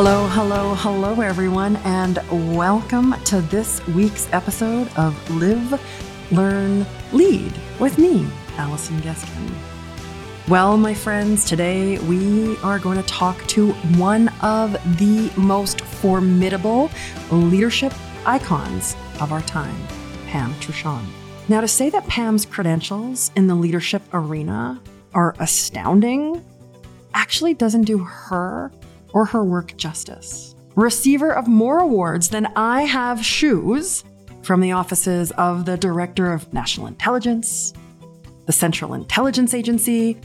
Hello, 0.00 0.28
hello, 0.28 0.76
hello, 0.76 1.20
everyone, 1.22 1.74
and 1.78 2.20
welcome 2.56 3.16
to 3.24 3.40
this 3.40 3.84
week's 3.88 4.32
episode 4.32 4.88
of 4.96 5.12
Live, 5.28 5.80
Learn, 6.30 6.86
Lead 7.12 7.52
with 7.80 7.98
me, 7.98 8.24
Allison 8.58 9.00
Geskin. 9.00 9.50
Well, 10.46 10.76
my 10.76 10.94
friends, 10.94 11.44
today 11.44 11.98
we 11.98 12.56
are 12.58 12.78
going 12.78 12.98
to 12.98 13.08
talk 13.08 13.44
to 13.48 13.72
one 13.96 14.28
of 14.40 14.74
the 14.98 15.32
most 15.36 15.80
formidable 15.80 16.92
leadership 17.32 17.92
icons 18.24 18.94
of 19.20 19.32
our 19.32 19.42
time, 19.42 19.74
Pam 20.28 20.54
Truchon. 20.60 21.04
Now, 21.48 21.60
to 21.60 21.66
say 21.66 21.90
that 21.90 22.06
Pam's 22.06 22.46
credentials 22.46 23.32
in 23.34 23.48
the 23.48 23.56
leadership 23.56 24.02
arena 24.12 24.80
are 25.12 25.34
astounding 25.40 26.44
actually 27.14 27.54
doesn't 27.54 27.82
do 27.82 27.98
her 27.98 28.70
or 29.12 29.24
her 29.24 29.44
work 29.44 29.76
justice. 29.76 30.54
Receiver 30.74 31.32
of 31.32 31.48
more 31.48 31.80
awards 31.80 32.28
than 32.28 32.46
I 32.54 32.82
have 32.82 33.24
shoes 33.24 34.04
from 34.42 34.60
the 34.60 34.72
offices 34.72 35.30
of 35.32 35.64
the 35.64 35.76
Director 35.76 36.32
of 36.32 36.52
National 36.52 36.86
Intelligence, 36.86 37.72
the 38.46 38.52
Central 38.52 38.94
Intelligence 38.94 39.54
Agency, 39.54 40.18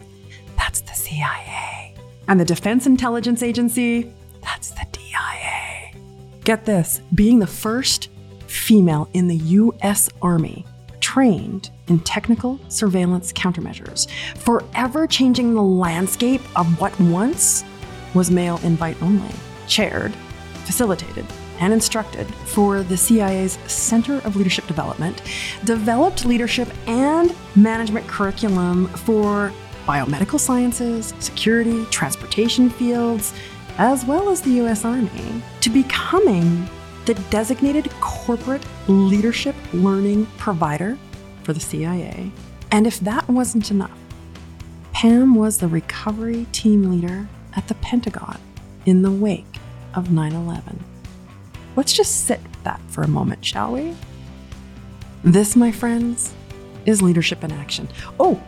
that's 0.58 0.82
the 0.82 0.94
CIA, 0.94 1.96
and 2.28 2.40
the 2.40 2.46
Defense 2.46 2.86
Intelligence 2.86 3.44
Agency, 3.44 4.14
that's 4.42 4.70
the 4.72 4.86
DIA. 4.92 6.00
Get 6.44 6.66
this 6.66 7.02
being 7.16 7.40
the 7.40 7.48
first 7.48 8.10
female 8.48 9.10
in 9.14 9.28
the 9.28 9.38
U.S. 9.38 10.10
Army 10.22 10.66
trained 11.00 11.70
in 11.88 12.00
technical 12.00 12.60
surveillance 12.70 13.34
countermeasures, 13.34 14.10
forever 14.38 15.06
changing 15.06 15.54
the 15.54 15.62
landscape 15.62 16.42
of 16.58 16.80
what 16.80 16.98
once 17.00 17.66
was 18.14 18.32
male 18.32 18.60
invite 18.64 19.02
only, 19.02 19.34
chaired, 19.68 20.14
facilitated, 20.66 21.26
and 21.60 21.72
instructed 21.74 22.28
for 22.46 22.84
the 22.84 22.98
CIA's 22.98 23.54
Center 23.68 24.18
of 24.26 24.36
Leadership 24.36 24.68
Development, 24.68 25.22
developed 25.66 26.26
leadership 26.26 26.68
and 26.88 27.36
management 27.56 28.08
curriculum 28.08 28.88
for 28.88 29.52
biomedical 29.86 30.40
sciences, 30.40 31.14
security, 31.20 31.86
transportation 31.86 32.70
fields, 32.70 33.34
as 33.78 34.06
well 34.06 34.30
as 34.30 34.42
the 34.42 34.62
US 34.62 34.86
Army, 34.86 35.42
to 35.62 35.70
becoming 35.70 36.68
the 37.06 37.14
designated 37.30 37.90
corporate 38.00 38.64
leadership 38.88 39.56
learning 39.74 40.26
provider 40.38 40.98
for 41.44 41.54
the 41.54 41.60
CIA. 41.60 42.32
And 42.72 42.88
if 42.88 43.00
that 43.02 43.28
wasn't 43.28 43.72
enough, 43.72 43.98
Pam 44.94 45.36
was 45.36 45.58
the 45.58 45.68
recovery 45.68 46.46
team 46.52 46.90
leader 46.90 47.28
at 47.56 47.68
the 47.68 47.76
Pentagon 47.76 48.40
in 48.86 49.02
the 49.02 49.12
wake 49.12 49.60
of 49.96 50.12
9 50.12 50.34
11. 50.34 50.84
Let's 51.76 51.94
just 51.94 52.26
sit 52.26 52.42
with 52.44 52.64
that 52.64 52.80
for 52.88 53.04
a 53.04 53.08
moment, 53.08 53.44
shall 53.44 53.72
we? 53.72 53.96
This, 55.24 55.56
my 55.56 55.72
friends, 55.72 56.34
is 56.86 57.02
leadership 57.02 57.44
in 57.44 57.52
action. 57.52 57.88
Oh, 58.20 58.42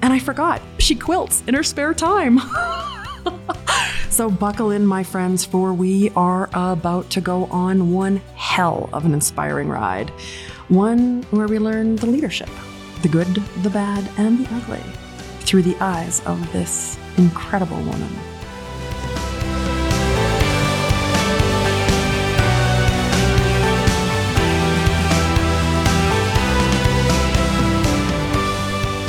and 0.00 0.12
I 0.12 0.18
forgot, 0.18 0.60
she 0.78 0.94
quilts 0.94 1.42
in 1.46 1.54
her 1.54 1.62
spare 1.62 1.94
time. 1.94 2.40
so 4.10 4.30
buckle 4.30 4.70
in, 4.70 4.84
my 4.84 5.02
friends, 5.02 5.44
for 5.44 5.72
we 5.72 6.10
are 6.16 6.48
about 6.52 7.08
to 7.10 7.20
go 7.20 7.44
on 7.46 7.92
one 7.92 8.16
hell 8.34 8.88
of 8.92 9.04
an 9.04 9.14
inspiring 9.14 9.68
ride. 9.68 10.10
One 10.68 11.22
where 11.30 11.46
we 11.46 11.58
learn 11.58 11.96
the 11.96 12.06
leadership, 12.06 12.48
the 13.02 13.08
good, 13.08 13.26
the 13.62 13.70
bad, 13.70 14.08
and 14.16 14.44
the 14.44 14.54
ugly 14.54 14.82
through 15.40 15.62
the 15.62 15.76
eyes 15.76 16.20
of 16.26 16.52
this 16.52 16.98
incredible 17.16 17.76
woman. 17.76 18.31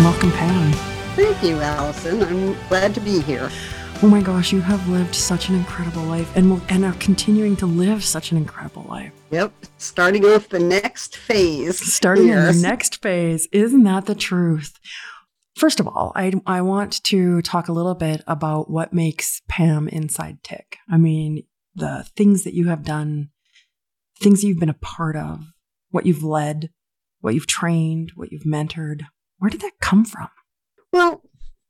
Welcome, 0.04 0.32
Pam. 0.34 0.74
Thank 1.16 1.42
you, 1.42 1.62
Allison. 1.62 2.22
I'm 2.22 2.58
glad 2.68 2.94
to 2.94 3.00
be 3.00 3.22
here. 3.22 3.50
Oh 4.02 4.08
my 4.10 4.20
gosh, 4.20 4.52
you 4.52 4.60
have 4.60 4.86
lived 4.90 5.16
such 5.16 5.48
an 5.48 5.56
incredible 5.56 6.04
life 6.04 6.30
and 6.36 6.52
will, 6.52 6.62
and 6.68 6.84
are 6.84 6.92
continuing 6.96 7.56
to 7.56 7.66
live 7.66 8.04
such 8.04 8.32
an 8.32 8.38
incredible 8.38 8.84
life. 8.84 9.14
Yep, 9.32 9.54
starting 9.78 10.26
off 10.26 10.50
the 10.50 10.60
next 10.60 11.16
phase. 11.16 11.80
Starting 11.80 12.28
yes. 12.28 12.54
the 12.54 12.68
next 12.68 13.02
phase. 13.02 13.48
Isn't 13.54 13.84
that 13.84 14.06
the 14.06 14.14
truth? 14.14 14.78
First 15.56 15.80
of 15.80 15.88
all, 15.88 16.12
I, 16.18 16.34
I 16.46 16.60
want 16.64 17.02
to 17.06 17.42
talk 17.42 17.70
a 17.70 17.74
little 17.74 17.96
bit 17.96 18.24
about 18.28 18.70
what 18.70 18.92
makes 18.92 19.42
Pam 19.48 19.88
inside 19.88 20.44
tick. 20.44 20.80
I 20.92 20.98
mean, 20.98 21.44
the 21.76 22.06
things 22.18 22.44
that 22.44 22.54
you 22.54 22.68
have 22.68 22.84
done, 22.84 23.30
things 24.20 24.44
you've 24.44 24.60
been 24.60 24.68
a 24.68 24.74
part 24.74 25.16
of, 25.16 25.46
what 25.92 26.06
you've 26.06 26.26
led, 26.26 26.72
what 27.22 27.36
you've 27.36 27.48
trained, 27.48 28.12
what 28.16 28.34
you've 28.34 28.44
mentored. 28.44 29.04
Where 29.44 29.50
did 29.50 29.60
that 29.60 29.74
come 29.82 30.06
from? 30.06 30.30
Well, 30.94 31.22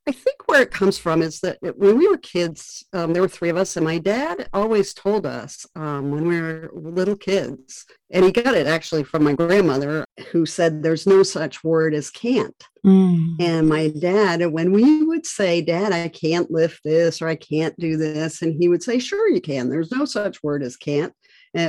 I 0.07 0.11
think 0.11 0.47
where 0.47 0.61
it 0.61 0.69
comes 0.69 0.99
from 0.99 1.23
is 1.23 1.39
that 1.39 1.57
when 1.75 1.97
we 1.97 2.07
were 2.07 2.17
kids, 2.17 2.85
um, 2.93 3.13
there 3.13 3.21
were 3.23 3.27
three 3.27 3.49
of 3.49 3.57
us, 3.57 3.75
and 3.75 3.83
my 3.83 3.97
dad 3.97 4.47
always 4.53 4.93
told 4.93 5.25
us 5.25 5.65
um, 5.75 6.11
when 6.11 6.27
we 6.27 6.39
were 6.39 6.69
little 6.71 7.15
kids, 7.15 7.87
and 8.11 8.25
he 8.25 8.31
got 8.31 8.53
it 8.53 8.67
actually 8.67 9.03
from 9.03 9.23
my 9.23 9.33
grandmother, 9.33 10.05
who 10.31 10.45
said, 10.45 10.83
There's 10.83 11.07
no 11.07 11.23
such 11.23 11.63
word 11.63 11.95
as 11.95 12.11
can't. 12.11 12.63
Mm. 12.85 13.37
And 13.39 13.67
my 13.67 13.87
dad, 13.87 14.45
when 14.51 14.71
we 14.71 15.01
would 15.01 15.25
say, 15.25 15.59
Dad, 15.63 15.93
I 15.93 16.09
can't 16.09 16.51
lift 16.51 16.81
this 16.83 17.23
or 17.23 17.27
I 17.27 17.35
can't 17.35 17.75
do 17.79 17.97
this, 17.97 18.43
and 18.43 18.53
he 18.53 18.69
would 18.69 18.83
say, 18.83 18.99
Sure, 18.99 19.27
you 19.31 19.41
can. 19.41 19.71
There's 19.71 19.91
no 19.91 20.05
such 20.05 20.43
word 20.43 20.61
as 20.61 20.77
can't. 20.77 21.11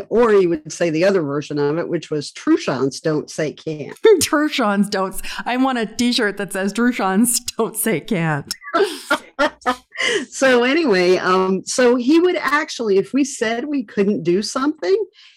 Or 0.08 0.32
he 0.32 0.46
would 0.46 0.72
say 0.72 0.90
the 0.90 1.04
other 1.04 1.20
version 1.20 1.58
of 1.58 1.78
it, 1.78 1.88
which 1.88 2.10
was 2.10 2.32
Truchons 2.32 3.00
don't 3.00 3.30
say 3.30 3.52
can't. 3.52 3.98
Truchons 4.20 4.88
don't. 4.88 5.20
I 5.44 5.56
want 5.58 5.78
a 5.78 5.86
T-shirt 5.86 6.38
that 6.38 6.52
says 6.52 6.72
Truchons 6.72 7.40
don't 7.56 7.76
say 7.76 8.00
can't. 8.00 8.52
so 10.30 10.64
anyway, 10.64 11.18
um, 11.18 11.64
so 11.64 11.96
he 11.96 12.18
would 12.18 12.36
actually, 12.36 12.96
if 12.96 13.12
we 13.12 13.24
said 13.24 13.66
we 13.66 13.84
couldn't 13.84 14.22
do 14.22 14.42
something, 14.42 14.96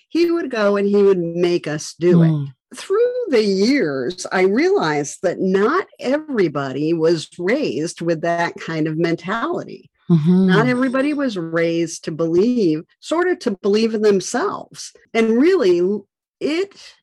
he 0.10 0.32
would 0.32 0.50
go 0.50 0.78
and 0.78 0.88
he 0.88 1.04
would 1.04 1.20
make 1.20 1.68
us 1.68 1.94
do 2.00 2.18
mm. 2.18 2.26
it. 2.26 2.32
Hmm. 2.32 2.46
Through 2.76 3.14
the 3.30 3.44
years, 3.44 4.26
I 4.32 4.42
realized 4.42 5.20
that 5.24 5.40
not 5.40 5.88
everybody 6.02 6.94
was 6.94 7.30
raised 7.40 8.02
with 8.02 8.22
that 8.22 8.56
kind 8.60 8.88
of 8.88 8.98
mentality. 8.98 9.90
Mm-hmm. 10.10 10.48
Not 10.48 10.68
everybody 10.68 11.14
was 11.14 11.38
raised 11.38 12.06
to 12.06 12.12
believe, 12.12 12.84
sort 13.00 13.28
of 13.28 13.40
to 13.40 13.52
believe 13.52 13.94
in 13.94 14.02
themselves. 14.02 14.94
And 15.14 15.38
really, 15.40 15.82
it 16.40 16.96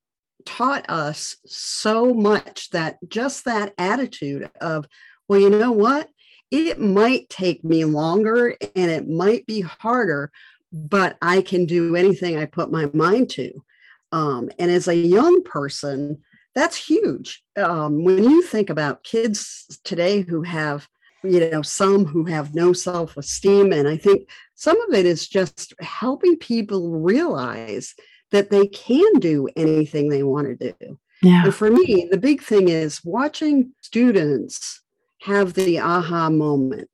taught 0.47 0.89
us 0.89 1.37
so 1.47 2.15
much 2.15 2.71
that 2.71 2.99
just 3.09 3.45
that 3.45 3.75
attitude 3.79 4.51
of, 4.61 4.87
well, 5.29 5.41
you 5.41 5.51
know 5.51 5.73
what? 5.73 6.09
It 6.51 6.81
might 6.81 7.29
take 7.29 7.65
me 7.65 7.85
longer 7.85 8.57
and 8.77 8.91
it 8.91 9.09
might 9.09 9.47
be 9.47 9.61
harder, 9.61 10.31
but 10.73 11.17
I 11.21 11.43
can 11.43 11.67
do 11.67 11.97
anything 11.97 12.37
I 12.37 12.47
put 12.47 12.71
my 12.71 12.89
mind 12.93 13.31
to. 13.31 13.65
Um, 14.13 14.51
and 14.59 14.71
as 14.71 14.87
a 14.87 14.95
young 14.95 15.43
person, 15.43 16.23
that's 16.55 16.77
huge. 16.77 17.43
Um, 17.57 18.05
when 18.05 18.23
you 18.23 18.43
think 18.43 18.71
about 18.71 19.03
kids 19.03 19.81
today 19.83 20.21
who 20.21 20.43
have 20.43 20.89
you 21.25 21.51
know, 21.51 21.63
some 21.63 22.05
who 22.05 22.25
have 22.25 22.55
no 22.55 22.73
self 22.73 23.17
esteem. 23.17 23.73
And 23.73 23.89
I 23.89 23.97
think 23.97 24.29
some 24.55 24.81
of 24.83 24.95
it 24.95 25.07
is 25.07 25.29
just 25.29 25.75
helping 25.81 26.37
people 26.37 26.91
realize 26.91 27.95
that 28.31 28.51
they 28.51 28.67
can 28.67 29.15
do 29.21 29.49
anything 29.57 30.09
they 30.09 30.23
want 30.23 30.59
to 30.59 30.75
do. 30.79 30.99
Yeah. 31.23 31.45
And 31.45 31.55
for 31.55 31.71
me, 31.71 32.09
the 32.11 32.19
big 32.19 32.43
thing 32.43 32.69
is 32.69 33.05
watching 33.05 33.73
students 33.81 34.83
have 35.23 35.55
the 35.55 35.81
aha 35.81 36.29
moment 36.29 36.91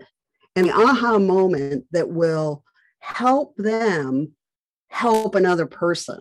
and 0.54 0.68
the 0.68 0.74
aha 0.74 1.18
moment 1.18 1.86
that 1.90 2.10
will 2.10 2.62
help 3.00 3.56
them 3.56 4.32
help 4.88 5.34
another 5.34 5.66
person 5.66 6.20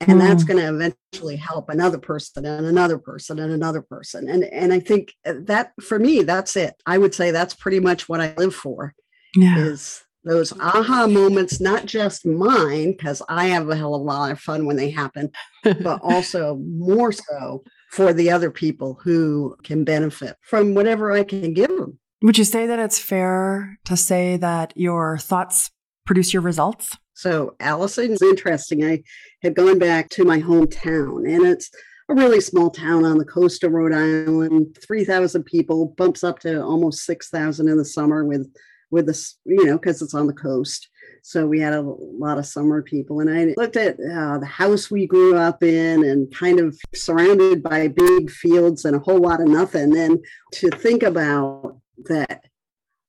and 0.00 0.20
mm. 0.20 0.22
that's 0.22 0.44
going 0.44 0.58
to 0.58 0.68
eventually 0.68 1.36
help 1.36 1.68
another 1.68 1.98
person 1.98 2.44
and 2.44 2.66
another 2.66 2.98
person 2.98 3.38
and 3.38 3.52
another 3.52 3.82
person 3.82 4.28
and 4.28 4.44
and 4.44 4.72
i 4.72 4.80
think 4.80 5.14
uh, 5.26 5.34
that 5.40 5.72
for 5.80 5.98
me 5.98 6.22
that's 6.22 6.56
it 6.56 6.74
i 6.86 6.98
would 6.98 7.14
say 7.14 7.30
that's 7.30 7.54
pretty 7.54 7.80
much 7.80 8.08
what 8.08 8.20
i 8.20 8.34
live 8.36 8.54
for 8.54 8.94
yeah. 9.36 9.58
is 9.58 10.04
those 10.24 10.52
aha 10.60 11.06
moments 11.06 11.60
not 11.60 11.86
just 11.86 12.26
mine 12.26 12.92
because 12.92 13.22
i 13.28 13.46
have 13.46 13.68
a 13.68 13.76
hell 13.76 13.94
of 13.94 14.00
a 14.00 14.04
lot 14.04 14.30
of 14.30 14.40
fun 14.40 14.66
when 14.66 14.76
they 14.76 14.90
happen 14.90 15.30
but 15.62 16.00
also 16.02 16.56
more 16.56 17.12
so 17.12 17.62
for 17.90 18.12
the 18.12 18.30
other 18.30 18.50
people 18.50 18.98
who 19.02 19.56
can 19.62 19.84
benefit 19.84 20.36
from 20.42 20.74
whatever 20.74 21.12
i 21.12 21.22
can 21.22 21.54
give 21.54 21.68
them 21.68 21.98
would 22.22 22.38
you 22.38 22.44
say 22.44 22.66
that 22.66 22.78
it's 22.78 22.98
fair 22.98 23.78
to 23.84 23.96
say 23.96 24.36
that 24.36 24.72
your 24.76 25.18
thoughts 25.18 25.70
produce 26.06 26.32
your 26.32 26.42
results 26.42 26.96
so 27.14 27.56
Allison 27.60 28.12
is 28.12 28.22
interesting. 28.22 28.84
I 28.84 29.02
had 29.42 29.54
gone 29.54 29.78
back 29.78 30.10
to 30.10 30.24
my 30.24 30.40
hometown, 30.40 31.28
and 31.28 31.46
it's 31.46 31.70
a 32.08 32.14
really 32.14 32.40
small 32.40 32.70
town 32.70 33.04
on 33.04 33.18
the 33.18 33.24
coast 33.24 33.64
of 33.64 33.72
Rhode 33.72 33.94
Island. 33.94 34.76
Three 34.86 35.04
thousand 35.04 35.44
people, 35.44 35.94
bumps 35.96 36.22
up 36.22 36.40
to 36.40 36.62
almost 36.62 37.04
six 37.04 37.30
thousand 37.30 37.68
in 37.68 37.78
the 37.78 37.84
summer 37.84 38.24
with 38.24 38.52
with 38.90 39.06
this, 39.06 39.38
you 39.44 39.64
know, 39.64 39.78
because 39.78 40.02
it's 40.02 40.14
on 40.14 40.26
the 40.26 40.32
coast. 40.32 40.88
So 41.22 41.46
we 41.46 41.58
had 41.58 41.72
a 41.72 41.80
lot 41.80 42.36
of 42.36 42.44
summer 42.44 42.82
people. 42.82 43.20
And 43.20 43.30
I 43.30 43.54
looked 43.56 43.76
at 43.76 43.94
uh, 43.94 44.38
the 44.38 44.46
house 44.46 44.90
we 44.90 45.06
grew 45.06 45.36
up 45.36 45.62
in 45.62 46.04
and 46.04 46.32
kind 46.34 46.60
of 46.60 46.78
surrounded 46.94 47.62
by 47.62 47.88
big 47.88 48.30
fields 48.30 48.84
and 48.84 48.94
a 48.94 48.98
whole 48.98 49.18
lot 49.18 49.40
of 49.40 49.48
nothing. 49.48 49.96
And 49.96 50.22
to 50.52 50.68
think 50.68 51.02
about 51.02 51.78
that 52.04 52.44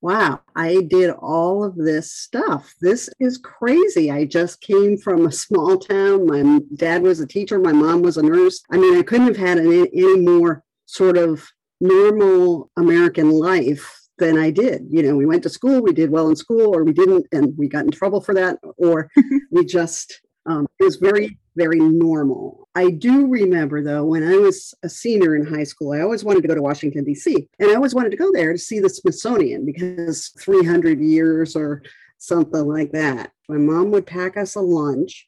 wow, 0.06 0.40
I 0.56 0.82
did 0.82 1.10
all 1.10 1.64
of 1.64 1.76
this 1.76 2.12
stuff. 2.12 2.76
This 2.80 3.10
is 3.20 3.40
crazy. 3.40 4.12
I 4.12 4.26
just 4.26 4.62
came 4.62 5.00
from 5.00 5.26
a 5.26 5.32
small 5.32 5.80
town. 5.80 6.28
My 6.28 6.60
dad 6.76 7.02
was 7.02 7.22
a 7.22 7.26
teacher, 7.26 7.58
my 7.58 7.72
mom 7.72 8.04
was 8.04 8.18
a 8.18 8.22
nurse. 8.22 8.62
I 8.70 8.78
mean, 8.78 8.96
I 9.00 9.02
couldn't 9.02 9.30
have 9.30 9.38
had 9.38 9.58
any, 9.58 9.80
any 9.80 10.20
more 10.20 10.64
sort 10.86 11.18
of 11.18 11.44
normal 11.82 12.70
American 12.78 13.32
life 13.32 14.00
than 14.20 14.38
I 14.38 14.52
did. 14.52 14.86
You 14.92 15.02
know, 15.02 15.16
we 15.16 15.26
went 15.26 15.42
to 15.42 15.50
school, 15.50 15.82
we 15.82 15.92
did 15.92 16.12
well 16.12 16.30
in 16.30 16.36
school, 16.36 16.76
or 16.76 16.84
we 16.84 16.94
didn't, 16.94 17.26
and 17.32 17.58
we 17.58 17.68
got 17.68 17.86
in 17.86 17.92
trouble 17.92 18.22
for 18.22 18.36
that, 18.36 18.60
or 18.78 19.10
we 19.52 19.66
just, 19.66 20.22
um, 20.46 20.68
it 20.80 20.84
was 20.84 20.98
very 20.98 21.38
very 21.56 21.80
normal. 21.80 22.68
I 22.76 22.92
do 22.92 23.28
remember 23.28 23.82
though, 23.82 24.04
when 24.06 24.24
I 24.24 24.36
was 24.36 24.74
a 24.84 24.90
senior 24.90 25.36
in 25.36 25.46
high 25.46 25.64
school, 25.64 25.94
I 25.94 26.02
always 26.02 26.24
wanted 26.24 26.42
to 26.42 26.48
go 26.48 26.56
to 26.56 26.62
Washington, 26.62 27.06
D.C., 27.06 27.48
and 27.60 27.72
I 27.72 27.76
always 27.76 27.96
wanted 27.96 28.12
to 28.12 28.18
go 28.18 28.32
there 28.34 28.52
to 28.52 28.60
see 28.60 28.80
the 28.80 28.90
Smithsonian 28.90 29.66
because 29.66 30.34
300 30.40 31.00
years 31.00 31.56
or 31.56 31.82
something 32.18 32.68
like 32.68 32.92
that. 32.92 33.32
My 33.48 33.58
mom 33.58 33.92
would 33.92 34.06
pack 34.06 34.38
us 34.38 34.56
a 34.56 34.62
lunch. 34.62 35.28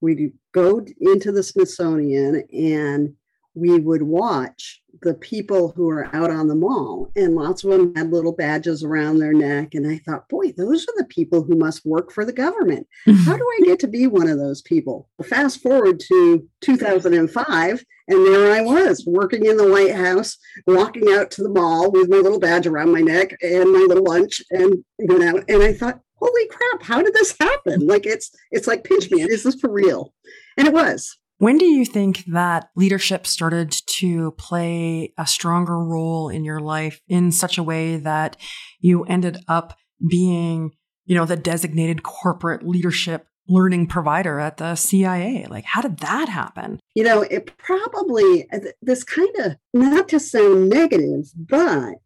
We'd 0.00 0.32
go 0.52 0.84
into 1.00 1.32
the 1.32 1.42
Smithsonian 1.42 2.44
and 2.52 3.14
we 3.54 3.78
would 3.78 4.02
watch 4.02 4.80
the 5.02 5.14
people 5.14 5.72
who 5.74 5.88
are 5.90 6.14
out 6.14 6.30
on 6.30 6.48
the 6.48 6.54
mall. 6.54 7.10
And 7.16 7.34
lots 7.34 7.64
of 7.64 7.70
them 7.70 7.94
had 7.94 8.12
little 8.12 8.32
badges 8.32 8.82
around 8.82 9.18
their 9.18 9.32
neck. 9.32 9.74
And 9.74 9.86
i 9.86 9.98
thought 9.98 10.28
boy 10.28 10.52
those 10.52 10.84
are 10.84 10.94
the 10.96 11.06
people 11.06 11.42
who 11.42 11.56
must 11.56 11.84
work 11.84 12.12
for 12.12 12.24
the 12.24 12.32
government. 12.32 12.86
Mm-hmm. 13.06 13.24
How 13.24 13.36
do 13.36 13.44
i 13.44 13.66
get 13.66 13.78
to 13.80 13.88
be 13.88 14.06
one 14.06 14.28
of 14.28 14.38
those 14.38 14.62
people? 14.62 15.08
Fast 15.22 15.62
forward 15.62 16.00
to 16.08 16.48
2005 16.60 17.84
and 18.08 18.26
there 18.26 18.52
i 18.52 18.60
was 18.60 19.04
working 19.06 19.46
in 19.46 19.56
the 19.56 19.70
white 19.70 19.94
house 19.94 20.36
walking 20.66 21.10
out 21.12 21.30
to 21.30 21.42
the 21.42 21.48
mall 21.48 21.90
with 21.90 22.10
my 22.10 22.18
little 22.18 22.38
badge 22.38 22.66
around 22.66 22.92
my 22.92 23.00
neck 23.00 23.34
and 23.42 23.72
my 23.72 23.78
little 23.88 24.04
lunch 24.04 24.42
and 24.50 24.84
went 24.98 25.22
out 25.22 25.42
and 25.48 25.62
i 25.62 25.72
thought 25.72 26.00
holy 26.24 26.48
crap 26.48 26.82
how 26.82 27.02
did 27.02 27.14
this 27.14 27.34
happen? 27.38 27.86
Like 27.86 28.06
it's 28.06 28.30
it's 28.50 28.66
like 28.66 28.84
pinch 28.84 29.10
me. 29.10 29.22
Is 29.22 29.42
this 29.42 29.56
for 29.56 29.70
real? 29.70 30.12
And 30.56 30.66
it 30.66 30.72
was 30.72 31.16
when 31.38 31.58
do 31.58 31.64
you 31.64 31.84
think 31.84 32.24
that 32.26 32.70
leadership 32.76 33.26
started 33.26 33.72
to 33.86 34.32
play 34.32 35.12
a 35.18 35.26
stronger 35.26 35.78
role 35.78 36.28
in 36.28 36.44
your 36.44 36.60
life 36.60 37.00
in 37.08 37.32
such 37.32 37.58
a 37.58 37.62
way 37.62 37.96
that 37.96 38.36
you 38.80 39.04
ended 39.04 39.38
up 39.48 39.76
being, 40.08 40.70
you 41.04 41.14
know, 41.14 41.24
the 41.24 41.36
designated 41.36 42.02
corporate 42.02 42.66
leadership 42.66 43.26
learning 43.48 43.86
provider 43.86 44.38
at 44.38 44.56
the 44.58 44.74
CIA? 44.74 45.46
Like, 45.50 45.64
how 45.64 45.82
did 45.82 45.98
that 45.98 46.28
happen? 46.28 46.80
You 46.94 47.04
know, 47.04 47.22
it 47.22 47.56
probably, 47.58 48.48
uh, 48.52 48.60
this 48.80 49.04
kind 49.04 49.34
of, 49.40 49.56
not 49.72 50.08
to 50.10 50.20
sound 50.20 50.68
negative, 50.68 51.32
but 51.36 51.96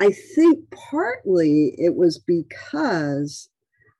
I 0.00 0.10
think 0.10 0.70
partly 0.70 1.74
it 1.78 1.96
was 1.96 2.18
because 2.18 3.48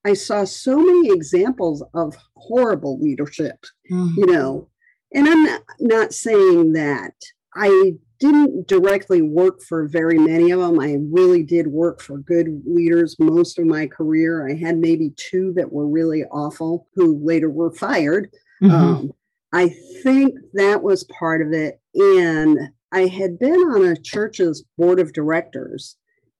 I 0.07 0.15
saw 0.15 0.45
so 0.45 0.79
many 0.79 1.11
examples 1.11 1.83
of 1.93 2.17
horrible 2.37 3.01
leadership, 3.01 3.65
mm-hmm. 3.91 4.15
you 4.17 4.27
know. 4.27 4.69
And 5.13 5.29
I'm 5.29 5.43
not, 5.45 5.63
not 5.81 6.13
saying 6.13 6.75
that 6.75 7.15
I 7.57 7.95
didn't 8.21 8.69
directly 8.69 9.21
work 9.21 9.63
for 9.63 9.89
very 9.89 10.17
many 10.17 10.53
of 10.53 10.61
them. 10.61 10.79
I 10.79 10.99
really 11.11 11.43
did 11.43 11.67
work 11.67 12.01
for 12.01 12.19
good 12.19 12.63
leaders 12.65 13.17
most 13.19 13.59
of 13.59 13.67
my 13.67 13.89
career. 13.89 14.49
I 14.49 14.55
had 14.55 14.79
maybe 14.79 15.13
two 15.17 15.53
that 15.57 15.73
were 15.73 15.89
really 15.89 16.23
awful 16.25 16.87
who 16.95 17.21
later 17.25 17.51
were 17.51 17.73
fired. 17.73 18.31
Mm-hmm. 18.63 18.75
Um, 18.75 19.13
I 19.53 19.71
think 20.05 20.35
that 20.55 20.85
was 20.85 21.03
part 21.05 21.43
of 21.43 21.53
it. 21.53 21.81
And 21.95 22.59
I 22.93 23.07
had 23.07 23.41
been 23.41 23.59
on 23.59 23.85
a 23.85 24.01
church's 24.01 24.65
board 24.79 25.01
of 25.01 25.13
directors 25.13 25.97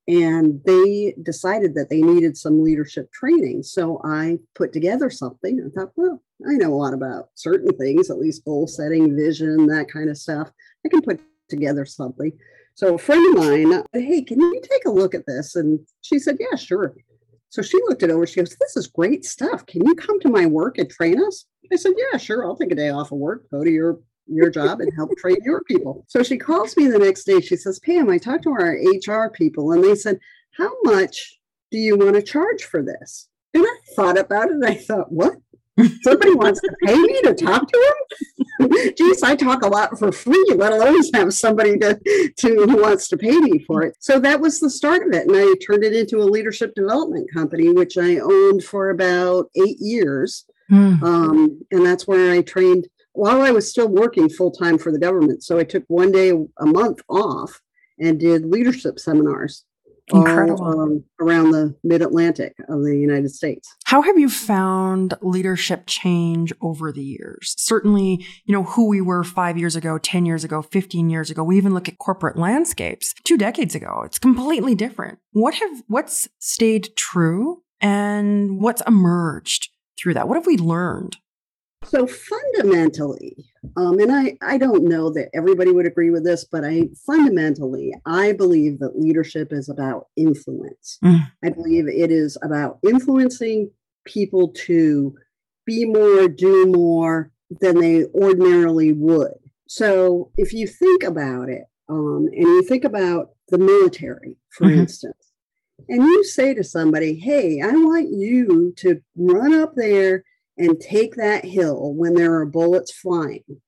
and 0.09 0.61
they 0.65 1.15
decided 1.23 1.75
that 1.75 1.91
they 1.91 2.01
needed 2.01 2.37
some 2.37 2.63
leadership 2.63 3.11
training. 3.13 3.63
So 3.63 4.01
I 4.05 4.39
put 4.55 4.73
together 4.73 5.11
something. 5.11 5.61
I 5.61 5.69
thought, 5.75 5.93
well, 5.97 6.23
I 6.49 6.53
know 6.53 6.73
a 6.73 6.77
lot 6.77 6.95
about 6.95 7.31
certain 7.35 7.77
things, 7.77 8.11
at 8.11 8.19
least 8.19 8.45
goal 8.45 8.67
setting, 8.67 9.17
vision, 9.17 9.67
that 9.67 9.91
kind 9.91 10.09
of 10.09 10.17
stuff. 10.17 10.51
I 10.85 10.89
can 10.89 11.03
put 11.03 11.21
together 11.49 11.85
something. 11.85 12.33
So 12.75 12.95
a 12.95 12.99
friend 12.99 13.27
of 13.37 13.45
mine, 13.45 13.73
uh, 13.73 13.83
hey, 13.95 14.23
can 14.23 14.39
you 14.39 14.61
take 14.63 14.85
a 14.85 14.91
look 14.91 15.15
at 15.15 15.27
this? 15.27 15.57
And 15.57 15.81
she 16.03 16.19
said, 16.19 16.37
yeah, 16.39 16.57
sure. 16.57 16.95
So 17.49 17.63
she 17.63 17.79
looked 17.89 18.03
it 18.03 18.11
over. 18.11 18.27
She 18.27 18.41
goes, 18.41 18.55
this 18.61 18.77
is 18.77 18.87
great 18.87 19.25
stuff. 19.25 19.65
Can 19.67 19.87
you 19.87 19.95
come 19.95 20.21
to 20.21 20.29
my 20.29 20.47
work 20.47 20.79
and 20.79 20.91
train 20.91 21.23
us? 21.23 21.47
I 21.73 21.77
said, 21.77 21.93
yeah, 21.97 22.19
sure. 22.19 22.45
I'll 22.45 22.57
take 22.57 22.71
a 22.71 22.77
day 22.77 22.91
off 22.91 23.13
of 23.13 23.19
work, 23.19 23.49
go 23.51 23.65
to 23.65 23.71
your 23.71 23.99
your 24.27 24.51
job 24.51 24.81
and 24.81 24.93
help 24.95 25.11
train 25.19 25.37
your 25.45 25.63
people. 25.65 26.05
So 26.09 26.23
she 26.23 26.37
calls 26.37 26.77
me 26.77 26.89
the 26.89 26.99
next 26.99 27.25
day. 27.25 27.41
She 27.41 27.57
says, 27.57 27.79
Pam, 27.79 28.11
I 28.11 28.19
talked 28.19 28.45
to 28.45 28.51
our 28.51 28.77
HR 28.77 29.31
people 29.31 29.73
and 29.73 29.83
they 29.83 29.95
said, 29.95 30.19
How 30.57 30.71
much 30.83 31.39
do 31.71 31.79
you 31.79 31.97
want 31.97 32.15
to 32.15 32.23
charge 32.23 32.65
for 32.65 32.83
this? 32.83 33.29
And 33.55 33.65
I 33.65 33.77
thought 33.95 34.19
about 34.19 34.49
it 34.49 34.55
and 34.55 34.65
I 34.65 34.75
thought, 34.75 35.13
What? 35.13 35.37
Somebody 36.03 36.35
wants 36.35 36.61
to 36.61 36.75
pay 36.87 36.97
me 36.97 37.21
to 37.23 37.35
talk 37.35 37.71
to 37.71 37.95
them? 38.59 38.71
Geez, 38.97 39.23
I 39.23 39.37
talk 39.37 39.63
a 39.63 39.69
lot 39.69 39.99
for 39.99 40.11
free, 40.11 40.47
let 40.57 40.73
alone 40.73 41.03
have 41.13 41.35
somebody 41.35 41.77
to, 41.79 42.33
to 42.39 42.49
who 42.49 42.81
wants 42.81 43.09
to 43.09 43.19
pay 43.19 43.37
me 43.37 43.59
for 43.67 43.83
it. 43.83 43.95
So 44.01 44.19
that 44.21 44.41
was 44.41 44.59
the 44.59 44.71
start 44.71 45.07
of 45.07 45.13
it. 45.13 45.27
And 45.27 45.37
I 45.37 45.55
turned 45.67 45.85
it 45.85 45.93
into 45.93 46.19
a 46.19 46.25
leadership 46.25 46.75
development 46.75 47.31
company, 47.33 47.71
which 47.71 47.99
I 47.99 48.19
owned 48.19 48.65
for 48.65 48.89
about 48.89 49.51
eight 49.55 49.77
years. 49.79 50.47
Mm. 50.71 51.03
Um, 51.03 51.61
and 51.71 51.85
that's 51.85 52.09
where 52.09 52.33
I 52.33 52.41
trained 52.41 52.89
while 53.17 53.43
I 53.43 53.51
was 53.51 53.71
still 53.71 53.89
working 53.89 54.29
full 54.29 54.51
time 54.51 54.79
for 54.79 54.93
the 54.93 54.99
government. 54.99 55.43
So 55.43 55.59
I 55.59 55.65
took 55.65 55.85
one 55.89 56.13
day 56.13 56.31
a 56.31 56.67
month 56.67 57.01
off 57.09 57.61
and 57.99 58.21
did 58.21 58.45
leadership 58.45 58.99
seminars. 58.99 59.65
Incredible. 60.13 60.65
All, 60.65 60.81
um, 60.83 61.05
around 61.21 61.51
the 61.51 61.75
mid 61.83 62.01
Atlantic 62.01 62.55
of 62.69 62.85
the 62.85 62.97
United 62.97 63.31
States. 63.31 63.69
How 63.87 64.03
have 64.03 64.17
you 64.17 64.29
found 64.29 65.15
leadership 65.21 65.85
change 65.87 66.53
over 66.61 66.93
the 66.93 67.03
years? 67.03 67.55
Certainly, 67.59 68.25
you 68.45 68.53
know, 68.53 68.63
who 68.63 68.87
we 68.87 69.01
were 69.01 69.25
five 69.25 69.59
years 69.59 69.75
ago, 69.75 69.99
10 69.99 70.25
years 70.25 70.45
ago, 70.45 70.63
15 70.63 71.11
years 71.11 71.29
ago. 71.29 71.43
We 71.43 71.57
even 71.57 71.75
look 71.75 71.89
at 71.89 71.99
corporate 71.99 72.37
landscapes 72.37 73.15
two 73.25 73.37
decades 73.37 73.75
ago. 73.75 74.03
It's 74.05 74.21
completely 74.21 74.77
different. 74.77 75.19
What 75.33 75.55
have, 75.55 75.83
what's 75.89 76.29
stayed 76.39 76.91
true 76.97 77.63
and 77.81 78.61
what's 78.61 78.83
emerged 78.87 79.71
through 79.99 80.15
that? 80.15 80.29
What 80.29 80.37
have 80.37 80.47
we 80.47 80.57
learned? 80.57 81.17
So 81.89 82.07
fundamentally, 82.07 83.37
um, 83.77 83.99
and 84.01 84.13
I, 84.13 84.37
I 84.43 84.59
don't 84.59 84.85
know 84.85 85.11
that 85.11 85.29
everybody 85.33 85.71
would 85.71 85.87
agree 85.87 86.11
with 86.11 86.25
this, 86.25 86.45
but 86.45 86.65
I 86.65 86.89
fundamentally, 87.07 87.95
I 88.05 88.33
believe 88.33 88.81
that 88.81 88.99
leadership 88.99 89.53
is 89.53 89.69
about 89.69 90.09
influence. 90.17 90.99
Mm. 91.05 91.21
I 91.45 91.51
believe 91.51 91.87
it 91.89 92.11
is 92.11 92.37
about 92.43 92.79
influencing 92.87 93.71
people 94.05 94.49
to 94.67 95.15
be 95.65 95.85
more, 95.85 96.29
do 96.29 96.67
more 96.67 97.31
than 97.61 97.81
they 97.81 98.05
ordinarily 98.07 98.93
would. 98.93 99.35
So 99.69 100.31
if 100.37 100.53
you 100.53 100.67
think 100.67 101.03
about 101.03 101.49
it, 101.49 101.65
um, 101.89 102.29
and 102.33 102.43
you 102.43 102.63
think 102.63 102.85
about 102.85 103.31
the 103.49 103.59
military, 103.59 104.37
for 104.51 104.67
mm-hmm. 104.67 104.81
instance, 104.81 105.33
and 105.89 106.03
you 106.03 106.25
say 106.25 106.55
to 106.55 106.65
somebody, 106.65 107.17
hey, 107.17 107.61
I 107.61 107.71
want 107.71 108.09
you 108.11 108.73
to 108.79 109.01
run 109.17 109.55
up 109.55 109.75
there 109.77 110.25
and 110.59 110.81
take 110.81 111.17
that 111.17 111.45
hill 111.45 111.93
when 111.95 112.15
there 112.15 112.35
are 112.35 112.47
bullets 112.47 112.93
flying. 112.93 113.61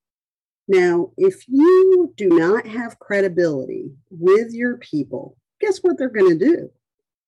Now, 0.68 1.12
if 1.16 1.49
you 1.49 2.12
do 2.16 2.28
not 2.28 2.66
have 2.66 2.99
credibility 2.99 3.92
with 4.11 4.52
your 4.52 4.76
people, 4.78 5.37
guess 5.61 5.78
what 5.78 5.97
they're 5.99 6.09
going 6.11 6.38
to 6.38 6.45
do? 6.45 6.71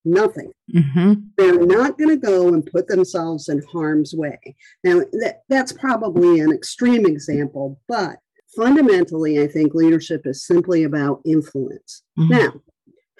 Nothing. 0.04 0.52
Mm-hmm. 0.74 1.14
They're 1.36 1.66
not 1.66 1.98
going 1.98 2.10
to 2.10 2.26
go 2.26 2.48
and 2.48 2.64
put 2.64 2.86
themselves 2.86 3.48
in 3.48 3.62
harm's 3.72 4.14
way. 4.14 4.38
Now, 4.84 5.00
that, 5.12 5.42
that's 5.48 5.72
probably 5.72 6.40
an 6.40 6.52
extreme 6.52 7.06
example, 7.06 7.80
but 7.88 8.16
fundamentally, 8.56 9.42
I 9.42 9.46
think 9.46 9.74
leadership 9.74 10.22
is 10.26 10.46
simply 10.46 10.84
about 10.84 11.20
influence. 11.24 12.02
Mm-hmm. 12.18 12.32
Now, 12.32 12.52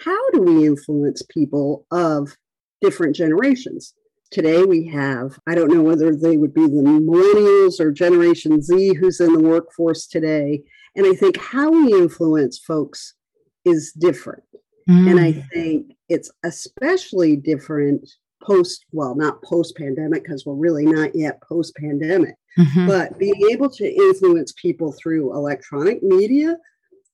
how 0.00 0.30
do 0.30 0.40
we 0.40 0.66
influence 0.66 1.23
people 1.30 1.87
of 1.90 2.37
different 2.80 3.14
generations? 3.14 3.94
Today 4.31 4.63
we 4.63 4.87
have, 4.87 5.39
I 5.49 5.55
don't 5.57 5.73
know 5.73 5.83
whether 5.83 6.15
they 6.15 6.37
would 6.37 6.55
be 6.55 6.63
the 6.63 6.83
millennials 6.83 7.81
or 7.81 7.91
Generation 7.91 8.63
Z 8.63 8.95
who's 8.95 9.21
in 9.21 9.33
the 9.33 9.41
workforce 9.41 10.07
today. 10.07 10.63
And 10.95 11.07
I 11.07 11.15
think 11.15 11.37
how 11.37 11.71
we 11.71 11.93
influence 11.95 12.59
folks 12.59 13.15
is 13.65 13.93
different. 13.93 14.45
Mm. 14.89 15.11
And 15.11 15.21
I 15.21 15.33
mm. 15.33 15.49
think 15.53 15.97
it's 16.09 16.31
especially 16.45 17.37
different 17.37 18.09
post, 18.43 18.87
well, 18.93 19.15
not 19.15 19.43
post 19.43 19.77
pandemic, 19.77 20.23
because 20.23 20.47
we're 20.47 20.55
really 20.55 20.87
not 20.87 21.15
yet 21.15 21.43
post 21.43 21.75
pandemic, 21.77 22.37
mm-hmm. 22.59 22.87
but 22.87 23.19
being 23.19 23.49
able 23.51 23.69
to 23.69 23.85
influence 23.85 24.53
people 24.53 24.93
through 24.93 25.35
electronic 25.35 26.03
media, 26.03 26.57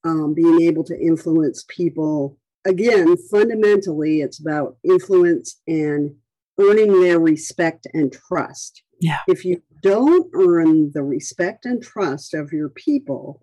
um, 0.05 0.35
being 0.35 0.61
able 0.63 0.85
to 0.85 0.99
influence 0.99 1.65
people, 1.69 2.39
again, 2.65 3.17
fundamentally, 3.31 4.21
it's 4.21 4.39
about 4.39 4.77
influence 4.85 5.61
and 5.67 6.15
earning 6.61 7.01
their 7.01 7.19
respect 7.19 7.87
and 7.93 8.13
trust. 8.13 8.83
Yeah. 9.01 9.19
If 9.29 9.45
you 9.45 9.63
don't 9.83 10.31
earn 10.35 10.93
the 10.93 11.03
respect 11.03 11.67
and 11.67 11.83
trust 11.83 12.35
of 12.35 12.53
your 12.53 12.69
people, 12.69 13.43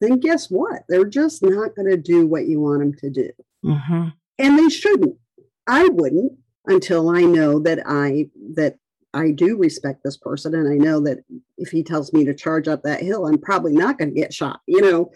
then 0.00 0.18
guess 0.18 0.50
what? 0.50 0.82
They're 0.88 1.04
just 1.04 1.42
not 1.42 1.74
going 1.76 1.90
to 1.90 1.96
do 1.96 2.26
what 2.26 2.46
you 2.46 2.60
want 2.60 2.80
them 2.80 2.94
to 2.94 3.10
do. 3.10 3.30
Mm-hmm. 3.64 4.08
And 4.38 4.58
they 4.58 4.68
shouldn't. 4.68 5.16
I 5.66 5.88
wouldn't 5.88 6.32
until 6.66 7.10
I 7.10 7.22
know 7.22 7.58
that 7.60 7.80
I 7.86 8.30
that 8.54 8.78
I 9.14 9.30
do 9.30 9.56
respect 9.56 10.02
this 10.02 10.16
person 10.16 10.54
and 10.54 10.68
I 10.68 10.76
know 10.76 11.00
that 11.00 11.18
if 11.56 11.70
he 11.70 11.84
tells 11.84 12.12
me 12.12 12.24
to 12.24 12.34
charge 12.34 12.66
up 12.66 12.82
that 12.82 13.00
hill, 13.00 13.26
I'm 13.26 13.38
probably 13.38 13.72
not 13.72 13.96
going 13.96 14.12
to 14.12 14.20
get 14.20 14.34
shot, 14.34 14.60
you 14.66 14.80
know. 14.80 15.12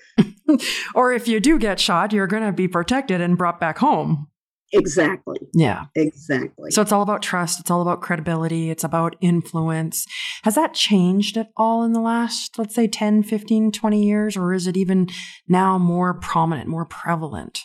or 0.95 1.13
if 1.13 1.27
you 1.27 1.41
do 1.41 1.59
get 1.59 1.81
shot, 1.81 2.13
you're 2.13 2.29
going 2.29 2.45
to 2.45 2.53
be 2.53 2.69
protected 2.69 3.21
and 3.21 3.37
brought 3.37 3.59
back 3.59 3.79
home. 3.79 4.29
Exactly. 4.73 5.39
Yeah. 5.55 5.87
Exactly. 5.95 6.71
So 6.71 6.83
it's 6.83 6.93
all 6.93 7.03
about 7.03 7.23
trust. 7.23 7.61
It's 7.61 7.71
all 7.71 7.83
about 7.83 8.03
credibility. 8.03 8.71
It's 8.71 8.85
about 8.85 9.17
influence. 9.21 10.07
Has 10.43 10.55
that 10.57 10.75
changed 10.75 11.37
at 11.37 11.49
all 11.57 11.85
in 11.85 11.93
the 11.93 12.01
last, 12.01 12.59
let's 12.59 12.75
say, 12.75 12.87
10, 12.87 13.23
15, 13.23 13.73
20 13.73 14.03
years? 14.03 14.37
Or 14.37 14.53
is 14.53 14.67
it 14.67 14.77
even 14.77 15.09
now 15.49 15.79
more 15.79 16.15
prominent, 16.15 16.69
more 16.69 16.85
prevalent? 16.85 17.61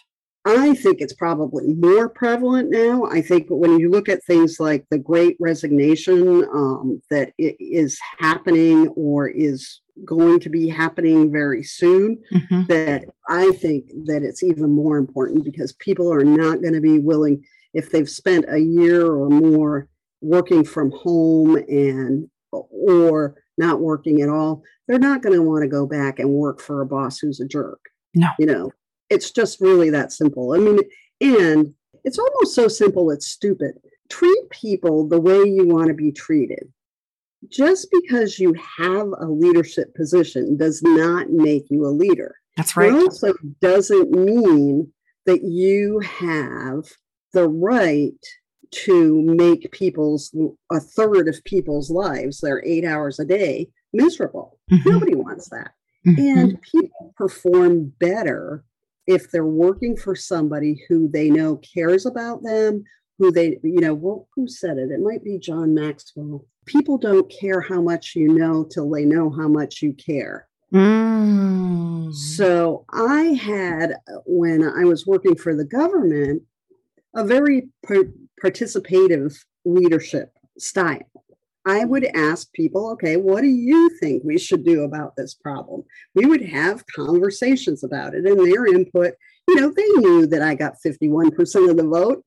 I 0.46 0.76
think 0.76 1.00
it's 1.00 1.14
probably 1.14 1.68
more 1.68 2.10
prevalent 2.10 2.70
now. 2.70 3.06
I 3.06 3.22
think 3.22 3.48
when 3.50 3.80
you 3.80 3.90
look 3.90 4.10
at 4.10 4.24
things 4.26 4.58
like 4.60 4.86
the 4.92 4.98
great 4.98 5.38
resignation 5.40 6.44
um, 6.54 7.02
that 7.10 7.32
is 7.38 7.98
happening 8.20 8.90
or 8.90 9.28
is 9.28 9.80
going 10.06 10.40
to 10.40 10.50
be 10.50 10.68
happening 10.68 11.32
very 11.32 11.64
soon, 11.64 12.22
mm-hmm. 12.34 12.64
that 12.68 13.06
I 13.30 13.52
think 13.52 13.88
that 14.06 14.24
it's 14.24 14.44
even 14.44 14.72
more 14.72 14.98
important 14.98 15.44
because 15.44 15.74
people 15.74 16.12
are 16.12 16.24
not 16.24 16.62
going 16.62 16.74
to 16.74 16.82
be 16.82 17.00
willing, 17.00 17.44
if 17.74 17.92
they've 17.92 18.10
spent 18.10 18.46
a 18.50 18.60
year 18.60 19.06
or 19.06 19.30
more 19.30 19.88
working 20.22 20.64
from 20.64 20.92
home 20.92 21.56
and 21.56 22.30
or 22.52 23.36
not 23.58 23.82
working 23.82 24.22
at 24.22 24.30
all, 24.30 24.64
they're 24.88 25.00
not 25.00 25.22
going 25.22 25.36
to 25.36 25.42
want 25.42 25.64
to 25.64 25.70
go 25.70 25.86
back 25.86 26.20
and 26.20 26.30
work 26.30 26.62
for 26.62 26.82
a 26.82 26.86
boss 26.86 27.20
who's 27.20 27.40
a 27.40 27.46
jerk. 27.46 27.80
No. 28.16 28.30
You 28.40 28.46
know, 28.46 28.72
it's 29.10 29.32
just 29.32 29.62
really 29.62 29.90
that 29.92 30.12
simple. 30.12 30.54
I 30.54 30.58
mean, 30.58 30.80
and 31.22 31.74
it's 32.04 32.20
almost 32.20 32.56
so 32.56 32.68
simple 32.68 33.12
it's 33.12 33.28
stupid. 33.28 33.76
Treat 34.10 34.50
people 34.50 35.08
the 35.08 35.20
way 35.20 35.38
you 35.38 35.68
want 35.68 35.88
to 35.88 35.94
be 35.94 36.12
treated. 36.12 36.72
Just 37.50 37.88
because 37.92 38.40
you 38.40 38.56
have 38.78 39.08
a 39.20 39.26
leadership 39.26 39.94
position 39.96 40.58
does 40.58 40.82
not 40.84 41.30
make 41.30 41.66
you 41.70 41.86
a 41.86 41.90
leader. 41.90 42.36
That's 42.58 42.78
right. 42.78 42.94
It 42.94 42.96
also 42.96 43.34
doesn't 43.62 44.12
mean 44.12 44.92
that 45.26 45.44
you 45.44 46.00
have 46.00 46.86
the 47.34 47.48
right 47.48 48.12
to 48.72 49.22
make 49.22 49.72
people's 49.72 50.34
a 50.72 50.80
third 50.80 51.28
of 51.28 51.44
people's 51.44 51.90
lives, 51.90 52.40
their 52.40 52.64
eight 52.66 52.86
hours 52.86 53.20
a 53.20 53.26
day, 53.26 53.70
miserable. 53.94 54.60
Mm-hmm. 54.72 54.90
Nobody 54.90 55.16
wants 55.16 55.50
that. 55.50 55.72
Mm-hmm. 56.08 56.40
And 56.40 56.62
people 56.62 57.14
perform 57.16 57.94
better 58.00 58.64
if 59.08 59.32
they're 59.32 59.46
working 59.46 59.96
for 59.96 60.16
somebody 60.16 60.84
who 60.88 61.08
they 61.08 61.30
know 61.30 61.58
cares 61.58 62.06
about 62.06 62.44
them, 62.44 62.84
who 63.24 63.32
they, 63.32 63.58
you 63.64 63.80
know, 63.80 63.94
well, 63.94 64.28
who 64.36 64.50
said 64.50 64.78
it? 64.78 64.92
It 64.92 65.00
might 65.00 65.24
be 65.24 65.40
John 65.40 65.74
Maxwell. 65.74 66.46
People 66.66 66.98
don't 66.98 67.32
care 67.32 67.62
how 67.62 67.82
much 67.82 68.16
you 68.16 68.28
know 68.34 68.66
till 68.66 68.90
they 68.90 69.06
know 69.06 69.30
how 69.30 69.48
much 69.48 69.82
you 69.82 69.94
care. 69.94 70.48
So 72.12 72.84
I 72.92 73.22
had, 73.42 73.96
when 74.26 74.64
I 74.64 74.84
was 74.84 75.08
working 75.08 75.36
for 75.36 75.56
the 75.56 75.64
government, 75.64 76.44
a 77.16 77.24
very 77.24 77.70
par- 77.88 78.12
participative 78.44 79.34
leadership 79.64 80.34
style. 80.58 81.00
I 81.66 81.86
would 81.86 82.04
ask 82.14 82.52
people, 82.52 82.92
okay, 82.92 83.16
what 83.16 83.40
do 83.40 83.48
you 83.48 83.90
think 84.02 84.24
we 84.26 84.38
should 84.38 84.66
do 84.66 84.84
about 84.84 85.16
this 85.16 85.34
problem? 85.34 85.84
We 86.14 86.26
would 86.26 86.44
have 86.44 86.86
conversations 86.88 87.86
about 87.86 88.16
it 88.16 88.26
and 88.26 88.38
their 88.38 88.66
input. 88.66 89.14
You 89.48 89.56
know, 89.56 89.74
they 89.76 89.88
knew 89.98 90.26
that 90.28 90.42
I 90.42 90.56
got 90.56 90.76
51% 90.86 91.70
of 91.70 91.78
the 91.78 91.84
vote, 91.84 92.24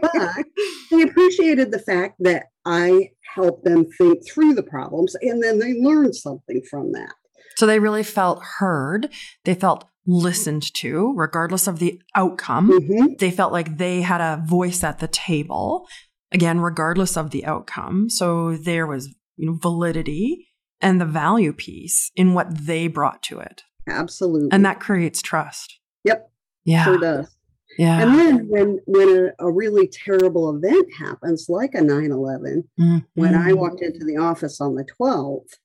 but 0.00 0.44
they 0.90 1.02
appreciated 1.02 1.70
the 1.70 1.78
fact 1.78 2.16
that 2.20 2.46
I 2.64 3.10
helped 3.34 3.64
them 3.64 3.86
think 3.98 4.26
through 4.28 4.54
the 4.54 4.62
problems 4.62 5.14
and 5.22 5.42
then 5.42 5.58
they 5.58 5.74
learned 5.80 6.14
something 6.16 6.62
from 6.68 6.92
that. 6.92 7.14
So 7.56 7.66
they 7.66 7.78
really 7.78 8.02
felt 8.02 8.42
heard. 8.58 9.08
They 9.44 9.54
felt 9.54 9.84
listened 10.06 10.74
to, 10.74 11.14
regardless 11.16 11.66
of 11.66 11.78
the 11.78 12.00
outcome. 12.14 12.70
Mm-hmm. 12.70 13.14
They 13.18 13.30
felt 13.30 13.52
like 13.52 13.78
they 13.78 14.02
had 14.02 14.20
a 14.20 14.42
voice 14.44 14.82
at 14.82 14.98
the 14.98 15.08
table 15.08 15.86
again, 16.32 16.60
regardless 16.60 17.16
of 17.16 17.30
the 17.30 17.44
outcome. 17.44 18.10
So 18.10 18.56
there 18.56 18.86
was, 18.86 19.14
you 19.36 19.50
know, 19.50 19.58
validity 19.60 20.48
and 20.80 21.00
the 21.00 21.06
value 21.06 21.52
piece 21.52 22.10
in 22.16 22.34
what 22.34 22.66
they 22.66 22.88
brought 22.88 23.22
to 23.24 23.38
it. 23.38 23.62
Absolutely. 23.88 24.48
And 24.50 24.64
that 24.64 24.80
creates 24.80 25.22
trust. 25.22 25.78
Yeah. 26.64 26.84
Sure 26.84 26.98
does. 26.98 27.36
Yeah. 27.78 28.02
And 28.02 28.18
then 28.18 28.48
when 28.48 28.80
when 28.86 29.08
a, 29.40 29.46
a 29.46 29.50
really 29.50 29.88
terrible 29.88 30.54
event 30.54 30.88
happens, 30.98 31.46
like 31.48 31.74
a 31.74 31.78
9-11, 31.78 32.64
mm-hmm. 32.78 32.98
when 33.14 33.34
I 33.34 33.52
walked 33.54 33.82
into 33.82 34.04
the 34.04 34.18
office 34.18 34.60
on 34.60 34.74
the 34.74 34.84
12th 35.00 35.56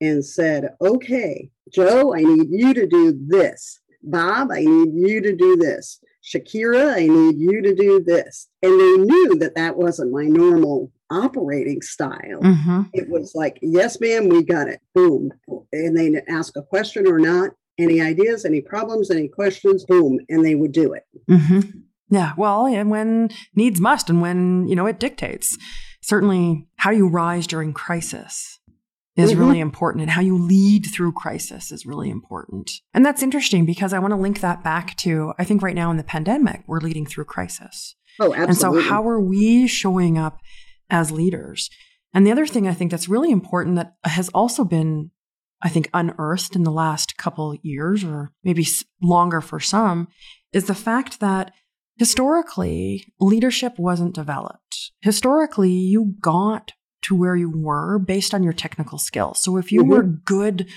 and 0.00 0.24
said, 0.24 0.74
okay, 0.80 1.50
Joe, 1.72 2.14
I 2.14 2.22
need 2.22 2.48
you 2.50 2.74
to 2.74 2.86
do 2.86 3.18
this. 3.28 3.80
Bob, 4.02 4.50
I 4.50 4.60
need 4.60 4.94
you 4.94 5.20
to 5.20 5.36
do 5.36 5.56
this. 5.56 6.00
Shakira, 6.24 6.94
I 6.94 7.06
need 7.06 7.38
you 7.38 7.62
to 7.62 7.74
do 7.74 8.02
this. 8.02 8.48
And 8.62 8.72
they 8.72 9.04
knew 9.04 9.36
that 9.38 9.54
that 9.54 9.76
wasn't 9.76 10.12
my 10.12 10.24
normal 10.24 10.90
operating 11.10 11.82
style. 11.82 12.40
Mm-hmm. 12.40 12.82
It 12.92 13.08
was 13.08 13.34
like, 13.34 13.58
yes, 13.60 14.00
ma'am, 14.00 14.28
we 14.28 14.42
got 14.42 14.68
it. 14.68 14.80
Boom. 14.94 15.32
And 15.72 15.96
they'd 15.96 16.22
ask 16.28 16.56
a 16.56 16.62
question 16.62 17.06
or 17.06 17.18
not. 17.18 17.50
Any 17.78 18.00
ideas, 18.00 18.44
any 18.44 18.60
problems, 18.60 19.10
any 19.10 19.28
questions? 19.28 19.84
Boom. 19.84 20.18
And 20.28 20.44
they 20.44 20.54
would 20.54 20.72
do 20.72 20.92
it. 20.92 21.04
Mm-hmm. 21.30 21.78
Yeah. 22.10 22.32
Well, 22.36 22.66
and 22.66 22.90
when 22.90 23.30
needs 23.54 23.80
must 23.80 24.10
and 24.10 24.20
when, 24.20 24.68
you 24.68 24.76
know, 24.76 24.86
it 24.86 25.00
dictates. 25.00 25.56
Certainly, 26.02 26.66
how 26.76 26.90
you 26.90 27.08
rise 27.08 27.46
during 27.46 27.72
crisis 27.72 28.58
is 29.16 29.30
mm-hmm. 29.30 29.40
really 29.40 29.60
important 29.60 30.02
and 30.02 30.10
how 30.10 30.20
you 30.20 30.36
lead 30.36 30.86
through 30.92 31.12
crisis 31.12 31.70
is 31.70 31.86
really 31.86 32.10
important. 32.10 32.70
And 32.94 33.04
that's 33.04 33.22
interesting 33.22 33.66
because 33.66 33.92
I 33.92 33.98
want 33.98 34.12
to 34.12 34.16
link 34.16 34.40
that 34.40 34.64
back 34.64 34.96
to 34.98 35.32
I 35.38 35.44
think 35.44 35.62
right 35.62 35.74
now 35.74 35.90
in 35.90 35.96
the 35.96 36.04
pandemic 36.04 36.62
we're 36.66 36.80
leading 36.80 37.06
through 37.06 37.26
crisis. 37.26 37.94
Oh, 38.20 38.34
absolutely. 38.34 38.48
And 38.48 38.56
so 38.56 38.90
how 38.90 39.06
are 39.08 39.20
we 39.20 39.66
showing 39.66 40.18
up 40.18 40.38
as 40.90 41.10
leaders? 41.10 41.70
And 42.14 42.26
the 42.26 42.32
other 42.32 42.46
thing 42.46 42.66
I 42.66 42.74
think 42.74 42.90
that's 42.90 43.08
really 43.08 43.30
important 43.30 43.76
that 43.76 43.94
has 44.04 44.28
also 44.30 44.64
been 44.64 45.10
I 45.62 45.68
think 45.68 45.88
unearthed 45.94 46.56
in 46.56 46.64
the 46.64 46.72
last 46.72 47.16
couple 47.16 47.54
years 47.62 48.04
or 48.04 48.32
maybe 48.42 48.66
longer 49.00 49.40
for 49.40 49.60
some 49.60 50.08
is 50.52 50.66
the 50.66 50.74
fact 50.74 51.20
that 51.20 51.52
historically 51.98 53.12
leadership 53.20 53.78
wasn't 53.78 54.14
developed. 54.14 54.92
Historically 55.00 55.70
you 55.70 56.14
got 56.20 56.72
to 57.02 57.14
where 57.16 57.36
you 57.36 57.50
were 57.50 57.98
based 57.98 58.34
on 58.34 58.42
your 58.42 58.52
technical 58.52 58.98
skills. 58.98 59.40
So 59.40 59.56
if 59.56 59.72
you 59.72 59.82
mm-hmm. 59.82 59.90
were 59.90 60.02
good 60.02 60.68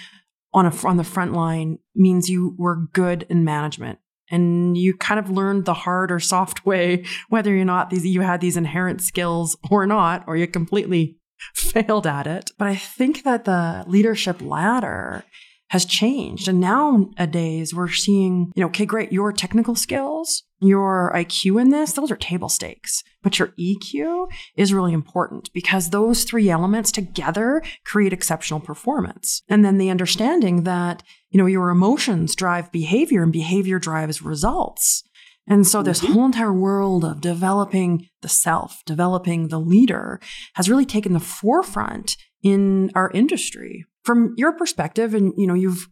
on 0.53 0.65
a 0.65 0.87
on 0.87 0.97
the 0.97 1.03
front 1.03 1.33
line 1.33 1.79
means 1.95 2.29
you 2.29 2.55
were 2.57 2.87
good 2.93 3.25
in 3.29 3.43
management 3.43 3.99
and 4.31 4.77
you 4.77 4.95
kind 4.95 5.19
of 5.19 5.29
learned 5.29 5.65
the 5.65 5.73
hard 5.73 6.11
or 6.11 6.19
soft 6.19 6.65
way 6.65 7.03
whether 7.29 7.55
or 7.55 7.65
not 7.65 7.89
these 7.89 8.05
you 8.05 8.21
had 8.21 8.41
these 8.41 8.57
inherent 8.57 9.01
skills 9.01 9.57
or 9.69 9.85
not 9.85 10.23
or 10.27 10.37
you 10.37 10.47
completely 10.47 11.17
failed 11.55 12.07
at 12.07 12.27
it. 12.27 12.51
But 12.57 12.67
I 12.67 12.75
think 12.75 13.23
that 13.23 13.45
the 13.45 13.83
leadership 13.87 14.41
ladder 14.41 15.23
has 15.69 15.85
changed. 15.85 16.47
And 16.47 16.59
nowadays 16.59 17.73
we're 17.73 17.89
seeing, 17.89 18.51
you 18.55 18.61
know, 18.61 18.67
okay, 18.67 18.85
great, 18.85 19.11
your 19.11 19.33
technical 19.33 19.75
skills, 19.75 20.43
your 20.61 21.11
IQ 21.15 21.59
in 21.59 21.69
this, 21.69 21.93
those 21.93 22.11
are 22.11 22.15
table 22.15 22.49
stakes. 22.49 23.03
But 23.23 23.39
your 23.39 23.49
EQ 23.59 24.27
is 24.55 24.73
really 24.73 24.93
important 24.93 25.51
because 25.53 25.89
those 25.89 26.23
three 26.23 26.49
elements 26.49 26.91
together 26.91 27.63
create 27.83 28.13
exceptional 28.13 28.59
performance. 28.59 29.41
And 29.49 29.65
then 29.65 29.77
the 29.77 29.89
understanding 29.89 30.63
that, 30.63 31.01
you 31.31 31.39
know, 31.39 31.47
your 31.47 31.69
emotions 31.69 32.35
drive 32.35 32.71
behavior 32.71 33.23
and 33.23 33.33
behavior 33.33 33.79
drives 33.79 34.21
results. 34.21 35.03
And 35.47 35.65
so 35.67 35.83
this 35.83 36.01
mm-hmm. 36.01 36.13
whole 36.13 36.25
entire 36.25 36.53
world 36.53 37.05
of 37.05 37.21
developing 37.21 38.07
the 38.21 38.29
self, 38.29 38.81
developing 38.85 39.47
the 39.47 39.59
leader 39.59 40.19
has 40.55 40.69
really 40.69 40.85
taken 40.85 41.13
the 41.13 41.19
forefront 41.19 42.17
in 42.41 42.91
our 42.95 43.11
industry. 43.11 43.85
From 44.03 44.33
your 44.37 44.53
perspective, 44.53 45.13
and 45.13 45.33
you 45.37 45.47
know, 45.47 45.53
you've 45.53 45.87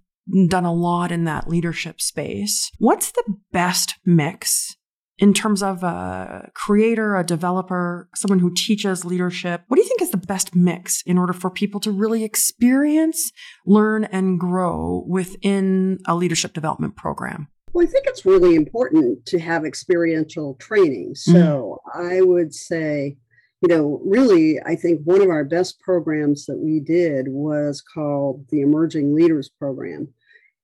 done 0.47 0.65
a 0.65 0.73
lot 0.73 1.11
in 1.11 1.25
that 1.25 1.47
leadership 1.47 1.99
space. 1.99 2.71
What's 2.79 3.11
the 3.11 3.23
best 3.51 3.95
mix 4.05 4.75
in 5.17 5.33
terms 5.33 5.61
of 5.61 5.83
a 5.83 6.49
creator, 6.55 7.15
a 7.15 7.23
developer, 7.23 8.09
someone 8.15 8.39
who 8.39 8.53
teaches 8.53 9.05
leadership? 9.05 9.63
What 9.67 9.77
do 9.77 9.81
you 9.81 9.87
think 9.87 10.01
is 10.01 10.11
the 10.11 10.17
best 10.17 10.55
mix 10.55 11.01
in 11.05 11.17
order 11.17 11.33
for 11.33 11.49
people 11.49 11.79
to 11.81 11.91
really 11.91 12.23
experience, 12.23 13.31
learn, 13.65 14.05
and 14.05 14.39
grow 14.39 15.03
within 15.07 15.99
a 16.07 16.15
leadership 16.15 16.53
development 16.53 16.95
program? 16.95 17.47
Well, 17.73 17.85
I 17.85 17.89
think 17.89 18.05
it's 18.07 18.25
really 18.25 18.55
important 18.55 19.25
to 19.27 19.39
have 19.39 19.65
experiential 19.65 20.55
training. 20.55 21.15
So 21.15 21.81
mm-hmm. 21.95 22.13
I 22.15 22.21
would 22.21 22.53
say 22.53 23.17
you 23.63 23.69
know, 23.69 24.01
really, 24.03 24.59
I 24.65 24.75
think 24.75 25.03
one 25.05 25.21
of 25.21 25.29
our 25.29 25.45
best 25.45 25.79
programs 25.79 26.45
that 26.47 26.57
we 26.57 26.81
did 26.81 27.29
was 27.29 27.81
called 27.81 28.45
the 28.49 28.59
Emerging 28.59 29.15
Leaders 29.15 29.47
Program. 29.47 30.09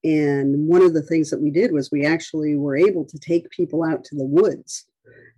And 0.03 0.67
one 0.67 0.81
of 0.81 0.93
the 0.93 1.01
things 1.01 1.29
that 1.29 1.41
we 1.41 1.49
did 1.49 1.71
was 1.71 1.91
we 1.91 2.05
actually 2.05 2.55
were 2.55 2.75
able 2.75 3.05
to 3.05 3.17
take 3.17 3.49
people 3.51 3.85
out 3.85 4.03
to 4.05 4.15
the 4.15 4.25
woods 4.25 4.85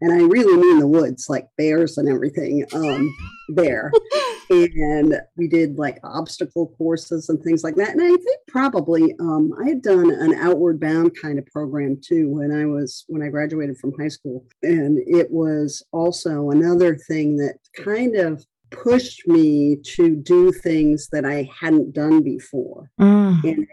and 0.01 0.11
I 0.11 0.17
really 0.17 0.57
mean 0.57 0.79
the 0.79 0.87
woods, 0.87 1.29
like 1.29 1.47
bears 1.57 1.97
and 1.97 2.09
everything 2.09 2.65
um, 2.73 3.15
there. 3.49 3.91
and 4.49 5.15
we 5.37 5.47
did 5.47 5.77
like 5.77 5.99
obstacle 6.03 6.73
courses 6.77 7.29
and 7.29 7.41
things 7.43 7.63
like 7.63 7.75
that. 7.75 7.89
And 7.89 8.01
I 8.01 8.09
think 8.09 8.39
probably 8.47 9.13
um, 9.19 9.53
I 9.63 9.69
had 9.69 9.83
done 9.83 10.09
an 10.11 10.33
outward 10.33 10.79
bound 10.79 11.11
kind 11.21 11.37
of 11.37 11.45
program 11.45 12.01
too 12.03 12.29
when 12.29 12.51
I 12.51 12.65
was 12.65 13.05
when 13.07 13.21
I 13.21 13.29
graduated 13.29 13.77
from 13.77 13.93
high 13.97 14.07
school, 14.07 14.45
and 14.63 14.97
it 15.05 15.29
was 15.29 15.83
also 15.91 16.49
another 16.49 16.95
thing 16.95 17.37
that 17.37 17.57
kind 17.75 18.15
of 18.15 18.43
pushed 18.71 19.27
me 19.27 19.75
to 19.83 20.15
do 20.15 20.51
things 20.51 21.09
that 21.11 21.25
I 21.25 21.49
hadn't 21.59 21.93
done 21.93 22.23
before. 22.23 22.89
Mm. 22.99 23.43
And 23.43 23.67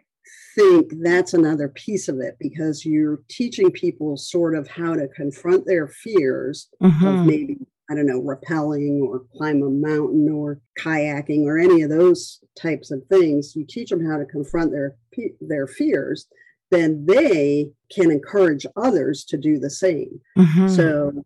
think 0.58 0.92
that's 1.02 1.34
another 1.34 1.68
piece 1.68 2.08
of 2.08 2.18
it 2.18 2.36
because 2.40 2.84
you're 2.84 3.20
teaching 3.28 3.70
people 3.70 4.16
sort 4.16 4.56
of 4.56 4.66
how 4.68 4.94
to 4.94 5.08
confront 5.08 5.66
their 5.66 5.86
fears 5.86 6.68
mm-hmm. 6.82 7.06
of 7.06 7.26
maybe 7.26 7.58
I 7.90 7.94
don't 7.94 8.06
know, 8.06 8.20
rappelling 8.20 9.00
or 9.00 9.24
climb 9.34 9.62
a 9.62 9.70
mountain 9.70 10.28
or 10.28 10.60
kayaking 10.78 11.44
or 11.44 11.58
any 11.58 11.80
of 11.80 11.88
those 11.88 12.40
types 12.54 12.90
of 12.90 13.02
things. 13.06 13.56
You 13.56 13.64
teach 13.66 13.88
them 13.88 14.04
how 14.04 14.18
to 14.18 14.26
confront 14.26 14.72
their 14.72 14.94
their 15.40 15.66
fears, 15.66 16.26
then 16.70 17.06
they 17.06 17.70
can 17.90 18.10
encourage 18.10 18.66
others 18.76 19.24
to 19.24 19.38
do 19.38 19.58
the 19.58 19.70
same. 19.70 20.20
Mm-hmm. 20.36 20.68
So 20.68 21.24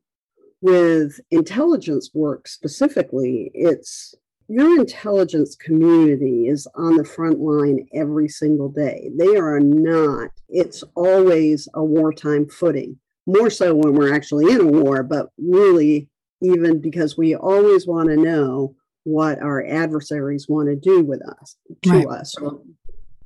with 0.60 1.18
intelligence 1.32 2.10
work 2.14 2.46
specifically, 2.46 3.50
it's 3.54 4.14
your 4.52 4.78
intelligence 4.78 5.56
community 5.56 6.46
is 6.46 6.68
on 6.74 6.98
the 6.98 7.04
front 7.06 7.40
line 7.40 7.86
every 7.94 8.28
single 8.28 8.68
day. 8.68 9.10
They 9.16 9.34
are 9.38 9.58
not, 9.58 10.28
it's 10.50 10.84
always 10.94 11.68
a 11.72 11.82
wartime 11.82 12.46
footing, 12.50 12.98
more 13.24 13.48
so 13.48 13.74
when 13.74 13.94
we're 13.94 14.14
actually 14.14 14.52
in 14.52 14.60
a 14.60 14.66
war, 14.66 15.04
but 15.04 15.30
really, 15.38 16.10
even 16.42 16.82
because 16.82 17.16
we 17.16 17.34
always 17.34 17.86
want 17.86 18.10
to 18.10 18.16
know 18.16 18.74
what 19.04 19.38
our 19.38 19.64
adversaries 19.64 20.50
want 20.50 20.68
to 20.68 20.76
do 20.76 21.00
with 21.02 21.26
us, 21.26 21.56
to 21.84 21.90
right. 21.90 22.06
us, 22.08 22.34
or 22.36 22.60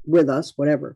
with 0.05 0.31
us, 0.31 0.53
whatever. 0.55 0.95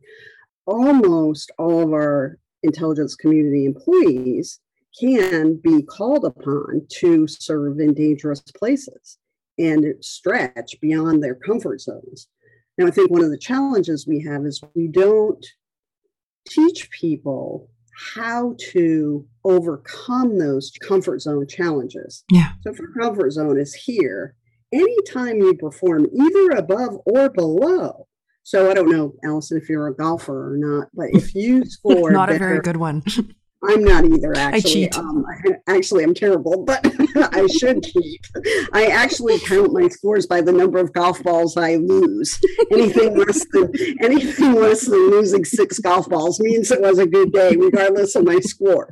Almost 0.65 1.51
all 1.57 1.81
of 1.81 1.91
our 1.91 2.37
intelligence 2.63 3.15
community 3.15 3.65
employees 3.65 4.61
can 4.97 5.55
be 5.55 5.81
called 5.81 6.23
upon 6.23 6.87
to 6.99 7.27
serve 7.27 7.81
in 7.81 7.93
dangerous 7.93 8.39
places 8.39 9.17
and 9.57 9.93
stretch 10.01 10.79
beyond 10.81 11.23
their 11.23 11.35
comfort 11.35 11.81
zones. 11.81 12.27
Now, 12.77 12.87
I 12.87 12.91
think 12.91 13.11
one 13.11 13.23
of 13.23 13.31
the 13.31 13.37
challenges 13.37 14.07
we 14.07 14.23
have 14.23 14.45
is 14.45 14.61
we 14.75 14.87
don't 14.87 15.45
teach 16.47 16.89
people 16.91 17.69
how 18.13 18.55
to 18.71 19.25
overcome 19.43 20.39
those 20.39 20.71
comfort 20.81 21.21
zone 21.21 21.47
challenges. 21.47 22.23
Yeah. 22.31 22.53
So 22.61 22.71
if 22.71 22.79
your 22.79 22.91
comfort 22.93 23.31
zone 23.31 23.59
is 23.59 23.73
here, 23.73 24.35
anytime 24.71 25.39
you 25.39 25.55
perform 25.55 26.07
either 26.13 26.51
above 26.51 26.97
or 27.05 27.29
below. 27.29 28.07
So 28.43 28.71
I 28.71 28.73
don't 28.73 28.89
know, 28.89 29.13
Allison, 29.23 29.57
if 29.57 29.69
you're 29.69 29.87
a 29.87 29.95
golfer 29.95 30.53
or 30.53 30.57
not, 30.57 30.87
but 30.93 31.09
if 31.11 31.35
you 31.35 31.63
score 31.65 32.11
not 32.11 32.31
a 32.31 32.39
very 32.39 32.59
good 32.59 32.77
one. 32.77 33.03
I'm 33.63 33.83
not 33.83 34.05
either. 34.05 34.35
Actually, 34.35 34.57
I 34.57 34.59
cheat. 34.59 34.97
Um, 34.97 35.25
actually, 35.67 36.03
I'm 36.03 36.15
terrible, 36.15 36.63
but 36.65 36.83
I 37.15 37.45
should 37.47 37.83
cheat. 37.83 38.27
I 38.73 38.87
actually 38.87 39.39
count 39.39 39.71
my 39.71 39.87
scores 39.87 40.25
by 40.25 40.41
the 40.41 40.51
number 40.51 40.79
of 40.79 40.91
golf 40.93 41.21
balls 41.23 41.57
I 41.57 41.75
lose. 41.75 42.39
Anything 42.71 43.17
less 43.17 43.45
than 43.51 43.71
anything 44.01 44.55
less 44.55 44.87
than 44.87 45.11
losing 45.11 45.45
six 45.45 45.77
golf 45.79 46.09
balls 46.09 46.39
means 46.39 46.71
it 46.71 46.81
was 46.81 46.97
a 46.97 47.05
good 47.05 47.31
day, 47.31 47.55
regardless 47.55 48.15
of 48.15 48.25
my 48.25 48.39
score. 48.39 48.89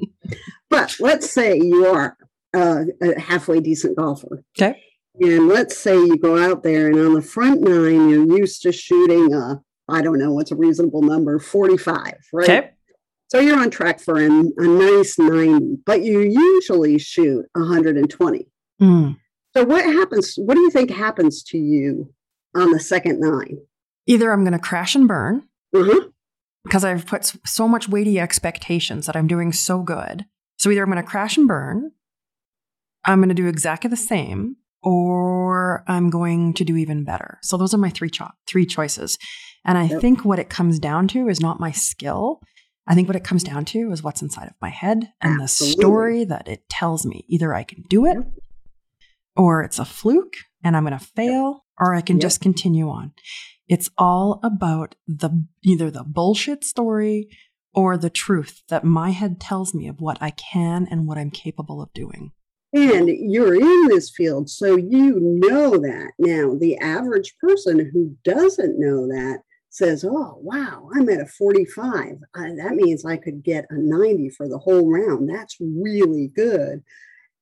But 0.69 0.95
let's 0.99 1.31
say 1.31 1.57
you 1.57 1.87
are 1.87 2.15
uh, 2.55 2.83
a 3.01 3.19
halfway 3.19 3.61
decent 3.61 3.97
golfer. 3.97 4.43
Okay. 4.57 4.79
And 5.19 5.47
let's 5.47 5.77
say 5.77 5.95
you 5.95 6.17
go 6.17 6.37
out 6.37 6.61
there 6.61 6.87
and 6.87 6.99
on 6.99 7.15
the 7.15 7.21
front 7.21 7.61
nine, 7.61 8.09
you're 8.09 8.37
used 8.37 8.61
to 8.61 8.71
shooting, 8.71 9.33
a, 9.33 9.61
I 9.89 10.01
don't 10.01 10.19
know 10.19 10.31
what's 10.31 10.51
a 10.51 10.55
reasonable 10.55 11.01
number, 11.01 11.39
45, 11.39 12.13
right? 12.31 12.49
Okay 12.49 12.71
so 13.29 13.39
you're 13.39 13.59
on 13.59 13.69
track 13.69 13.99
for 13.99 14.19
a, 14.19 14.25
a 14.27 14.67
nice 14.67 15.17
90, 15.19 15.77
but 15.85 16.03
you 16.03 16.19
usually 16.21 16.97
shoot 16.97 17.45
120. 17.53 18.47
Mm. 18.81 19.17
So 19.55 19.63
what 19.63 19.85
happens? 19.85 20.35
What 20.37 20.55
do 20.55 20.61
you 20.61 20.71
think 20.71 20.89
happens 20.89 21.43
to 21.43 21.57
you 21.57 22.11
on 22.55 22.71
the 22.71 22.79
second 22.79 23.19
nine? 23.19 23.59
Either 24.07 24.31
I'm 24.31 24.43
going 24.43 24.53
to 24.53 24.59
crash 24.59 24.95
and 24.95 25.07
burn 25.07 25.43
mm-hmm. 25.73 26.07
because 26.63 26.83
I've 26.83 27.05
put 27.05 27.33
so 27.45 27.67
much 27.67 27.87
weighty 27.87 28.19
expectations 28.19 29.05
that 29.05 29.15
I'm 29.15 29.27
doing 29.27 29.53
so 29.53 29.83
good. 29.83 30.25
So 30.57 30.71
either 30.71 30.81
I'm 30.81 30.91
going 30.91 31.03
to 31.03 31.09
crash 31.09 31.37
and 31.37 31.47
burn, 31.47 31.91
I'm 33.05 33.19
going 33.19 33.29
to 33.29 33.35
do 33.35 33.47
exactly 33.47 33.89
the 33.89 33.95
same, 33.95 34.57
or 34.81 35.83
I'm 35.87 36.09
going 36.09 36.53
to 36.55 36.63
do 36.63 36.75
even 36.77 37.03
better. 37.03 37.37
So 37.43 37.57
those 37.57 37.73
are 37.73 37.77
my 37.79 37.89
three 37.89 38.09
cho- 38.09 38.31
three 38.47 38.65
choices. 38.65 39.17
And 39.65 39.77
I 39.77 39.83
yep. 39.85 40.01
think 40.01 40.25
what 40.25 40.39
it 40.39 40.49
comes 40.49 40.79
down 40.79 41.07
to 41.09 41.27
is 41.27 41.39
not 41.39 41.59
my 41.59 41.71
skill. 41.71 42.41
I 42.89 42.95
think 42.95 43.07
what 43.07 43.15
it 43.15 43.23
comes 43.23 43.43
down 43.43 43.65
to 43.65 43.91
is 43.91 44.01
what's 44.01 44.23
inside 44.23 44.47
of 44.47 44.55
my 44.59 44.69
head 44.69 45.13
and 45.21 45.39
Absolutely. 45.39 45.75
the 45.75 45.81
story 45.81 46.23
that 46.25 46.47
it 46.47 46.67
tells 46.69 47.05
me. 47.05 47.23
Either 47.27 47.53
I 47.53 47.63
can 47.63 47.83
do 47.87 48.07
it 48.07 48.17
or 49.35 49.61
it's 49.61 49.77
a 49.77 49.85
fluke 49.85 50.33
and 50.63 50.75
I'm 50.75 50.85
going 50.85 50.97
to 50.97 51.05
fail 51.05 51.65
or 51.79 51.93
I 51.93 52.01
can 52.01 52.17
yep. 52.17 52.23
just 52.23 52.41
continue 52.41 52.89
on. 52.89 53.13
It's 53.67 53.91
all 53.95 54.39
about 54.43 54.95
the 55.07 55.45
either 55.63 55.91
the 55.91 56.03
bullshit 56.03 56.63
story 56.63 57.29
or 57.75 57.95
the 57.95 58.09
truth 58.09 58.63
that 58.69 58.83
my 58.83 59.11
head 59.11 59.39
tells 59.39 59.75
me 59.75 59.87
of 59.87 60.01
what 60.01 60.17
I 60.19 60.31
can 60.31 60.87
and 60.89 61.07
what 61.07 61.19
I'm 61.19 61.29
capable 61.29 61.83
of 61.83 61.93
doing. 61.93 62.31
And 62.73 63.07
you're 63.07 63.55
in 63.55 63.87
this 63.87 64.11
field, 64.15 64.49
so 64.49 64.75
you 64.75 65.19
know 65.19 65.71
that. 65.71 66.11
Now, 66.19 66.55
the 66.55 66.77
average 66.77 67.35
person 67.39 67.89
who 67.91 68.15
doesn't 68.23 68.79
know 68.79 69.07
that 69.07 69.41
says, 69.69 70.03
Oh, 70.03 70.37
wow, 70.41 70.89
I'm 70.95 71.09
at 71.09 71.21
a 71.21 71.25
45. 71.25 72.17
Uh, 72.35 72.41
that 72.57 72.75
means 72.75 73.05
I 73.05 73.17
could 73.17 73.43
get 73.43 73.65
a 73.69 73.77
90 73.77 74.29
for 74.31 74.47
the 74.47 74.57
whole 74.57 74.91
round. 74.91 75.29
That's 75.29 75.57
really 75.59 76.31
good. 76.35 76.83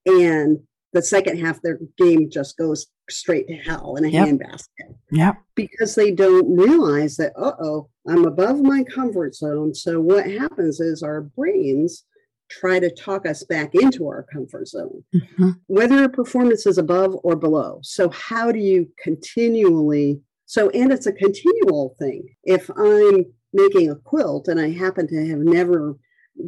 And 0.05 0.59
the 0.93 1.01
second 1.01 1.39
half 1.39 1.61
their 1.61 1.79
game 1.97 2.29
just 2.29 2.57
goes 2.57 2.87
straight 3.09 3.47
to 3.47 3.55
hell 3.55 3.95
in 3.97 4.05
a 4.05 4.09
yep. 4.09 4.27
handbasket. 4.27 4.95
Yeah. 5.11 5.33
Because 5.55 5.95
they 5.95 6.11
don't 6.11 6.55
realize 6.55 7.17
that, 7.17 7.33
uh 7.37 7.53
oh, 7.59 7.89
I'm 8.07 8.25
above 8.25 8.61
my 8.61 8.83
comfort 8.83 9.35
zone. 9.35 9.73
So 9.73 9.99
what 9.99 10.29
happens 10.29 10.79
is 10.79 11.03
our 11.03 11.21
brains 11.21 12.03
try 12.49 12.79
to 12.79 12.89
talk 12.89 13.25
us 13.25 13.43
back 13.43 13.75
into 13.75 14.07
our 14.07 14.23
comfort 14.23 14.67
zone, 14.67 15.03
mm-hmm. 15.13 15.51
whether 15.67 16.03
a 16.03 16.09
performance 16.09 16.65
is 16.65 16.77
above 16.77 17.17
or 17.23 17.35
below. 17.35 17.79
So, 17.83 18.09
how 18.09 18.51
do 18.51 18.59
you 18.59 18.89
continually 19.01 20.21
so, 20.47 20.69
and 20.69 20.93
it's 20.93 21.05
a 21.05 21.11
continual 21.11 21.95
thing. 21.99 22.23
If 22.43 22.69
I'm 22.69 23.25
making 23.53 23.91
a 23.91 23.95
quilt 23.95 24.47
and 24.47 24.59
I 24.59 24.71
happen 24.71 25.07
to 25.09 25.29
have 25.29 25.39
never 25.39 25.97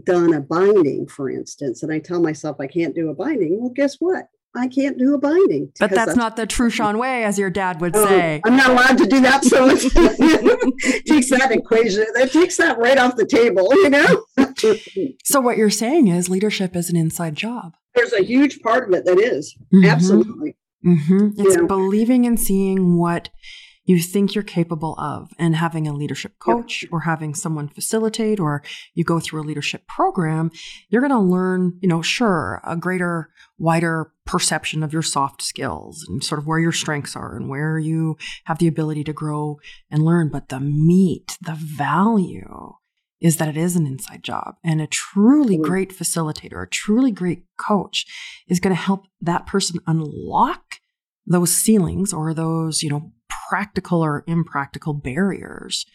done 0.06 0.34
a 0.34 0.40
binding, 0.40 1.06
for 1.08 1.30
instance, 1.30 1.84
and 1.84 1.92
I 1.92 2.00
tell 2.00 2.22
myself 2.22 2.58
I 2.62 2.68
can't 2.68 2.96
do 2.96 3.10
a 3.10 3.14
binding, 3.14 3.60
well, 3.60 3.72
guess 3.76 3.98
what? 4.00 4.30
I 4.56 4.68
can't 4.68 4.98
do 4.98 5.14
a 5.14 5.20
binding. 5.20 5.72
But 5.80 5.92
that's, 5.92 6.06
that's, 6.08 6.18
not 6.18 6.38
the 6.38 6.48
Truchon 6.48 6.98
way, 6.98 7.26
as 7.26 7.38
your 7.38 7.50
dad 7.50 7.82
would 7.82 7.96
oh, 7.96 8.06
say. 8.06 8.42
I'm 8.46 8.56
not 8.56 8.72
allowed 8.72 8.98
to 9.00 9.06
do 9.06 9.20
that. 9.20 9.44
So 9.44 9.68
it 9.70 9.82
takes 11.06 11.30
that 11.30 11.52
equation, 11.52 12.06
that 12.16 12.32
takes 12.32 12.56
that 12.58 12.80
right 12.80 12.98
off 12.98 13.18
the 13.18 13.26
table, 13.26 13.68
you 13.74 13.90
know? 13.90 14.26
so 15.26 15.42
what 15.42 15.58
you're 15.58 15.70
saying 15.70 16.08
is 16.08 16.30
leadership 16.30 16.76
is 16.76 16.90
an 16.90 16.96
inside 16.96 17.36
job. 17.36 17.74
There's 17.96 18.14
a 18.14 18.24
huge 18.24 18.62
part 18.62 18.88
of 18.88 18.94
it 18.96 19.06
that 19.06 19.20
is. 19.20 19.56
Mm-hmm. 19.74 19.86
Absolutely. 19.90 20.58
Mm-hmm. 20.86 21.28
It's 21.38 21.56
you 21.56 21.62
know? 21.62 21.68
believing 21.68 22.26
and 22.26 22.40
seeing 22.40 22.98
what 22.98 23.30
you 23.90 23.98
think 24.00 24.36
you're 24.36 24.44
capable 24.44 24.94
of. 25.00 25.32
And 25.40 25.56
having 25.56 25.88
a 25.88 25.96
leadership 25.96 26.38
coach 26.38 26.86
or 26.92 27.00
having 27.00 27.34
someone 27.34 27.68
facilitate 27.68 28.40
or 28.40 28.62
you 28.94 29.04
go 29.04 29.20
through 29.20 29.42
a 29.42 29.50
leadership 29.50 29.88
program, 29.88 30.52
you're 30.90 31.02
going 31.02 31.12
to 31.12 31.18
learn, 31.18 31.80
you 31.82 31.90
know, 31.90 32.04
sure, 32.04 32.62
a 32.64 32.78
greater, 32.78 33.32
wider 33.58 34.12
perception 34.28 34.84
of 34.84 34.94
your 34.94 35.02
soft 35.02 35.42
skills 35.42 36.06
and 36.08 36.24
sort 36.24 36.38
of 36.38 36.46
where 36.46 36.60
your 36.60 36.72
strengths 36.72 37.16
are 37.16 37.36
and 37.36 37.50
where 37.50 37.80
you 37.80 38.16
have 38.46 38.60
the 38.60 38.68
ability 38.68 39.04
to 39.06 39.12
grow 39.12 39.58
and 39.90 40.06
learn. 40.06 40.30
But 40.30 40.50
the 40.50 40.60
meat, 40.60 41.36
the 41.42 41.58
value 41.60 42.74
is 43.20 43.38
that 43.38 43.50
it 43.50 43.58
is 43.58 43.76
an 43.76 43.88
inside 43.88 44.22
job. 44.22 44.54
And 44.64 44.82
a 44.82 44.86
truly 44.88 45.58
great 45.58 45.98
facilitator, 45.98 46.62
a 46.62 46.70
truly 46.70 47.10
great 47.10 47.46
coach 47.58 48.06
is 48.48 48.60
going 48.60 48.76
to 48.76 48.80
help 48.80 49.08
that 49.20 49.48
person 49.48 49.80
unlock 49.88 50.76
those 51.26 51.58
ceilings 51.58 52.14
or 52.14 52.36
those, 52.36 52.84
you 52.84 52.92
know, 52.92 53.14
practical 53.50 54.04
or 54.04 54.24
impractical 54.28 54.94
barriers 54.94 55.86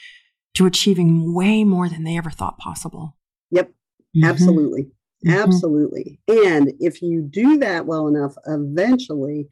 to 0.54 0.66
achieving 0.66 1.34
way 1.34 1.64
more 1.64 1.88
than 1.88 2.04
they 2.04 2.16
ever 2.16 2.30
thought 2.30 2.58
possible. 2.58 3.16
Yep, 3.50 3.68
mm-hmm. 3.68 4.24
absolutely. 4.24 4.82
Mm-hmm. 5.26 5.42
Absolutely. 5.42 6.20
And 6.28 6.72
if 6.80 7.00
you 7.00 7.22
do 7.22 7.58
that 7.58 7.86
well 7.86 8.08
enough, 8.08 8.34
eventually, 8.46 9.48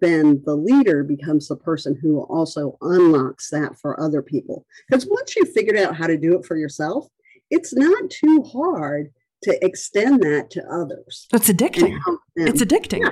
then 0.00 0.42
the 0.44 0.54
leader 0.54 1.02
becomes 1.02 1.48
the 1.48 1.56
person 1.56 1.98
who 2.00 2.20
also 2.20 2.76
unlocks 2.80 3.50
that 3.50 3.76
for 3.80 3.98
other 4.00 4.22
people. 4.22 4.64
Because 4.88 5.06
once 5.06 5.34
you've 5.34 5.52
figured 5.52 5.76
out 5.76 5.96
how 5.96 6.06
to 6.06 6.16
do 6.16 6.38
it 6.38 6.44
for 6.44 6.56
yourself, 6.56 7.08
it's 7.50 7.74
not 7.74 8.10
too 8.10 8.42
hard 8.42 9.08
to 9.42 9.64
extend 9.64 10.22
that 10.22 10.50
to 10.50 10.62
others. 10.70 11.26
It's 11.32 11.48
addicting. 11.48 11.98
It's 12.36 12.62
addicting. 12.62 13.00
Yeah. 13.00 13.10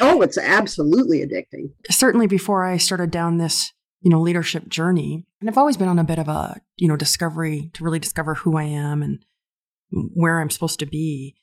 Oh, 0.00 0.22
it's 0.22 0.38
absolutely 0.38 1.20
addicting. 1.26 1.70
Certainly 1.90 2.26
before 2.28 2.64
I 2.64 2.76
started 2.76 3.10
down 3.10 3.38
this, 3.38 3.72
you 4.06 4.10
know, 4.10 4.20
leadership 4.20 4.68
journey, 4.68 5.26
and 5.40 5.50
I've 5.50 5.58
always 5.58 5.76
been 5.76 5.88
on 5.88 5.98
a 5.98 6.04
bit 6.04 6.20
of 6.20 6.28
a, 6.28 6.60
you 6.76 6.86
know, 6.86 6.94
discovery 6.94 7.72
to 7.74 7.82
really 7.82 7.98
discover 7.98 8.34
who 8.34 8.56
I 8.56 8.62
am 8.62 9.02
and 9.02 9.18
where 9.90 10.40
I'm 10.40 10.48
supposed 10.48 10.78
to 10.78 10.86
be. 10.86 11.34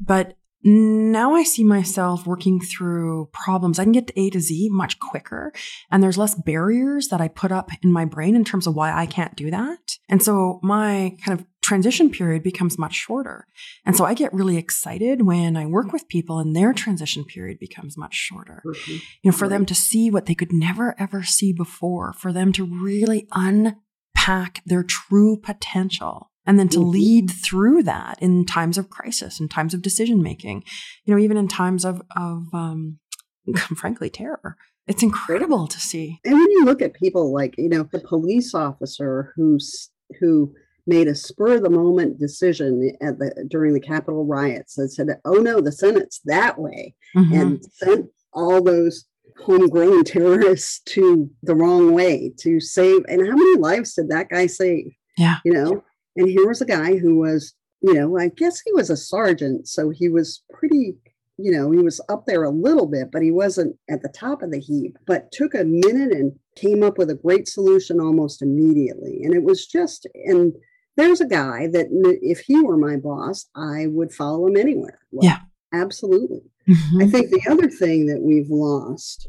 But 0.00 0.36
now 0.64 1.36
I 1.36 1.44
see 1.44 1.62
myself 1.62 2.26
working 2.26 2.58
through 2.58 3.28
problems. 3.32 3.78
I 3.78 3.84
can 3.84 3.92
get 3.92 4.08
to 4.08 4.20
A 4.20 4.28
to 4.30 4.40
Z 4.40 4.70
much 4.72 4.98
quicker 4.98 5.52
and 5.88 6.02
there's 6.02 6.18
less 6.18 6.34
barriers 6.34 7.06
that 7.08 7.20
I 7.20 7.28
put 7.28 7.52
up 7.52 7.70
in 7.80 7.92
my 7.92 8.06
brain 8.06 8.34
in 8.34 8.44
terms 8.44 8.66
of 8.66 8.74
why 8.74 8.92
I 8.92 9.06
can't 9.06 9.36
do 9.36 9.48
that. 9.52 9.78
And 10.08 10.20
so 10.20 10.58
my 10.64 11.16
kind 11.24 11.38
of 11.38 11.46
transition 11.62 12.10
period 12.10 12.42
becomes 12.42 12.78
much 12.78 12.94
shorter. 12.94 13.46
And 13.84 13.96
so 13.96 14.04
I 14.04 14.14
get 14.14 14.32
really 14.32 14.56
excited 14.56 15.22
when 15.22 15.56
I 15.56 15.66
work 15.66 15.92
with 15.92 16.08
people 16.08 16.38
and 16.38 16.54
their 16.56 16.72
transition 16.72 17.24
period 17.24 17.58
becomes 17.58 17.96
much 17.96 18.14
shorter. 18.14 18.62
Mm-hmm. 18.66 18.92
You 18.92 19.30
know, 19.30 19.32
for 19.32 19.44
right. 19.44 19.50
them 19.50 19.66
to 19.66 19.74
see 19.74 20.10
what 20.10 20.26
they 20.26 20.34
could 20.34 20.52
never 20.52 20.94
ever 20.98 21.22
see 21.22 21.52
before, 21.52 22.12
for 22.12 22.32
them 22.32 22.52
to 22.52 22.64
really 22.64 23.28
unpack 23.32 24.62
their 24.64 24.82
true 24.82 25.36
potential 25.36 26.30
and 26.46 26.58
then 26.58 26.68
to 26.70 26.78
mm-hmm. 26.78 26.90
lead 26.90 27.30
through 27.30 27.82
that 27.84 28.20
in 28.20 28.44
times 28.44 28.78
of 28.78 28.90
crisis 28.90 29.40
in 29.40 29.48
times 29.48 29.74
of 29.74 29.82
decision 29.82 30.22
making 30.22 30.64
you 31.04 31.14
know 31.14 31.20
even 31.20 31.36
in 31.36 31.46
times 31.46 31.84
of 31.84 32.02
of 32.16 32.46
um, 32.52 32.98
frankly 33.76 34.10
terror 34.10 34.56
it's 34.86 35.02
incredible 35.02 35.66
to 35.66 35.78
see 35.78 36.18
and 36.24 36.34
when 36.34 36.50
you 36.50 36.64
look 36.64 36.82
at 36.82 36.94
people 36.94 37.32
like 37.32 37.54
you 37.58 37.68
know 37.68 37.86
the 37.92 38.00
police 38.00 38.54
officer 38.54 39.32
who's 39.36 39.90
who 40.18 40.52
made 40.90 41.08
a 41.08 41.14
spur 41.14 41.54
of 41.54 41.62
the 41.62 41.70
moment 41.70 42.18
decision 42.18 42.92
at 43.00 43.18
the 43.18 43.46
during 43.48 43.72
the 43.72 43.80
capitol 43.80 44.26
riots 44.26 44.74
that 44.74 44.90
said 44.90 45.08
oh 45.24 45.34
no 45.34 45.60
the 45.60 45.72
senate's 45.72 46.20
that 46.24 46.58
way 46.58 46.94
mm-hmm. 47.16 47.32
and 47.32 47.64
sent 47.72 48.06
all 48.32 48.62
those 48.62 49.06
homegrown 49.44 50.04
terrorists 50.04 50.80
to 50.84 51.30
the 51.42 51.54
wrong 51.54 51.92
way 51.92 52.32
to 52.38 52.60
save 52.60 53.02
and 53.08 53.26
how 53.26 53.34
many 53.34 53.56
lives 53.56 53.94
did 53.94 54.08
that 54.10 54.28
guy 54.28 54.46
save 54.46 54.92
yeah 55.16 55.36
you 55.44 55.52
know 55.52 55.82
and 56.16 56.28
here 56.28 56.46
was 56.46 56.60
a 56.60 56.66
guy 56.66 56.96
who 56.96 57.16
was, 57.16 57.54
you 57.80 57.94
know, 57.94 58.18
I 58.18 58.28
guess 58.28 58.60
he 58.60 58.72
was 58.72 58.90
a 58.90 58.96
sergeant. 58.96 59.68
So 59.68 59.90
he 59.90 60.08
was 60.08 60.42
pretty, 60.52 60.96
you 61.38 61.52
know, 61.52 61.70
he 61.70 61.78
was 61.78 62.00
up 62.08 62.26
there 62.26 62.44
a 62.44 62.50
little 62.50 62.86
bit, 62.86 63.10
but 63.12 63.22
he 63.22 63.30
wasn't 63.30 63.76
at 63.88 64.02
the 64.02 64.08
top 64.08 64.42
of 64.42 64.50
the 64.50 64.60
heap, 64.60 64.98
but 65.06 65.32
took 65.32 65.54
a 65.54 65.64
minute 65.64 66.12
and 66.12 66.32
came 66.56 66.82
up 66.82 66.98
with 66.98 67.10
a 67.10 67.14
great 67.14 67.48
solution 67.48 68.00
almost 68.00 68.42
immediately. 68.42 69.22
And 69.22 69.34
it 69.34 69.42
was 69.42 69.66
just, 69.66 70.06
and 70.26 70.54
there's 71.00 71.20
a 71.20 71.26
guy 71.26 71.66
that 71.68 71.86
if 72.22 72.40
he 72.40 72.60
were 72.60 72.76
my 72.76 72.96
boss, 72.96 73.46
I 73.54 73.86
would 73.86 74.12
follow 74.12 74.46
him 74.46 74.56
anywhere. 74.56 75.00
Yeah. 75.10 75.38
Absolutely. 75.72 76.42
Mm-hmm. 76.68 77.02
I 77.02 77.06
think 77.06 77.30
the 77.30 77.50
other 77.50 77.68
thing 77.68 78.06
that 78.06 78.20
we've 78.20 78.50
lost 78.50 79.28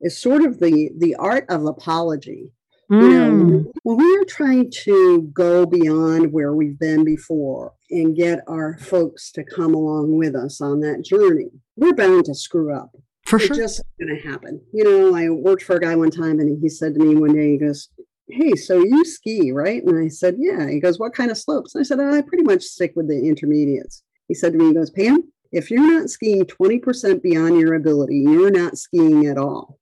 is 0.00 0.20
sort 0.20 0.44
of 0.44 0.60
the 0.60 0.90
the 0.98 1.14
art 1.16 1.46
of 1.48 1.66
apology. 1.66 2.52
Mm. 2.90 3.02
You 3.02 3.08
know, 3.08 3.30
mm. 3.30 3.64
when 3.84 3.96
we 3.96 4.16
are 4.18 4.24
trying 4.24 4.70
to 4.84 5.30
go 5.32 5.64
beyond 5.64 6.32
where 6.32 6.54
we've 6.54 6.78
been 6.78 7.04
before 7.04 7.72
and 7.90 8.16
get 8.16 8.40
our 8.46 8.76
folks 8.78 9.32
to 9.32 9.44
come 9.44 9.74
along 9.74 10.16
with 10.18 10.34
us 10.34 10.60
on 10.60 10.80
that 10.80 11.02
journey, 11.04 11.50
we're 11.76 11.94
bound 11.94 12.26
to 12.26 12.34
screw 12.34 12.74
up. 12.74 12.94
For 13.26 13.38
sure. 13.38 13.52
It's 13.52 13.58
just 13.58 13.82
going 13.98 14.14
to 14.14 14.28
happen. 14.28 14.60
You 14.74 14.84
know, 14.84 15.16
I 15.16 15.30
worked 15.30 15.62
for 15.62 15.76
a 15.76 15.80
guy 15.80 15.96
one 15.96 16.10
time 16.10 16.40
and 16.40 16.60
he 16.60 16.68
said 16.68 16.92
to 16.94 17.00
me 17.00 17.14
one 17.14 17.34
day, 17.34 17.52
he 17.52 17.58
goes, 17.58 17.88
Hey, 18.28 18.54
so 18.54 18.78
you 18.78 19.04
ski, 19.04 19.52
right? 19.52 19.82
And 19.82 19.98
I 19.98 20.08
said, 20.08 20.36
Yeah. 20.38 20.68
He 20.68 20.80
goes, 20.80 20.98
What 20.98 21.14
kind 21.14 21.30
of 21.30 21.38
slopes? 21.38 21.74
And 21.74 21.82
I 21.82 21.84
said, 21.84 22.00
I 22.00 22.22
pretty 22.22 22.44
much 22.44 22.62
stick 22.62 22.92
with 22.96 23.08
the 23.08 23.28
intermediates. 23.28 24.02
He 24.28 24.34
said 24.34 24.52
to 24.52 24.58
me, 24.58 24.68
He 24.68 24.74
goes, 24.74 24.90
Pam, 24.90 25.22
if 25.52 25.70
you're 25.70 26.00
not 26.00 26.10
skiing 26.10 26.44
20% 26.44 27.22
beyond 27.22 27.60
your 27.60 27.74
ability, 27.74 28.18
you're 28.18 28.50
not 28.50 28.78
skiing 28.78 29.26
at 29.26 29.38
all 29.38 29.78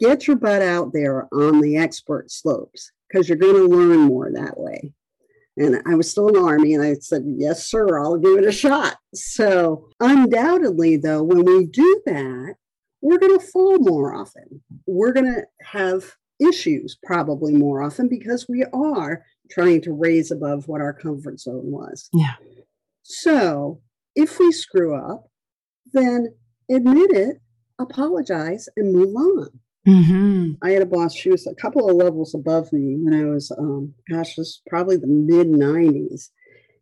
get 0.00 0.26
your 0.26 0.36
butt 0.36 0.62
out 0.62 0.92
there 0.92 1.28
on 1.32 1.60
the 1.60 1.76
expert 1.76 2.30
slopes 2.30 2.92
because 3.08 3.28
you're 3.28 3.38
going 3.38 3.54
to 3.54 3.76
learn 3.76 4.00
more 4.00 4.30
that 4.30 4.58
way. 4.58 4.92
And 5.56 5.80
I 5.86 5.94
was 5.94 6.10
still 6.10 6.28
in 6.28 6.34
the 6.34 6.42
Army 6.42 6.74
and 6.74 6.82
I 6.82 6.94
said, 6.94 7.22
Yes, 7.26 7.66
sir, 7.66 8.00
I'll 8.00 8.16
give 8.16 8.38
it 8.38 8.44
a 8.44 8.52
shot. 8.52 8.96
So, 9.14 9.88
undoubtedly, 10.00 10.96
though, 10.96 11.22
when 11.22 11.44
we 11.44 11.66
do 11.66 12.02
that, 12.06 12.56
we're 13.00 13.18
going 13.18 13.38
to 13.38 13.46
fall 13.46 13.78
more 13.78 14.14
often. 14.14 14.62
We're 14.86 15.12
going 15.12 15.32
to 15.32 15.44
have 15.62 16.12
issues 16.40 16.96
probably 17.04 17.52
more 17.52 17.82
often 17.82 18.08
because 18.08 18.46
we 18.48 18.64
are 18.72 19.24
trying 19.50 19.80
to 19.82 19.92
raise 19.92 20.30
above 20.30 20.68
what 20.68 20.80
our 20.80 20.92
comfort 20.92 21.40
zone 21.40 21.70
was. 21.70 22.08
Yeah. 22.12 22.34
So, 23.02 23.80
if 24.14 24.38
we 24.38 24.52
screw 24.52 24.94
up, 24.94 25.28
then 25.92 26.34
admit 26.70 27.10
it, 27.10 27.40
apologize, 27.78 28.68
and 28.76 28.92
move 28.92 29.14
on. 29.14 29.48
Mm-hmm. 29.86 30.52
I 30.62 30.70
had 30.70 30.82
a 30.82 30.86
boss, 30.86 31.14
she 31.14 31.28
was 31.28 31.46
a 31.46 31.54
couple 31.54 31.88
of 31.88 31.96
levels 31.96 32.34
above 32.34 32.72
me 32.72 32.96
when 32.98 33.12
I 33.12 33.26
was, 33.26 33.50
um, 33.58 33.92
gosh, 34.10 34.36
this 34.36 34.62
probably 34.68 34.96
the 34.96 35.06
mid 35.06 35.48
90s. 35.48 36.30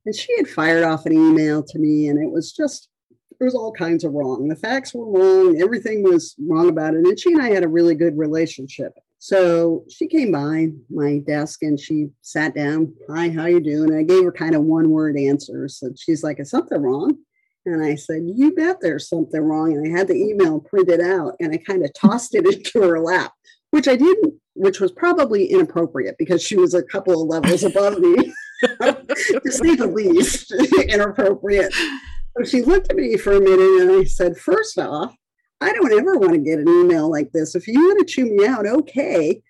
And 0.07 0.15
she 0.15 0.37
had 0.37 0.49
fired 0.49 0.85
off 0.85 1.07
an 1.07 1.13
email 1.13 1.63
to 1.65 1.79
me, 1.79 2.09
and 2.09 2.23
it 2.23 2.31
was 2.31 2.53
just, 2.53 2.89
it 3.11 3.43
was 3.43 3.55
all 3.55 3.73
kinds 3.73 4.05
of 4.05 4.13
wrong. 4.13 4.49
The 4.49 4.57
facts 4.57 4.95
were 4.95 5.11
wrong, 5.11 5.61
everything 5.61 6.05
was 6.05 6.37
wrong 6.47 6.69
about 6.69 6.95
it. 6.95 6.99
And 6.99 7.19
she 7.19 7.33
and 7.33 7.43
I 7.43 7.51
had 7.51 7.65
a 7.65 7.69
really 7.69 7.95
good 7.95 8.17
relationship. 8.17 8.93
So 9.25 9.85
she 9.89 10.09
came 10.09 10.33
by 10.33 10.71
my 10.91 11.19
desk 11.19 11.63
and 11.63 11.79
she 11.79 12.09
sat 12.23 12.57
down. 12.57 12.93
Hi, 13.09 13.31
how 13.31 13.47
you 13.47 13.61
doing? 13.61 13.91
And 13.91 13.97
I 13.97 14.03
gave 14.03 14.25
her 14.25 14.33
kind 14.33 14.57
of 14.57 14.63
one 14.63 14.91
word 14.91 15.17
answers. 15.17 15.79
And 15.81 15.97
she's 15.97 16.25
like, 16.25 16.41
is 16.41 16.51
something 16.51 16.83
wrong? 16.83 17.17
And 17.65 17.85
I 17.85 17.95
said, 17.95 18.23
You 18.25 18.53
bet 18.53 18.79
there's 18.81 19.09
something 19.09 19.41
wrong. 19.41 19.75
And 19.75 19.87
I 19.87 19.97
had 19.97 20.09
the 20.09 20.17
email 20.17 20.59
printed 20.59 21.01
out 21.01 21.37
and 21.39 21.55
I 21.55 21.59
kind 21.59 21.85
of 21.85 21.93
tossed 21.97 22.35
it 22.35 22.53
into 22.53 22.83
her 22.83 22.99
lap, 22.99 23.31
which 23.71 23.87
I 23.87 23.95
didn't, 23.95 24.35
which 24.55 24.81
was 24.81 24.91
probably 24.91 25.47
inappropriate 25.53 26.17
because 26.19 26.43
she 26.43 26.57
was 26.57 26.75
a 26.75 26.83
couple 26.83 27.23
of 27.23 27.29
levels 27.29 27.63
above 27.63 28.01
me, 28.01 28.17
to 28.81 29.53
say 29.53 29.77
the 29.77 29.87
least, 29.87 30.51
inappropriate. 30.89 31.73
So 32.37 32.43
she 32.43 32.63
looked 32.63 32.91
at 32.91 32.97
me 32.97 33.17
for 33.17 33.35
a 33.35 33.41
minute 33.41 33.83
and 33.83 34.01
I 34.01 34.03
said, 34.03 34.37
First 34.37 34.81
off, 34.81 35.15
I 35.63 35.73
don't 35.73 35.99
ever 35.99 36.19
want 36.19 36.33
to 36.33 36.39
get 36.39 36.59
an 36.59 36.69
email 36.69 37.11
like 37.11 37.33
this. 37.33 37.55
If 37.55 37.67
you 37.67 37.81
want 37.81 38.01
to 38.01 38.13
chew 38.13 38.25
me 38.25 38.47
out, 38.47 38.67
okay, 38.67 39.43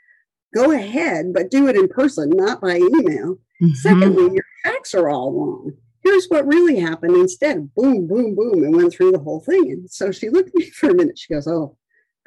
go 0.55 0.73
ahead, 0.73 1.33
but 1.33 1.51
do 1.51 1.69
it 1.69 1.77
in 1.77 1.89
person, 1.89 2.31
not 2.31 2.61
by 2.61 2.77
email. 2.77 3.39
Mm-hmm. 3.63 3.73
Secondly, 3.75 4.35
your 4.35 4.45
facts 4.65 4.95
are 4.95 5.09
all 5.09 5.33
wrong 5.33 5.73
here's 6.03 6.27
what 6.27 6.47
really 6.47 6.79
happened 6.79 7.17
instead. 7.17 7.75
Boom, 7.75 8.07
boom, 8.07 8.35
boom, 8.35 8.65
and 8.65 8.77
went 8.77 8.93
through 8.93 9.13
the 9.13 9.19
whole 9.19 9.41
thing. 9.41 9.71
And 9.71 9.91
so 9.91 10.11
she 10.11 10.29
looked 10.29 10.49
at 10.49 10.55
me 10.55 10.71
for 10.71 10.91
a 10.91 10.95
minute. 10.95 11.19
She 11.19 11.33
goes, 11.33 11.47
Oh, 11.47 11.77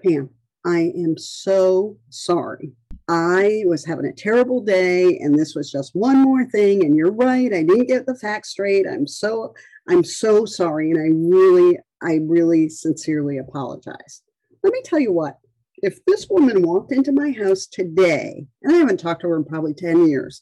Pam, 0.04 0.30
I 0.66 0.92
am 0.96 1.18
so 1.18 1.98
sorry. 2.10 2.72
I 3.08 3.64
was 3.68 3.86
having 3.86 4.06
a 4.06 4.14
terrible 4.14 4.62
day 4.62 5.20
and 5.20 5.38
this 5.38 5.54
was 5.54 5.72
just 5.72 5.94
one 5.94 6.24
more 6.24 6.46
thing. 6.46 6.84
And 6.84 6.96
you're 6.96 7.12
right. 7.12 7.54
I 7.54 7.62
didn't 7.62 7.88
get 7.88 8.08
the 8.08 8.16
facts 8.16 8.50
straight. 8.50 8.88
I'm 8.88 9.06
so, 9.06 9.54
I'm 9.88 10.04
so 10.04 10.46
sorry. 10.46 10.90
And 10.90 11.00
I 11.00 11.38
really, 11.38 11.78
I 12.06 12.20
really 12.22 12.70
sincerely 12.70 13.38
apologize. 13.38 14.22
Let 14.64 14.74
me 14.74 14.82
tell 14.84 15.00
you 15.00 15.12
what, 15.12 15.38
if 15.78 16.04
this 16.06 16.28
woman 16.30 16.62
walked 16.62 16.92
into 16.92 17.12
my 17.12 17.32
house 17.32 17.66
today, 17.66 18.46
and 18.62 18.76
I 18.76 18.78
haven't 18.78 19.00
talked 19.00 19.22
to 19.22 19.30
her 19.30 19.38
in 19.38 19.46
probably 19.46 19.74
10 19.74 20.08
years, 20.08 20.42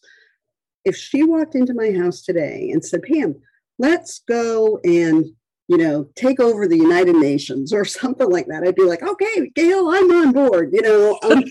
if 0.86 0.96
she 0.96 1.24
walked 1.24 1.56
into 1.56 1.74
my 1.74 1.92
house 1.92 2.22
today 2.22 2.70
and 2.72 2.84
said, 2.84 3.04
Pam, 3.04 3.36
let's 3.80 4.20
go 4.28 4.80
and 4.84 5.26
you 5.68 5.78
know, 5.78 6.08
take 6.16 6.40
over 6.40 6.68
the 6.68 6.78
United 6.78 7.16
Nations 7.16 7.74
or 7.74 7.86
something 8.02 8.30
like 8.30 8.48
that. 8.48 8.64
I'd 8.64 8.76
be 8.76 8.84
like, 8.84 9.02
okay, 9.02 9.50
Gail, 9.56 9.90
I'm 9.90 10.12
on 10.12 10.32
board, 10.32 10.70
you 10.74 10.82
know. 10.82 11.20
Um, 11.24 11.44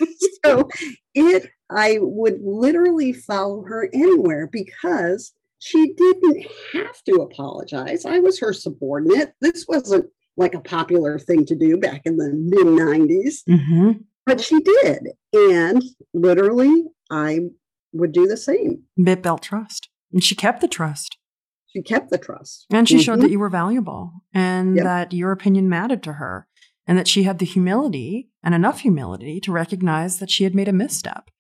so 0.45 0.69
it, 1.15 1.51
I 1.71 1.99
would 2.01 2.41
literally 2.43 3.13
follow 3.13 3.63
her 3.63 3.89
anywhere 3.93 4.49
because 4.53 5.33
she 5.63 5.93
didn't 5.93 6.45
have 6.73 7.05
to 7.05 7.21
apologize. 7.21 8.05
I 8.05 8.19
was 8.19 8.41
her 8.41 8.53
subordinate. 8.53 9.35
This 9.41 9.65
wasn't 9.69 10.07
like 10.37 10.55
a 10.55 10.61
popular 10.61 11.21
thing 11.21 11.47
to 11.47 11.55
do 11.55 11.77
back 11.77 12.03
in 12.05 12.17
the 12.17 12.33
mid 12.35 12.67
90s, 12.67 13.45
mm-hmm. 13.49 13.93
but 14.27 14.41
she 14.41 14.59
did. 14.61 15.11
And 15.33 15.85
literally, 16.13 16.87
I 17.13 17.51
would 17.93 18.11
do 18.11 18.27
the 18.27 18.37
same. 18.37 18.83
It 18.97 19.23
built 19.23 19.43
trust. 19.43 19.89
And 20.13 20.25
she 20.25 20.35
kept 20.35 20.63
the 20.63 20.69
trust. 20.69 21.17
She 21.69 21.81
kept 21.81 22.11
the 22.11 22.19
trust. 22.19 22.67
And 22.73 22.89
she 22.89 22.97
mm-hmm. 22.97 23.03
showed 23.03 23.21
that 23.21 23.31
you 23.31 23.39
were 23.39 23.49
valuable 23.49 24.13
and 24.35 24.75
yep. 24.75 24.85
that 24.85 25.13
your 25.13 25.31
opinion 25.31 25.69
mattered 25.69 26.03
to 26.03 26.15
her 26.15 26.49
and 26.89 26.99
that 26.99 27.07
she 27.07 27.23
had 27.23 27.39
the 27.39 27.47
humility 27.47 28.31
and 28.43 28.53
enough 28.53 28.81
humility 28.81 29.39
to 29.41 29.53
recognize 29.53 30.19
that 30.19 30.31
she 30.31 30.43
had 30.43 30.57
made 30.57 30.69
a 30.69 30.73
misstep 30.73 31.31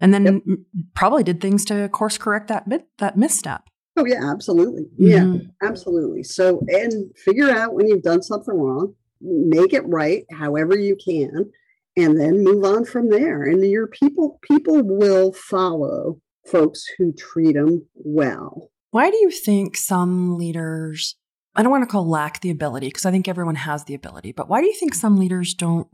and 0.00 0.12
then 0.12 0.42
yep. 0.46 0.58
probably 0.94 1.22
did 1.22 1.40
things 1.40 1.64
to 1.66 1.88
course 1.88 2.18
correct 2.18 2.48
that 2.48 2.64
that 2.98 3.16
misstep. 3.16 3.68
Oh 3.96 4.04
yeah, 4.04 4.30
absolutely. 4.30 4.86
Yeah, 4.96 5.20
mm-hmm. 5.20 5.66
absolutely. 5.66 6.24
So 6.24 6.62
and 6.68 7.16
figure 7.16 7.50
out 7.50 7.74
when 7.74 7.86
you've 7.86 8.02
done 8.02 8.22
something 8.22 8.54
wrong, 8.54 8.94
make 9.20 9.72
it 9.72 9.86
right 9.86 10.24
however 10.30 10.76
you 10.76 10.96
can, 10.96 11.50
and 11.96 12.20
then 12.20 12.42
move 12.42 12.64
on 12.64 12.84
from 12.84 13.10
there. 13.10 13.44
And 13.44 13.64
your 13.64 13.86
people 13.86 14.38
people 14.42 14.82
will 14.82 15.32
follow 15.32 16.20
folks 16.46 16.84
who 16.98 17.12
treat 17.12 17.54
them 17.54 17.86
well. 17.94 18.70
Why 18.90 19.10
do 19.10 19.16
you 19.16 19.30
think 19.30 19.76
some 19.76 20.36
leaders 20.36 21.16
I 21.56 21.62
don't 21.62 21.70
want 21.70 21.84
to 21.84 21.90
call 21.90 22.08
lack 22.08 22.40
the 22.40 22.50
ability 22.50 22.88
because 22.88 23.06
I 23.06 23.10
think 23.10 23.28
everyone 23.28 23.54
has 23.54 23.84
the 23.84 23.94
ability, 23.94 24.32
but 24.32 24.48
why 24.48 24.60
do 24.60 24.66
you 24.66 24.74
think 24.74 24.94
some 24.94 25.16
leaders 25.16 25.54
don't 25.54 25.86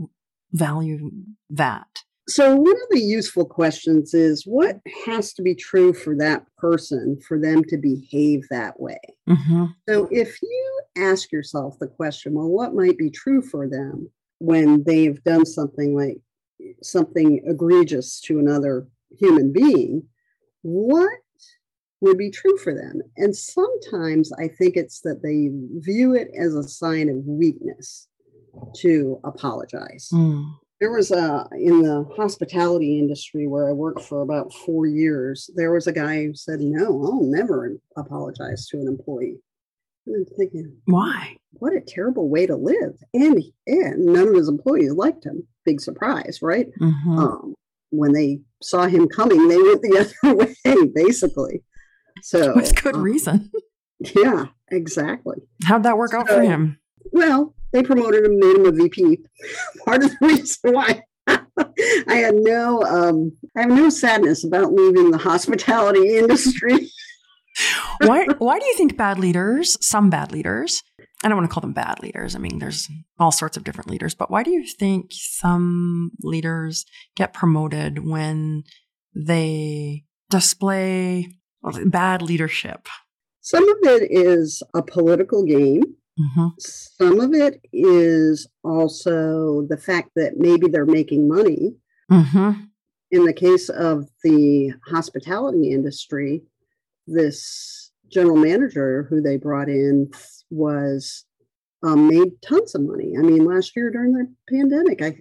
value 0.53 1.11
that? 1.51 2.05
So, 2.31 2.55
one 2.55 2.77
of 2.77 2.88
the 2.90 3.01
useful 3.01 3.45
questions 3.45 4.14
is 4.14 4.47
what 4.47 4.79
has 5.05 5.33
to 5.35 5.43
be 5.43 5.55
true 5.55 5.93
for 5.93 6.14
that 6.16 6.45
person 6.57 7.19
for 7.27 7.40
them 7.40 7.64
to 7.64 7.77
behave 7.77 8.47
that 8.51 8.79
way? 8.79 9.01
Mm-hmm. 9.29 9.66
So, 9.88 10.07
if 10.12 10.40
you 10.40 10.81
ask 10.97 11.33
yourself 11.33 11.79
the 11.81 11.88
question, 11.88 12.35
well, 12.35 12.49
what 12.49 12.73
might 12.73 12.97
be 12.97 13.11
true 13.11 13.43
for 13.43 13.69
them 13.69 14.09
when 14.38 14.85
they've 14.85 15.21
done 15.25 15.45
something 15.45 15.97
like 15.97 16.19
something 16.85 17.43
egregious 17.47 18.21
to 18.21 18.38
another 18.38 18.87
human 19.19 19.53
being, 19.53 20.05
what 20.62 21.19
would 22.01 22.16
be 22.16 22.31
true 22.31 22.57
for 22.59 22.73
them? 22.73 23.03
And 23.16 23.35
sometimes 23.35 24.31
I 24.35 24.47
think 24.47 24.77
it's 24.77 25.01
that 25.01 25.23
they 25.25 25.51
view 25.81 26.14
it 26.14 26.29
as 26.38 26.55
a 26.55 26.62
sign 26.62 27.09
of 27.09 27.27
weakness 27.27 28.07
to 28.77 29.19
apologize. 29.25 30.11
Mm 30.12 30.55
there 30.81 30.90
was 30.90 31.11
a 31.11 31.47
in 31.53 31.83
the 31.83 32.07
hospitality 32.16 32.99
industry 32.99 33.47
where 33.47 33.69
I 33.69 33.73
worked 33.73 34.03
for 34.03 34.23
about 34.23 34.53
four 34.53 34.87
years. 34.87 35.51
There 35.55 35.73
was 35.73 35.87
a 35.87 35.93
guy 35.93 36.25
who 36.25 36.35
said, 36.35 36.61
"No, 36.61 36.87
I'll 37.05 37.23
never 37.23 37.77
apologize 37.97 38.66
to 38.69 38.79
an 38.79 38.88
employee." 38.88 39.40
And 40.07 40.16
I'm 40.16 40.37
thinking, 40.37 40.77
why? 40.87 41.37
What 41.53 41.75
a 41.75 41.81
terrible 41.81 42.29
way 42.29 42.47
to 42.47 42.57
live. 42.57 42.95
And 43.12 43.43
and 43.66 44.07
none 44.07 44.29
of 44.29 44.35
his 44.35 44.49
employees 44.49 44.93
liked 44.93 45.25
him. 45.25 45.47
Big 45.64 45.81
surprise, 45.81 46.38
right? 46.43 46.69
Mm-hmm. 46.81 47.19
Um, 47.19 47.55
when 47.90 48.12
they 48.12 48.40
saw 48.62 48.87
him 48.87 49.09
coming, 49.09 49.49
they 49.49 49.57
went 49.57 49.83
the 49.83 50.12
other 50.25 50.35
way, 50.37 50.87
basically. 50.95 51.62
So 52.23 52.55
with 52.55 52.75
good 52.83 52.97
um, 52.97 53.03
reason. 53.03 53.51
Yeah, 54.16 54.47
exactly. 54.71 55.37
How'd 55.64 55.83
that 55.83 55.99
work 55.99 56.12
so, 56.12 56.21
out 56.21 56.29
for 56.29 56.40
him? 56.40 56.79
Well, 57.12 57.55
they 57.72 57.83
promoted 57.83 58.24
him, 58.24 58.38
made 58.38 58.56
him 58.56 58.66
a 58.66 58.72
VP. 58.72 59.18
Part 59.85 60.04
of 60.04 60.11
the 60.11 60.26
reason 60.26 60.72
why 60.72 61.02
I 61.26 62.16
had 62.16 62.35
no, 62.35 62.83
um, 62.83 63.33
I 63.56 63.62
have 63.62 63.70
no 63.70 63.88
sadness 63.88 64.44
about 64.44 64.72
leaving 64.72 65.11
the 65.11 65.18
hospitality 65.18 66.16
industry. 66.18 66.88
why? 68.02 68.26
Why 68.38 68.59
do 68.59 68.66
you 68.66 68.76
think 68.76 68.96
bad 68.96 69.18
leaders, 69.18 69.76
some 69.85 70.11
bad 70.11 70.33
leaders, 70.33 70.83
I 71.22 71.28
don't 71.28 71.37
want 71.37 71.50
to 71.50 71.52
call 71.52 71.61
them 71.61 71.72
bad 71.74 72.02
leaders. 72.02 72.35
I 72.35 72.38
mean, 72.38 72.59
there's 72.59 72.88
all 73.18 73.33
sorts 73.33 73.56
of 73.56 73.64
different 73.64 73.90
leaders, 73.90 74.14
but 74.14 74.30
why 74.30 74.42
do 74.42 74.50
you 74.50 74.66
think 74.66 75.09
some 75.11 76.12
leaders 76.22 76.87
get 77.14 77.35
promoted 77.35 78.06
when 78.06 78.62
they 79.14 80.04
display 80.30 81.28
bad 81.85 82.22
leadership? 82.22 82.88
Some 83.42 83.68
of 83.68 83.76
it 83.83 84.09
is 84.11 84.62
a 84.74 84.83
political 84.83 85.44
game. 85.44 85.83
Mm-hmm. 86.20 86.48
Some 86.59 87.20
of 87.20 87.33
it 87.33 87.61
is 87.72 88.46
also 88.62 89.66
the 89.68 89.78
fact 89.78 90.11
that 90.16 90.37
maybe 90.37 90.68
they're 90.68 90.87
making 90.87 91.28
money. 91.28 91.74
Mm-hmm. 92.11 92.62
In 93.12 93.24
the 93.24 93.33
case 93.33 93.68
of 93.68 94.09
the 94.22 94.72
hospitality 94.87 95.72
industry, 95.72 96.42
this 97.06 97.90
general 98.11 98.37
manager 98.37 99.06
who 99.09 99.20
they 99.20 99.37
brought 99.37 99.68
in 99.68 100.11
was 100.50 101.24
um, 101.83 102.09
made 102.09 102.42
tons 102.42 102.74
of 102.74 102.83
money. 102.83 103.14
I 103.18 103.22
mean, 103.22 103.44
last 103.44 103.74
year 103.74 103.90
during 103.90 104.12
the 104.12 104.33
pandemic, 104.48 105.02
I, 105.02 105.16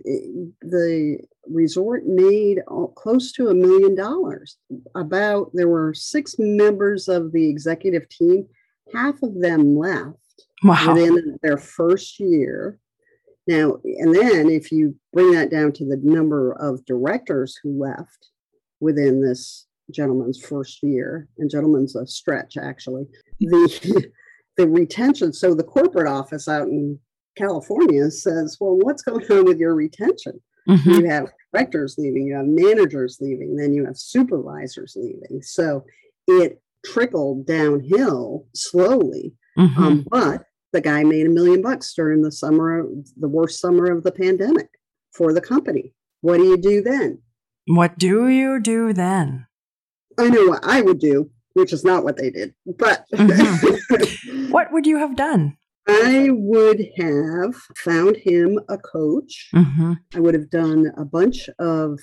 the 0.61 1.19
resort 1.47 2.05
made 2.05 2.59
close 2.95 3.31
to 3.33 3.47
a 3.47 3.55
million 3.55 3.95
dollars. 3.95 4.57
About 4.95 5.51
there 5.53 5.69
were 5.69 5.93
six 5.93 6.35
members 6.37 7.07
of 7.07 7.31
the 7.31 7.49
executive 7.49 8.09
team. 8.09 8.47
Half 8.93 9.23
of 9.23 9.39
them 9.39 9.77
left 9.77 10.17
wow. 10.63 10.93
within 10.93 11.37
their 11.41 11.57
first 11.57 12.19
year. 12.19 12.79
Now, 13.47 13.77
and 13.83 14.13
then 14.13 14.49
if 14.49 14.71
you 14.71 14.95
bring 15.11 15.31
that 15.31 15.49
down 15.49 15.71
to 15.73 15.85
the 15.85 15.99
number 16.03 16.53
of 16.53 16.85
directors 16.85 17.57
who 17.61 17.81
left 17.81 18.29
within 18.79 19.21
this 19.21 19.65
gentleman's 19.91 20.39
first 20.39 20.83
year, 20.83 21.27
and 21.37 21.49
gentleman's 21.49 21.95
a 21.95 22.05
stretch 22.05 22.57
actually, 22.57 23.07
the 23.39 24.11
the 24.57 24.67
retention. 24.67 25.33
So 25.33 25.55
the 25.55 25.63
corporate 25.63 26.07
office 26.07 26.47
out 26.47 26.67
in 26.67 26.99
California 27.37 28.11
says, 28.11 28.57
well, 28.59 28.77
what's 28.77 29.01
going 29.01 29.25
on 29.31 29.45
with 29.45 29.57
your 29.57 29.73
retention? 29.73 30.39
Mm-hmm. 30.67 30.89
You 30.89 31.09
have 31.09 31.31
directors 31.53 31.95
leaving, 31.97 32.27
you 32.27 32.35
have 32.35 32.45
managers 32.45 33.17
leaving, 33.21 33.55
then 33.55 33.73
you 33.73 33.85
have 33.85 33.97
supervisors 33.97 34.95
leaving. 34.95 35.41
So 35.41 35.85
it 36.27 36.61
trickled 36.85 37.47
downhill 37.47 38.45
slowly. 38.53 39.33
Mm-hmm. 39.57 39.83
Um, 39.83 40.05
but 40.11 40.43
the 40.71 40.81
guy 40.81 41.03
made 41.03 41.25
a 41.25 41.29
million 41.29 41.61
bucks 41.61 41.93
during 41.93 42.21
the 42.21 42.31
summer, 42.31 42.87
the 43.17 43.27
worst 43.27 43.59
summer 43.59 43.91
of 43.91 44.03
the 44.03 44.11
pandemic 44.11 44.69
for 45.13 45.33
the 45.33 45.41
company. 45.41 45.93
What 46.21 46.37
do 46.37 46.43
you 46.43 46.57
do 46.57 46.81
then? 46.81 47.21
What 47.67 47.97
do 47.97 48.27
you 48.27 48.59
do 48.59 48.93
then? 48.93 49.47
I 50.17 50.29
know 50.29 50.47
what 50.47 50.63
I 50.63 50.81
would 50.81 50.99
do, 50.99 51.31
which 51.53 51.73
is 51.73 51.83
not 51.83 52.03
what 52.03 52.17
they 52.17 52.29
did. 52.29 52.53
But 52.65 53.05
mm-hmm. 53.13 54.49
what 54.51 54.71
would 54.71 54.85
you 54.85 54.97
have 54.97 55.15
done? 55.15 55.57
I 55.87 56.29
would 56.31 56.89
have 56.97 57.55
found 57.77 58.17
him 58.17 58.59
a 58.69 58.77
coach. 58.77 59.49
Mm-hmm. 59.55 59.93
I 60.13 60.19
would 60.19 60.35
have 60.35 60.49
done 60.49 60.91
a 60.97 61.05
bunch 61.05 61.49
of, 61.57 61.99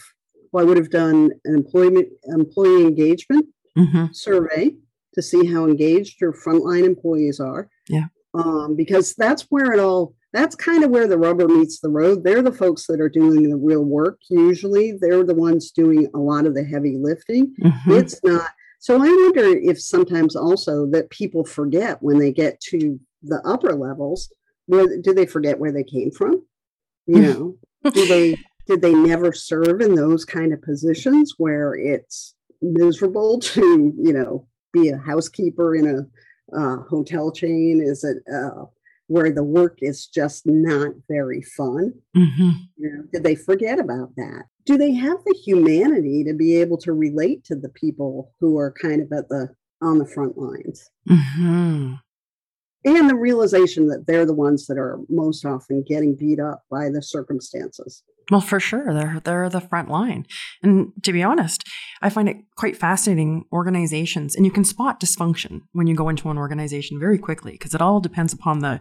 well, 0.51 0.65
I 0.65 0.67
would 0.67 0.77
have 0.77 0.91
done 0.91 1.31
an 1.45 1.55
employment 1.55 2.09
employee 2.25 2.83
engagement 2.83 3.47
mm-hmm. 3.79 4.07
survey 4.13 4.73
to 5.15 5.23
see 5.23 5.47
how 5.47 5.67
engaged 5.67 6.21
your 6.21 6.33
frontline 6.33 6.85
employees 6.85 7.39
are. 7.39 7.69
Yeah 7.89 8.07
um, 8.37 8.77
because 8.77 9.15
that's 9.15 9.43
where 9.51 9.73
it 9.73 9.81
all 9.81 10.15
that's 10.33 10.55
kind 10.55 10.85
of 10.85 10.91
where 10.91 11.09
the 11.09 11.17
rubber 11.17 11.49
meets 11.49 11.81
the 11.81 11.89
road. 11.89 12.23
They're 12.23 12.43
the 12.43 12.53
folks 12.53 12.87
that 12.89 13.01
are 13.01 13.09
doing 13.09 13.49
the 13.49 13.57
real 13.57 13.85
work 13.85 14.19
usually. 14.29 14.99
They're 15.01 15.25
the 15.25 15.35
ones 15.35 15.71
doing 15.71 16.09
a 16.15 16.19
lot 16.19 16.45
of 16.45 16.55
the 16.55 16.65
heavy 16.65 16.97
lifting. 16.99 17.55
Mm-hmm. 17.63 17.93
it's 17.93 18.23
not 18.23 18.51
so 18.79 18.97
i 18.97 19.09
wonder 19.09 19.45
if 19.45 19.81
sometimes 19.81 20.37
also 20.37 20.87
that 20.87 21.11
people 21.11 21.45
forget 21.45 22.03
when 22.03 22.19
they 22.19 22.31
get 22.31 22.61
to 22.61 23.01
the 23.23 23.41
upper 23.45 23.75
levels 23.75 24.31
where 24.67 25.01
do 25.01 25.15
they 25.15 25.27
forget 25.27 25.59
where 25.59 25.73
they 25.73 25.85
came 25.85 26.11
from? 26.11 26.45
You 27.07 27.23
know 27.23 27.57
do 27.93 28.07
they 28.07 28.37
did 28.67 28.83
they 28.83 28.95
never 28.95 29.33
serve 29.33 29.81
in 29.81 29.95
those 29.95 30.25
kind 30.25 30.53
of 30.53 30.61
positions 30.63 31.35
where 31.39 31.75
it's 31.75 32.35
miserable 32.61 33.39
to 33.39 33.95
you 33.97 34.13
know 34.13 34.47
be 34.73 34.89
a 34.89 34.99
housekeeper 34.99 35.75
in 35.75 35.87
a 35.87 36.07
uh, 36.57 36.77
hotel 36.89 37.33
chain? 37.33 37.83
Is 37.85 38.05
it 38.05 38.19
uh, 38.33 38.65
where 39.09 39.31
the 39.31 39.45
work 39.45 39.79
is 39.81 40.07
just 40.07 40.47
not 40.47 40.93
very 41.09 41.43
fun? 41.43 41.93
Mm-hmm. 42.17 42.51
You 42.77 42.93
know, 42.93 43.05
did 43.13 43.23
they 43.23 43.35
forget 43.35 43.79
about 43.79 44.15
that? 44.17 44.45
Do 44.65 44.77
they 44.77 44.93
have 44.93 45.19
the 45.25 45.39
humanity 45.45 46.25
to 46.25 46.35
be 46.35 46.57
able 46.57 46.79
to 46.79 46.93
relate 46.93 47.45
to 47.45 47.55
the 47.55 47.69
people 47.69 48.33
who 48.41 48.59
are 48.59 48.73
kind 48.73 49.01
of 49.01 49.13
at 49.13 49.29
the 49.29 49.55
on 49.81 49.99
the 49.99 50.07
front 50.07 50.37
lines? 50.37 50.91
Mm-hmm. 51.09 51.95
And 52.85 53.11
the 53.11 53.17
realization 53.17 53.89
that 53.89 54.07
they're 54.07 54.27
the 54.27 54.33
ones 54.33 54.67
that 54.67 54.79
are 54.79 55.01
most 55.09 55.45
often 55.45 55.83
getting 55.83 56.15
beat 56.15 56.39
up 56.39 56.63
by 56.71 56.89
the 56.89 57.03
circumstances. 57.03 58.03
Well, 58.31 58.41
for 58.41 58.59
sure. 58.59 58.93
They're 58.93 59.21
they're 59.23 59.49
the 59.49 59.61
front 59.61 59.89
line. 59.89 60.27
And 60.63 60.93
to 61.05 61.13
be 61.13 61.23
honest, 61.23 61.65
I 62.03 62.11
find 62.11 62.29
it 62.29 62.39
quite 62.57 62.77
fascinating 62.77 63.45
organizations 63.53 64.35
and 64.35 64.45
you 64.45 64.51
can 64.51 64.65
spot 64.65 65.01
dysfunction 65.01 65.61
when 65.73 65.87
you 65.87 65.95
go 65.95 66.09
into 66.09 66.31
an 66.31 66.39
organization 66.39 66.99
very 66.99 67.19
quickly 67.19 67.53
because 67.53 67.75
it 67.75 67.81
all 67.81 68.01
depends 68.01 68.33
upon 68.33 68.59
the 68.61 68.81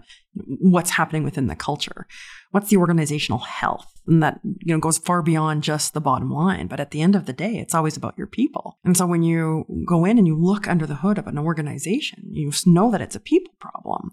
what's 0.60 0.92
happening 0.92 1.24
within 1.24 1.48
the 1.48 1.56
culture. 1.56 2.08
What's 2.52 2.70
the 2.70 2.78
organizational 2.78 3.40
health? 3.40 3.86
And 4.08 4.22
that, 4.24 4.40
you 4.44 4.74
know, 4.74 4.80
goes 4.80 4.98
far 4.98 5.22
beyond 5.22 5.64
just 5.64 5.94
the 5.94 6.02
bottom 6.02 6.30
line, 6.32 6.68
but 6.68 6.80
at 6.80 6.92
the 6.92 7.02
end 7.02 7.16
of 7.16 7.26
the 7.26 7.34
day, 7.34 7.58
it's 7.58 7.74
always 7.74 7.98
about 7.98 8.18
your 8.18 8.28
people. 8.28 8.78
And 8.84 8.96
so 8.96 9.06
when 9.06 9.24
you 9.24 9.66
go 9.88 10.06
in 10.06 10.18
and 10.18 10.28
you 10.28 10.40
look 10.40 10.68
under 10.68 10.86
the 10.86 10.96
hood 10.96 11.18
of 11.18 11.28
an 11.28 11.38
organization, 11.38 12.24
you 12.32 12.52
know 12.66 12.92
that 12.92 13.02
it's 13.02 13.16
a 13.16 13.20
people 13.20 13.54
problem. 13.60 14.12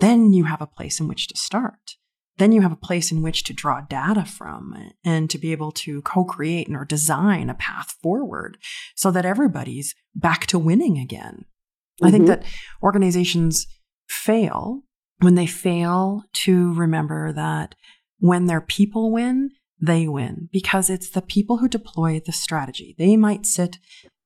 Then 0.00 0.32
you 0.32 0.44
have 0.44 0.60
a 0.62 0.66
place 0.66 1.00
in 1.00 1.08
which 1.08 1.28
to 1.28 1.36
start 1.36 1.96
then 2.38 2.52
you 2.52 2.62
have 2.62 2.72
a 2.72 2.76
place 2.76 3.12
in 3.12 3.22
which 3.22 3.44
to 3.44 3.52
draw 3.52 3.80
data 3.80 4.24
from 4.24 4.74
and 5.04 5.28
to 5.30 5.38
be 5.38 5.52
able 5.52 5.72
to 5.72 6.02
co-create 6.02 6.68
or 6.70 6.84
design 6.84 7.50
a 7.50 7.54
path 7.54 7.94
forward 8.02 8.58
so 8.94 9.10
that 9.10 9.26
everybody's 9.26 9.94
back 10.14 10.46
to 10.46 10.58
winning 10.58 10.98
again. 10.98 11.44
Mm-hmm. 11.44 12.06
I 12.06 12.10
think 12.10 12.24
mm-hmm. 12.24 12.40
that 12.40 12.44
organizations 12.82 13.66
fail 14.08 14.82
when 15.20 15.34
they 15.34 15.46
fail 15.46 16.22
to 16.32 16.72
remember 16.74 17.32
that 17.32 17.74
when 18.18 18.46
their 18.46 18.60
people 18.60 19.12
win, 19.12 19.50
they 19.80 20.08
win 20.08 20.48
because 20.52 20.90
it's 20.90 21.10
the 21.10 21.22
people 21.22 21.58
who 21.58 21.68
deploy 21.68 22.20
the 22.24 22.32
strategy. 22.32 22.94
They 22.98 23.16
might 23.16 23.46
sit 23.46 23.78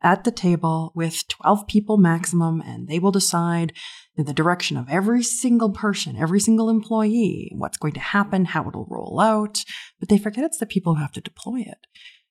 at 0.02 0.24
the 0.24 0.30
table 0.30 0.92
with 0.94 1.28
12 1.28 1.66
people 1.66 1.96
maximum, 1.96 2.60
and 2.60 2.88
they 2.88 2.98
will 2.98 3.12
decide 3.12 3.72
in 4.16 4.26
the 4.26 4.34
direction 4.34 4.76
of 4.76 4.88
every 4.88 5.22
single 5.22 5.70
person, 5.70 6.16
every 6.16 6.40
single 6.40 6.68
employee, 6.68 7.50
what's 7.56 7.78
going 7.78 7.94
to 7.94 8.00
happen, 8.00 8.44
how 8.44 8.68
it'll 8.68 8.86
roll 8.90 9.20
out. 9.20 9.64
But 9.98 10.08
they 10.08 10.18
forget 10.18 10.44
it's 10.44 10.58
the 10.58 10.66
people 10.66 10.94
who 10.94 11.00
have 11.00 11.12
to 11.12 11.20
deploy 11.20 11.60
it. 11.60 11.86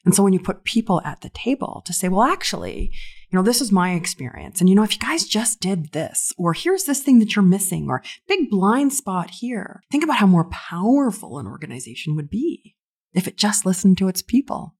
And 0.05 0.15
so 0.15 0.23
when 0.23 0.33
you 0.33 0.39
put 0.39 0.63
people 0.63 1.01
at 1.05 1.21
the 1.21 1.29
table 1.29 1.83
to 1.85 1.93
say, 1.93 2.07
well, 2.07 2.23
actually, 2.23 2.91
you 3.29 3.37
know, 3.37 3.43
this 3.43 3.61
is 3.61 3.71
my 3.71 3.93
experience. 3.93 4.59
And, 4.59 4.69
you 4.69 4.75
know, 4.75 4.83
if 4.83 4.93
you 4.93 4.99
guys 4.99 5.25
just 5.25 5.59
did 5.59 5.91
this, 5.91 6.33
or 6.37 6.53
here's 6.53 6.85
this 6.85 7.01
thing 7.01 7.19
that 7.19 7.35
you're 7.35 7.43
missing, 7.43 7.87
or 7.87 8.03
big 8.27 8.49
blind 8.49 8.93
spot 8.93 9.29
here, 9.29 9.83
think 9.91 10.03
about 10.03 10.17
how 10.17 10.27
more 10.27 10.49
powerful 10.49 11.37
an 11.37 11.47
organization 11.47 12.15
would 12.15 12.29
be 12.29 12.75
if 13.13 13.27
it 13.27 13.37
just 13.37 13.65
listened 13.65 13.97
to 13.99 14.07
its 14.07 14.21
people. 14.21 14.75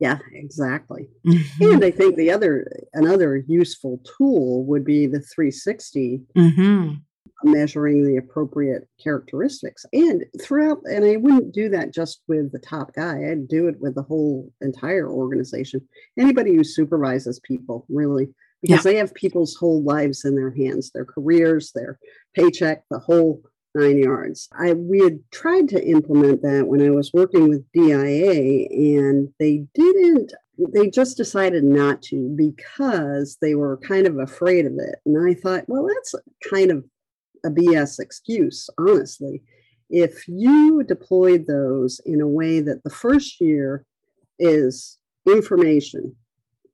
Yeah, 0.00 0.18
exactly. 0.32 1.08
Mm-hmm. 1.26 1.64
And 1.72 1.84
I 1.84 1.90
think 1.90 2.16
the 2.16 2.30
other 2.30 2.66
another 2.94 3.36
useful 3.46 4.00
tool 4.16 4.64
would 4.64 4.84
be 4.84 5.06
the 5.06 5.20
360 5.20 6.20
mm-hmm. 6.36 6.94
measuring 7.44 8.04
the 8.04 8.16
appropriate 8.16 8.88
characteristics. 9.02 9.86
And 9.92 10.24
throughout 10.42 10.78
and 10.84 11.04
I 11.04 11.16
wouldn't 11.16 11.54
do 11.54 11.68
that 11.70 11.94
just 11.94 12.22
with 12.26 12.50
the 12.52 12.58
top 12.58 12.92
guy. 12.94 13.30
I'd 13.30 13.48
do 13.48 13.68
it 13.68 13.80
with 13.80 13.94
the 13.94 14.02
whole 14.02 14.52
entire 14.60 15.08
organization. 15.08 15.80
Anybody 16.18 16.56
who 16.56 16.64
supervises 16.64 17.40
people, 17.40 17.86
really, 17.88 18.28
because 18.62 18.84
yeah. 18.84 18.92
they 18.92 18.98
have 18.98 19.14
people's 19.14 19.54
whole 19.54 19.82
lives 19.84 20.24
in 20.24 20.34
their 20.34 20.50
hands, 20.50 20.90
their 20.90 21.04
careers, 21.04 21.70
their 21.72 21.98
paycheck, 22.34 22.82
the 22.90 22.98
whole 22.98 23.42
nine 23.74 23.98
yards. 23.98 24.48
I 24.58 24.72
we 24.72 25.00
had 25.00 25.18
tried 25.30 25.68
to 25.70 25.84
implement 25.84 26.42
that 26.42 26.66
when 26.66 26.82
I 26.82 26.90
was 26.90 27.12
working 27.12 27.48
with 27.48 27.70
DIA, 27.72 28.68
and 28.70 29.32
they 29.38 29.66
didn't. 29.74 30.32
They 30.72 30.88
just 30.88 31.16
decided 31.16 31.64
not 31.64 32.00
to 32.02 32.28
because 32.36 33.38
they 33.40 33.56
were 33.56 33.76
kind 33.78 34.06
of 34.06 34.18
afraid 34.18 34.66
of 34.66 34.74
it. 34.74 35.00
And 35.04 35.28
I 35.28 35.34
thought, 35.34 35.64
well, 35.66 35.88
that's 35.88 36.14
kind 36.48 36.70
of 36.70 36.84
a 37.44 37.50
BS 37.50 37.98
excuse, 37.98 38.70
honestly. 38.78 39.42
If 39.90 40.28
you 40.28 40.84
deployed 40.84 41.46
those 41.48 42.00
in 42.06 42.20
a 42.20 42.28
way 42.28 42.60
that 42.60 42.84
the 42.84 42.90
first 42.90 43.40
year 43.40 43.84
is 44.38 44.98
information, 45.26 46.14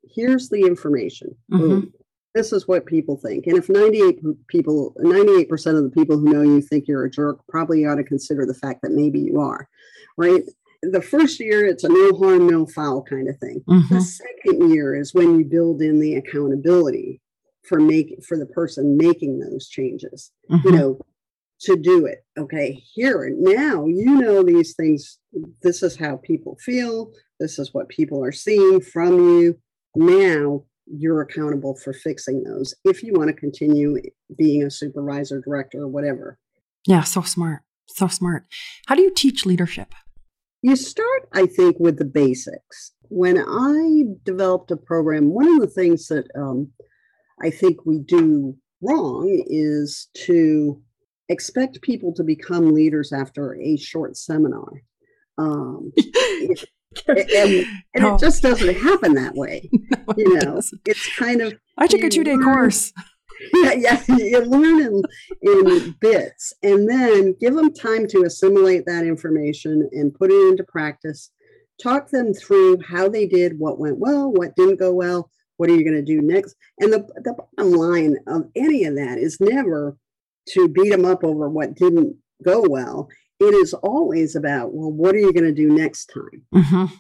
here's 0.04 0.50
the 0.50 0.60
information. 0.66 1.34
Mm-hmm 1.50 1.88
this 2.34 2.52
is 2.52 2.68
what 2.68 2.86
people 2.86 3.16
think. 3.16 3.46
And 3.46 3.56
if 3.56 3.68
98 3.68 4.46
people, 4.48 4.94
98% 5.00 5.76
of 5.76 5.84
the 5.84 5.90
people 5.90 6.18
who 6.18 6.32
know 6.32 6.42
you 6.42 6.60
think 6.60 6.86
you're 6.86 7.04
a 7.04 7.10
jerk, 7.10 7.40
probably 7.48 7.84
ought 7.84 7.96
to 7.96 8.04
consider 8.04 8.46
the 8.46 8.54
fact 8.54 8.82
that 8.82 8.92
maybe 8.92 9.20
you 9.20 9.40
are, 9.40 9.68
right? 10.16 10.42
The 10.82 11.02
first 11.02 11.40
year, 11.40 11.66
it's 11.66 11.84
a 11.84 11.88
no 11.88 12.16
harm, 12.16 12.46
no 12.46 12.66
foul 12.66 13.02
kind 13.02 13.28
of 13.28 13.36
thing. 13.38 13.62
Mm-hmm. 13.68 13.94
The 13.94 14.00
second 14.00 14.70
year 14.70 14.94
is 14.94 15.12
when 15.12 15.38
you 15.38 15.44
build 15.44 15.82
in 15.82 16.00
the 16.00 16.14
accountability 16.14 17.20
for 17.64 17.78
make 17.78 18.24
for 18.26 18.38
the 18.38 18.46
person 18.46 18.96
making 18.96 19.40
those 19.40 19.68
changes. 19.68 20.32
Mm-hmm. 20.50 20.68
You 20.68 20.74
know, 20.74 20.98
to 21.60 21.76
do 21.76 22.06
it. 22.06 22.24
Okay, 22.38 22.82
here 22.94 23.30
now 23.36 23.84
you 23.86 24.16
know 24.16 24.42
these 24.42 24.74
things. 24.74 25.18
This 25.62 25.82
is 25.82 25.96
how 25.96 26.16
people 26.16 26.56
feel. 26.60 27.12
This 27.38 27.58
is 27.58 27.74
what 27.74 27.88
people 27.88 28.24
are 28.24 28.32
seeing 28.32 28.80
from 28.80 29.18
you. 29.18 29.58
Now 29.94 30.64
you're 30.92 31.22
accountable 31.22 31.76
for 31.76 31.92
fixing 31.92 32.42
those 32.42 32.74
if 32.84 33.02
you 33.02 33.12
want 33.14 33.28
to 33.28 33.34
continue 33.34 33.98
being 34.36 34.62
a 34.62 34.70
supervisor, 34.70 35.40
director, 35.40 35.82
or 35.82 35.88
whatever. 35.88 36.38
Yeah, 36.86 37.02
so 37.02 37.22
smart. 37.22 37.62
So 37.88 38.08
smart. 38.08 38.44
How 38.86 38.94
do 38.94 39.02
you 39.02 39.12
teach 39.14 39.46
leadership? 39.46 39.94
You 40.62 40.76
start, 40.76 41.28
I 41.32 41.46
think, 41.46 41.78
with 41.78 41.98
the 41.98 42.04
basics. 42.04 42.92
When 43.08 43.38
I 43.38 44.04
developed 44.24 44.70
a 44.70 44.76
program, 44.76 45.30
one 45.30 45.48
of 45.48 45.60
the 45.60 45.66
things 45.66 46.08
that 46.08 46.26
um, 46.36 46.70
I 47.42 47.50
think 47.50 47.84
we 47.84 47.98
do 47.98 48.56
wrong 48.82 49.44
is 49.48 50.08
to 50.26 50.80
expect 51.28 51.82
people 51.82 52.12
to 52.14 52.24
become 52.24 52.74
leaders 52.74 53.12
after 53.12 53.58
a 53.60 53.76
short 53.76 54.16
seminar. 54.16 54.82
Um, 55.38 55.92
and, 57.06 57.18
and 57.94 58.04
it 58.04 58.18
just 58.18 58.42
doesn't 58.42 58.74
happen 58.76 59.14
that 59.14 59.34
way. 59.34 59.70
No, 59.90 60.14
you 60.16 60.34
know, 60.40 60.56
it 60.56 60.64
it's 60.86 61.16
kind 61.16 61.40
of. 61.40 61.54
I 61.78 61.86
took 61.86 62.02
a 62.02 62.08
two 62.08 62.24
day 62.24 62.36
course. 62.36 62.92
Yeah, 63.54 63.72
yeah, 63.72 64.02
you 64.08 64.38
learn 64.40 64.82
in, 64.82 65.02
in 65.40 65.96
bits 65.98 66.52
and 66.62 66.86
then 66.86 67.34
give 67.40 67.54
them 67.54 67.72
time 67.72 68.06
to 68.08 68.24
assimilate 68.24 68.84
that 68.84 69.06
information 69.06 69.88
and 69.92 70.14
put 70.14 70.30
it 70.30 70.50
into 70.50 70.62
practice. 70.64 71.30
Talk 71.82 72.10
them 72.10 72.34
through 72.34 72.82
how 72.82 73.08
they 73.08 73.26
did, 73.26 73.58
what 73.58 73.78
went 73.78 73.98
well, 73.98 74.30
what 74.30 74.54
didn't 74.56 74.78
go 74.78 74.92
well, 74.92 75.30
what 75.56 75.70
are 75.70 75.74
you 75.74 75.84
going 75.84 75.96
to 75.96 76.02
do 76.02 76.20
next? 76.20 76.54
And 76.80 76.92
the, 76.92 76.98
the 77.24 77.32
bottom 77.32 77.72
line 77.72 78.18
of 78.26 78.46
any 78.54 78.84
of 78.84 78.96
that 78.96 79.16
is 79.16 79.40
never 79.40 79.96
to 80.50 80.68
beat 80.68 80.90
them 80.90 81.06
up 81.06 81.24
over 81.24 81.48
what 81.48 81.76
didn't 81.76 82.14
go 82.44 82.62
well 82.68 83.08
it 83.40 83.54
is 83.54 83.74
always 83.74 84.36
about 84.36 84.72
well 84.72 84.92
what 84.92 85.14
are 85.14 85.18
you 85.18 85.32
going 85.32 85.44
to 85.44 85.52
do 85.52 85.68
next 85.68 86.06
time? 86.06 86.42
Mm-hmm. 86.54 86.94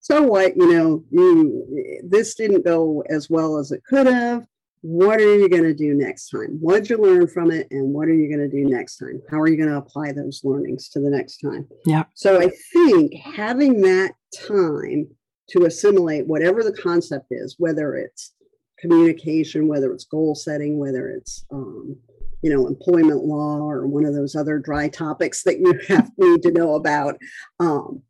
so 0.00 0.22
what 0.22 0.56
you 0.56 0.72
know 0.72 1.04
you 1.10 2.00
this 2.04 2.34
didn't 2.34 2.64
go 2.64 3.02
as 3.08 3.28
well 3.30 3.58
as 3.58 3.72
it 3.72 3.82
could 3.84 4.06
have. 4.06 4.46
What 4.82 5.20
are 5.20 5.36
you 5.36 5.46
going 5.50 5.64
to 5.64 5.74
do 5.74 5.92
next 5.92 6.30
time? 6.30 6.56
What 6.58 6.76
did 6.76 6.88
you 6.88 6.96
learn 6.96 7.26
from 7.26 7.50
it 7.50 7.66
and 7.70 7.92
what 7.92 8.08
are 8.08 8.14
you 8.14 8.34
going 8.34 8.50
to 8.50 8.56
do 8.56 8.64
next 8.64 8.96
time? 8.96 9.20
How 9.30 9.38
are 9.38 9.46
you 9.46 9.58
going 9.58 9.68
to 9.68 9.76
apply 9.76 10.12
those 10.12 10.40
learnings 10.42 10.88
to 10.90 11.00
the 11.00 11.10
next 11.10 11.36
time? 11.38 11.68
Yeah. 11.84 12.04
So 12.14 12.40
i 12.40 12.50
think 12.72 13.14
having 13.14 13.82
that 13.82 14.12
time 14.46 15.08
to 15.50 15.64
assimilate 15.64 16.26
whatever 16.26 16.62
the 16.62 16.72
concept 16.72 17.26
is 17.30 17.56
whether 17.58 17.94
it's 17.96 18.32
communication 18.78 19.68
whether 19.68 19.92
it's 19.92 20.04
goal 20.04 20.34
setting 20.34 20.78
whether 20.78 21.10
it's 21.10 21.44
um, 21.52 21.96
you 22.42 22.52
know, 22.52 22.66
employment 22.66 23.24
law 23.24 23.58
or 23.58 23.86
one 23.86 24.04
of 24.04 24.14
those 24.14 24.34
other 24.34 24.58
dry 24.58 24.88
topics 24.88 25.42
that 25.42 25.58
you 25.58 25.78
have 25.88 26.10
need 26.18 26.42
to 26.42 26.52
know 26.52 26.74
about. 26.74 27.16
Um, 27.58 28.02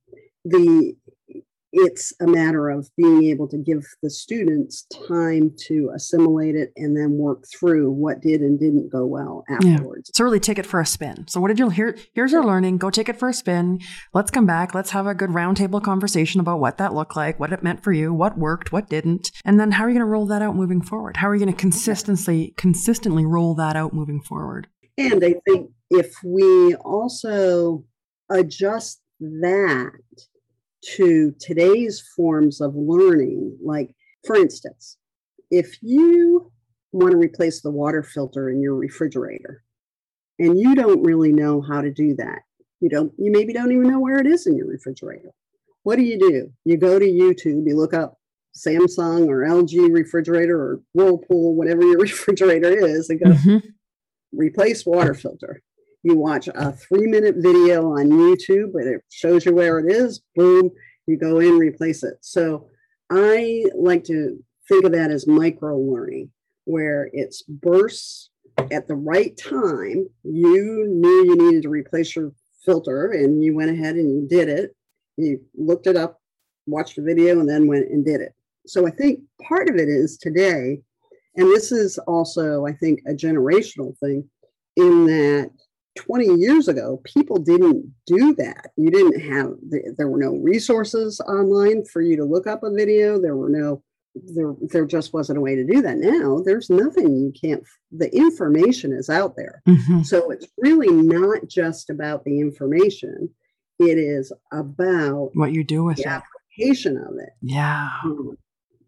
the 0.44 0.96
it's 1.72 2.12
a 2.20 2.26
matter 2.26 2.68
of 2.68 2.88
being 2.96 3.24
able 3.24 3.48
to 3.48 3.58
give 3.58 3.84
the 4.02 4.10
students 4.10 4.86
time 5.08 5.52
to 5.66 5.90
assimilate 5.94 6.56
it 6.56 6.72
and 6.76 6.96
then 6.96 7.12
work 7.12 7.44
through 7.58 7.90
what 7.90 8.20
did 8.20 8.40
and 8.40 8.58
didn't 8.58 8.90
go 8.90 9.06
well 9.06 9.44
afterwards. 9.48 10.10
Yeah. 10.12 10.18
So 10.18 10.24
really 10.24 10.40
take 10.40 10.58
it 10.58 10.66
for 10.66 10.80
a 10.80 10.86
spin. 10.86 11.26
So 11.28 11.40
what 11.40 11.48
did 11.48 11.58
you 11.58 11.70
hear? 11.70 11.96
here's 12.14 12.32
your 12.32 12.44
learning, 12.44 12.78
go 12.78 12.90
take 12.90 13.08
it 13.08 13.18
for 13.18 13.28
a 13.28 13.34
spin. 13.34 13.80
Let's 14.12 14.30
come 14.30 14.46
back. 14.46 14.74
Let's 14.74 14.90
have 14.90 15.06
a 15.06 15.14
good 15.14 15.30
roundtable 15.30 15.82
conversation 15.82 16.40
about 16.40 16.60
what 16.60 16.78
that 16.78 16.94
looked 16.94 17.16
like, 17.16 17.38
what 17.38 17.52
it 17.52 17.62
meant 17.62 17.82
for 17.82 17.92
you, 17.92 18.12
what 18.12 18.38
worked, 18.38 18.72
what 18.72 18.88
didn't. 18.88 19.30
And 19.44 19.58
then 19.58 19.72
how 19.72 19.84
are 19.84 19.88
you 19.88 19.94
going 19.94 20.06
to 20.06 20.10
roll 20.10 20.26
that 20.26 20.42
out 20.42 20.56
moving 20.56 20.82
forward? 20.82 21.18
How 21.18 21.28
are 21.28 21.34
you 21.34 21.40
going 21.44 21.54
to 21.54 21.58
consistently 21.58 22.54
consistently 22.56 23.24
roll 23.24 23.54
that 23.54 23.76
out 23.76 23.92
moving 23.92 24.20
forward? 24.20 24.66
And 24.98 25.24
I 25.24 25.34
think 25.46 25.70
if 25.90 26.14
we 26.24 26.74
also 26.76 27.84
adjust 28.30 29.00
that 29.20 29.92
to 30.82 31.34
today's 31.40 32.00
forms 32.16 32.60
of 32.60 32.74
learning. 32.74 33.56
Like, 33.62 33.94
for 34.26 34.36
instance, 34.36 34.96
if 35.50 35.76
you 35.82 36.50
want 36.92 37.12
to 37.12 37.18
replace 37.18 37.60
the 37.60 37.70
water 37.70 38.02
filter 38.02 38.50
in 38.50 38.60
your 38.60 38.74
refrigerator 38.74 39.62
and 40.38 40.58
you 40.58 40.74
don't 40.74 41.02
really 41.02 41.32
know 41.32 41.60
how 41.60 41.80
to 41.80 41.92
do 41.92 42.14
that, 42.16 42.40
you 42.80 42.88
don't, 42.88 43.12
you 43.18 43.30
maybe 43.30 43.52
don't 43.52 43.72
even 43.72 43.88
know 43.88 44.00
where 44.00 44.18
it 44.18 44.26
is 44.26 44.46
in 44.46 44.56
your 44.56 44.66
refrigerator. 44.66 45.32
What 45.82 45.96
do 45.96 46.02
you 46.02 46.18
do? 46.18 46.52
You 46.64 46.76
go 46.76 46.98
to 46.98 47.04
YouTube, 47.04 47.66
you 47.66 47.76
look 47.76 47.94
up 47.94 48.18
Samsung 48.56 49.28
or 49.28 49.46
LG 49.46 49.92
refrigerator 49.92 50.58
or 50.58 50.80
Whirlpool, 50.94 51.54
whatever 51.54 51.82
your 51.82 51.98
refrigerator 51.98 52.70
is, 52.70 53.10
and 53.10 53.20
go 53.20 53.30
mm-hmm. 53.30 53.68
replace 54.32 54.84
water 54.84 55.14
filter. 55.14 55.62
You 56.02 56.16
watch 56.16 56.48
a 56.48 56.72
three 56.72 57.06
minute 57.06 57.36
video 57.38 57.92
on 57.92 58.08
YouTube, 58.08 58.72
but 58.72 58.86
it 58.86 59.02
shows 59.10 59.44
you 59.44 59.54
where 59.54 59.78
it 59.78 59.92
is. 59.92 60.22
Boom, 60.34 60.70
you 61.06 61.18
go 61.18 61.40
in, 61.40 61.58
replace 61.58 62.02
it. 62.02 62.14
So 62.20 62.68
I 63.10 63.64
like 63.74 64.04
to 64.04 64.42
think 64.68 64.84
of 64.84 64.92
that 64.92 65.10
as 65.10 65.26
micro 65.26 65.78
learning, 65.78 66.30
where 66.64 67.10
it's 67.12 67.42
bursts 67.42 68.30
at 68.70 68.88
the 68.88 68.94
right 68.94 69.36
time. 69.36 70.08
You 70.22 70.86
knew 70.88 71.24
you 71.24 71.36
needed 71.36 71.62
to 71.64 71.68
replace 71.68 72.16
your 72.16 72.32
filter 72.64 73.12
and 73.12 73.42
you 73.42 73.54
went 73.54 73.70
ahead 73.70 73.96
and 73.96 74.10
you 74.10 74.28
did 74.28 74.48
it. 74.48 74.74
You 75.16 75.40
looked 75.54 75.86
it 75.86 75.96
up, 75.96 76.20
watched 76.66 76.96
the 76.96 77.02
video, 77.02 77.40
and 77.40 77.48
then 77.48 77.66
went 77.66 77.90
and 77.90 78.04
did 78.04 78.20
it. 78.20 78.34
So 78.66 78.86
I 78.86 78.90
think 78.90 79.20
part 79.46 79.68
of 79.68 79.76
it 79.76 79.88
is 79.88 80.16
today, 80.16 80.80
and 81.36 81.46
this 81.48 81.72
is 81.72 81.98
also, 81.98 82.66
I 82.66 82.72
think, 82.72 83.00
a 83.06 83.12
generational 83.12 83.96
thing 83.98 84.28
in 84.76 85.06
that 85.06 85.50
20 85.96 86.34
years 86.36 86.68
ago, 86.68 87.00
people 87.04 87.38
didn't 87.38 87.92
do 88.06 88.34
that. 88.36 88.70
You 88.76 88.90
didn't 88.90 89.20
have, 89.20 89.54
there 89.96 90.08
were 90.08 90.18
no 90.18 90.36
resources 90.36 91.20
online 91.20 91.84
for 91.84 92.00
you 92.00 92.16
to 92.16 92.24
look 92.24 92.46
up 92.46 92.62
a 92.62 92.72
video. 92.72 93.20
There 93.20 93.36
were 93.36 93.48
no, 93.48 93.82
there, 94.14 94.54
there 94.60 94.86
just 94.86 95.12
wasn't 95.12 95.38
a 95.38 95.40
way 95.40 95.56
to 95.56 95.64
do 95.64 95.82
that. 95.82 95.98
Now 95.98 96.42
there's 96.44 96.70
nothing 96.70 97.16
you 97.16 97.32
can't, 97.32 97.64
the 97.90 98.14
information 98.14 98.92
is 98.92 99.10
out 99.10 99.36
there. 99.36 99.62
Mm-hmm. 99.68 100.02
So 100.02 100.30
it's 100.30 100.46
really 100.58 100.90
not 100.92 101.48
just 101.48 101.90
about 101.90 102.24
the 102.24 102.40
information, 102.40 103.28
it 103.78 103.98
is 103.98 104.32
about 104.52 105.30
what 105.34 105.52
you 105.52 105.64
do 105.64 105.84
with 105.84 105.96
the 105.96 106.02
it. 106.02 106.22
application 106.58 106.98
of 106.98 107.14
it. 107.18 107.30
Yeah. 107.40 107.88
Um, 108.04 108.36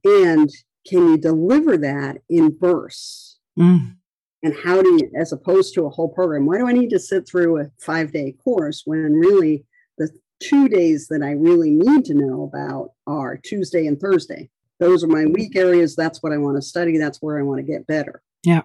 and 0.05 0.51
can 0.87 1.09
you 1.09 1.17
deliver 1.17 1.77
that 1.79 2.19
in 2.29 2.51
bursts? 2.51 3.39
Mm. 3.59 3.97
And 4.43 4.55
how 4.65 4.83
do 4.83 4.89
you, 4.95 5.11
as 5.19 5.33
opposed 5.33 5.75
to 5.75 5.87
a 5.87 5.91
whole 5.91 6.09
program, 6.09 6.47
why 6.47 6.59
do 6.59 6.67
I 6.67 6.73
need 6.73 6.91
to 6.91 6.99
sit 6.99 7.29
through 7.29 7.61
a 7.61 7.71
five 7.81 8.13
day 8.13 8.35
course 8.43 8.83
when 8.85 9.15
really 9.15 9.65
the 9.99 10.11
two 10.43 10.69
days 10.69 11.09
that 11.09 11.23
I 11.23 11.33
really 11.33 11.71
need 11.71 12.05
to 12.07 12.15
know 12.15 12.43
about 12.43 12.91
are 13.07 13.37
Tuesday 13.37 13.87
and 13.87 14.01
Thursday? 14.01 14.51
Those 14.81 15.05
are 15.05 15.09
my 15.09 15.27
weak 15.27 15.55
areas. 15.55 15.95
That's 15.95 16.23
what 16.23 16.33
I 16.33 16.39
want 16.39 16.57
to 16.57 16.63
study. 16.63 16.99
That's 16.99 17.19
where 17.23 17.39
I 17.39 17.43
want 17.43 17.65
to 17.65 17.73
get 17.73 17.87
better. 17.87 18.21
Yeah. 18.43 18.63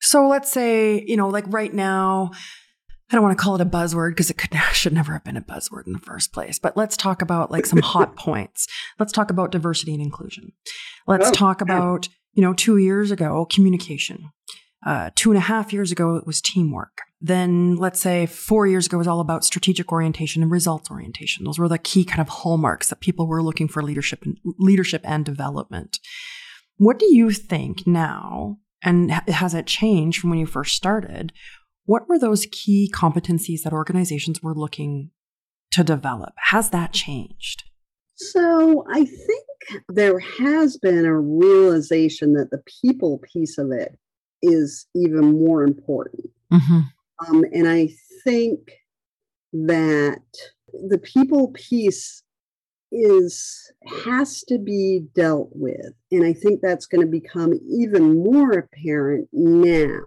So 0.00 0.28
let's 0.28 0.50
say, 0.50 1.04
you 1.06 1.16
know, 1.16 1.28
like 1.28 1.44
right 1.48 1.74
now, 1.74 2.30
I 3.10 3.16
don't 3.16 3.24
want 3.24 3.36
to 3.36 3.42
call 3.42 3.56
it 3.56 3.60
a 3.60 3.66
buzzword 3.66 4.12
because 4.12 4.30
it 4.30 4.38
could 4.38 4.56
should 4.72 4.92
never 4.92 5.12
have 5.12 5.24
been 5.24 5.36
a 5.36 5.42
buzzword 5.42 5.86
in 5.86 5.92
the 5.92 5.98
first 5.98 6.32
place. 6.32 6.58
But 6.58 6.76
let's 6.76 6.96
talk 6.96 7.20
about 7.20 7.50
like 7.50 7.66
some 7.66 7.80
hot 7.82 8.16
points. 8.16 8.68
Let's 8.98 9.12
talk 9.12 9.30
about 9.30 9.50
diversity 9.50 9.92
and 9.92 10.02
inclusion. 10.02 10.52
Let's 11.06 11.28
oh, 11.28 11.32
talk 11.32 11.60
about, 11.60 12.08
you 12.32 12.42
know, 12.42 12.54
two 12.54 12.76
years 12.76 13.10
ago, 13.10 13.46
communication. 13.50 14.30
Uh, 14.84 15.10
two 15.14 15.30
and 15.30 15.36
a 15.36 15.42
half 15.42 15.72
years 15.72 15.92
ago, 15.92 16.16
it 16.16 16.26
was 16.26 16.40
teamwork. 16.40 17.02
Then 17.20 17.76
let's 17.76 18.00
say 18.00 18.24
four 18.24 18.66
years 18.66 18.86
ago 18.86 18.96
it 18.96 18.98
was 18.98 19.08
all 19.08 19.20
about 19.20 19.44
strategic 19.44 19.92
orientation 19.92 20.42
and 20.42 20.50
results 20.50 20.90
orientation. 20.90 21.44
Those 21.44 21.58
were 21.58 21.68
the 21.68 21.78
key 21.78 22.04
kind 22.04 22.20
of 22.20 22.28
hallmarks 22.28 22.88
that 22.88 23.00
people 23.00 23.26
were 23.26 23.42
looking 23.42 23.68
for 23.68 23.82
leadership 23.82 24.24
and 24.24 24.38
leadership 24.58 25.02
and 25.04 25.24
development. 25.24 26.00
What 26.78 26.98
do 26.98 27.14
you 27.14 27.30
think 27.30 27.86
now? 27.86 28.58
And 28.82 29.10
has 29.10 29.52
it 29.52 29.66
changed 29.66 30.20
from 30.20 30.30
when 30.30 30.38
you 30.38 30.46
first 30.46 30.74
started? 30.74 31.32
What 31.84 32.08
were 32.08 32.18
those 32.18 32.46
key 32.50 32.90
competencies 32.94 33.62
that 33.62 33.74
organizations 33.74 34.42
were 34.42 34.54
looking 34.54 35.10
to 35.72 35.84
develop? 35.84 36.32
Has 36.36 36.70
that 36.70 36.94
changed? 36.94 37.64
So 38.14 38.86
I 38.90 39.04
think 39.04 39.44
there 39.88 40.18
has 40.18 40.78
been 40.78 41.04
a 41.04 41.18
realization 41.18 42.32
that 42.34 42.50
the 42.50 42.62
people 42.82 43.20
piece 43.32 43.58
of 43.58 43.70
it 43.72 43.98
is 44.42 44.86
even 44.94 45.32
more 45.44 45.62
important. 45.62 46.30
Mm-hmm. 46.52 46.80
Um, 47.26 47.44
and 47.52 47.68
I 47.68 47.90
think 48.24 48.60
that 49.52 50.22
the 50.88 50.98
people 50.98 51.48
piece 51.48 52.22
is 52.92 53.72
has 54.04 54.42
to 54.42 54.58
be 54.58 55.00
dealt 55.14 55.48
with 55.52 55.92
and 56.10 56.24
i 56.24 56.32
think 56.32 56.60
that's 56.60 56.86
going 56.86 57.00
to 57.00 57.06
become 57.06 57.52
even 57.68 58.18
more 58.24 58.50
apparent 58.50 59.28
now 59.32 60.00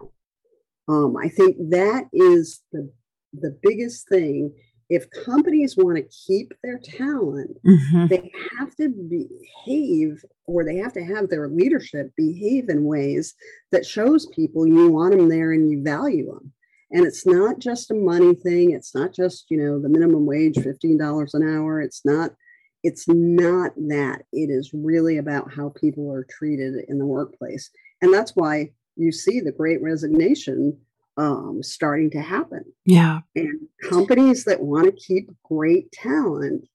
um, 0.87 1.15
I 1.17 1.29
think 1.29 1.57
that 1.69 2.05
is 2.11 2.61
the 2.71 2.91
the 3.33 3.57
biggest 3.61 4.07
thing. 4.09 4.53
If 4.93 5.09
companies 5.25 5.75
want 5.75 5.97
to 5.97 6.03
keep 6.27 6.53
their 6.63 6.77
talent, 6.77 7.57
mm-hmm. 7.65 8.05
they 8.09 8.31
have 8.59 8.75
to 8.75 8.89
behave 8.89 10.23
or 10.45 10.63
they 10.63 10.77
have 10.77 10.93
to 10.93 11.03
have 11.03 11.29
their 11.29 11.47
leadership 11.47 12.11
behave 12.15 12.69
in 12.69 12.83
ways 12.83 13.33
that 13.71 13.87
shows 13.87 14.27
people 14.27 14.67
you 14.67 14.91
want 14.91 15.17
them 15.17 15.29
there 15.29 15.51
and 15.51 15.71
you 15.71 15.81
value 15.81 16.27
them. 16.27 16.53
And 16.91 17.07
it's 17.07 17.25
not 17.25 17.57
just 17.57 17.89
a 17.89 17.95
money 17.95 18.35
thing. 18.35 18.69
It's 18.69 18.93
not 18.93 19.15
just, 19.15 19.49
you 19.49 19.57
know, 19.57 19.81
the 19.81 19.89
minimum 19.89 20.27
wage, 20.27 20.57
$15 20.57 21.33
an 21.33 21.41
hour. 21.41 21.81
It's 21.81 22.05
not, 22.05 22.35
it's 22.83 23.07
not 23.07 23.71
that. 23.87 24.25
It 24.31 24.51
is 24.51 24.69
really 24.75 25.17
about 25.17 25.51
how 25.51 25.69
people 25.69 26.11
are 26.11 26.27
treated 26.29 26.85
in 26.87 26.99
the 26.99 27.07
workplace. 27.07 27.71
And 28.03 28.13
that's 28.13 28.35
why 28.35 28.73
you 28.95 29.11
see 29.11 29.39
the 29.39 29.51
great 29.51 29.81
resignation 29.81 30.77
um, 31.17 31.61
starting 31.61 32.09
to 32.11 32.21
happen. 32.21 32.63
Yeah. 32.85 33.19
And 33.35 33.67
companies 33.89 34.45
that 34.45 34.61
want 34.61 34.85
to 34.85 34.91
keep 34.91 35.29
great 35.43 35.91
talent 35.91 36.67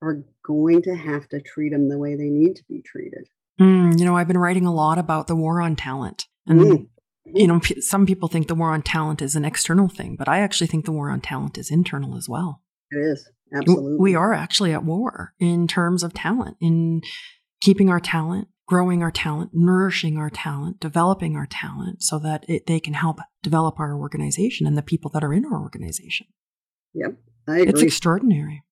are 0.00 0.22
going 0.44 0.82
to 0.82 0.94
have 0.94 1.28
to 1.28 1.40
treat 1.40 1.70
them 1.70 1.88
the 1.88 1.98
way 1.98 2.16
they 2.16 2.30
need 2.30 2.56
to 2.56 2.64
be 2.68 2.82
treated. 2.82 3.28
Mm, 3.60 3.98
you 3.98 4.04
know, 4.04 4.16
I've 4.16 4.28
been 4.28 4.38
writing 4.38 4.66
a 4.66 4.74
lot 4.74 4.98
about 4.98 5.26
the 5.26 5.36
war 5.36 5.60
on 5.60 5.76
talent. 5.76 6.26
And, 6.46 6.60
mm. 6.60 6.86
you 7.26 7.46
know, 7.46 7.60
p- 7.60 7.80
some 7.80 8.06
people 8.06 8.28
think 8.28 8.48
the 8.48 8.54
war 8.54 8.70
on 8.70 8.82
talent 8.82 9.22
is 9.22 9.36
an 9.36 9.44
external 9.44 9.88
thing, 9.88 10.16
but 10.16 10.28
I 10.28 10.40
actually 10.40 10.66
think 10.66 10.84
the 10.84 10.92
war 10.92 11.10
on 11.10 11.20
talent 11.20 11.58
is 11.58 11.70
internal 11.70 12.16
as 12.16 12.28
well. 12.28 12.62
It 12.90 12.98
is. 12.98 13.30
Absolutely. 13.54 13.96
We 13.98 14.14
are 14.14 14.32
actually 14.32 14.72
at 14.72 14.84
war 14.84 15.34
in 15.38 15.68
terms 15.68 16.02
of 16.02 16.14
talent, 16.14 16.56
in 16.60 17.02
keeping 17.60 17.90
our 17.90 18.00
talent, 18.00 18.48
growing 18.66 19.02
our 19.02 19.10
talent, 19.10 19.50
nourishing 19.52 20.16
our 20.16 20.30
talent, 20.30 20.80
developing 20.80 21.36
our 21.36 21.46
talent 21.46 22.02
so 22.02 22.18
that 22.18 22.44
it, 22.48 22.66
they 22.66 22.80
can 22.80 22.94
help 22.94 23.18
develop 23.42 23.78
our 23.78 23.94
organization 23.94 24.66
and 24.66 24.78
the 24.78 24.82
people 24.82 25.10
that 25.10 25.24
are 25.24 25.32
in 25.32 25.44
our 25.44 25.60
organization. 25.60 26.26
Yep, 26.94 27.16
I 27.48 27.58
agree. 27.58 27.68
It's 27.68 27.82
extraordinary. 27.82 28.62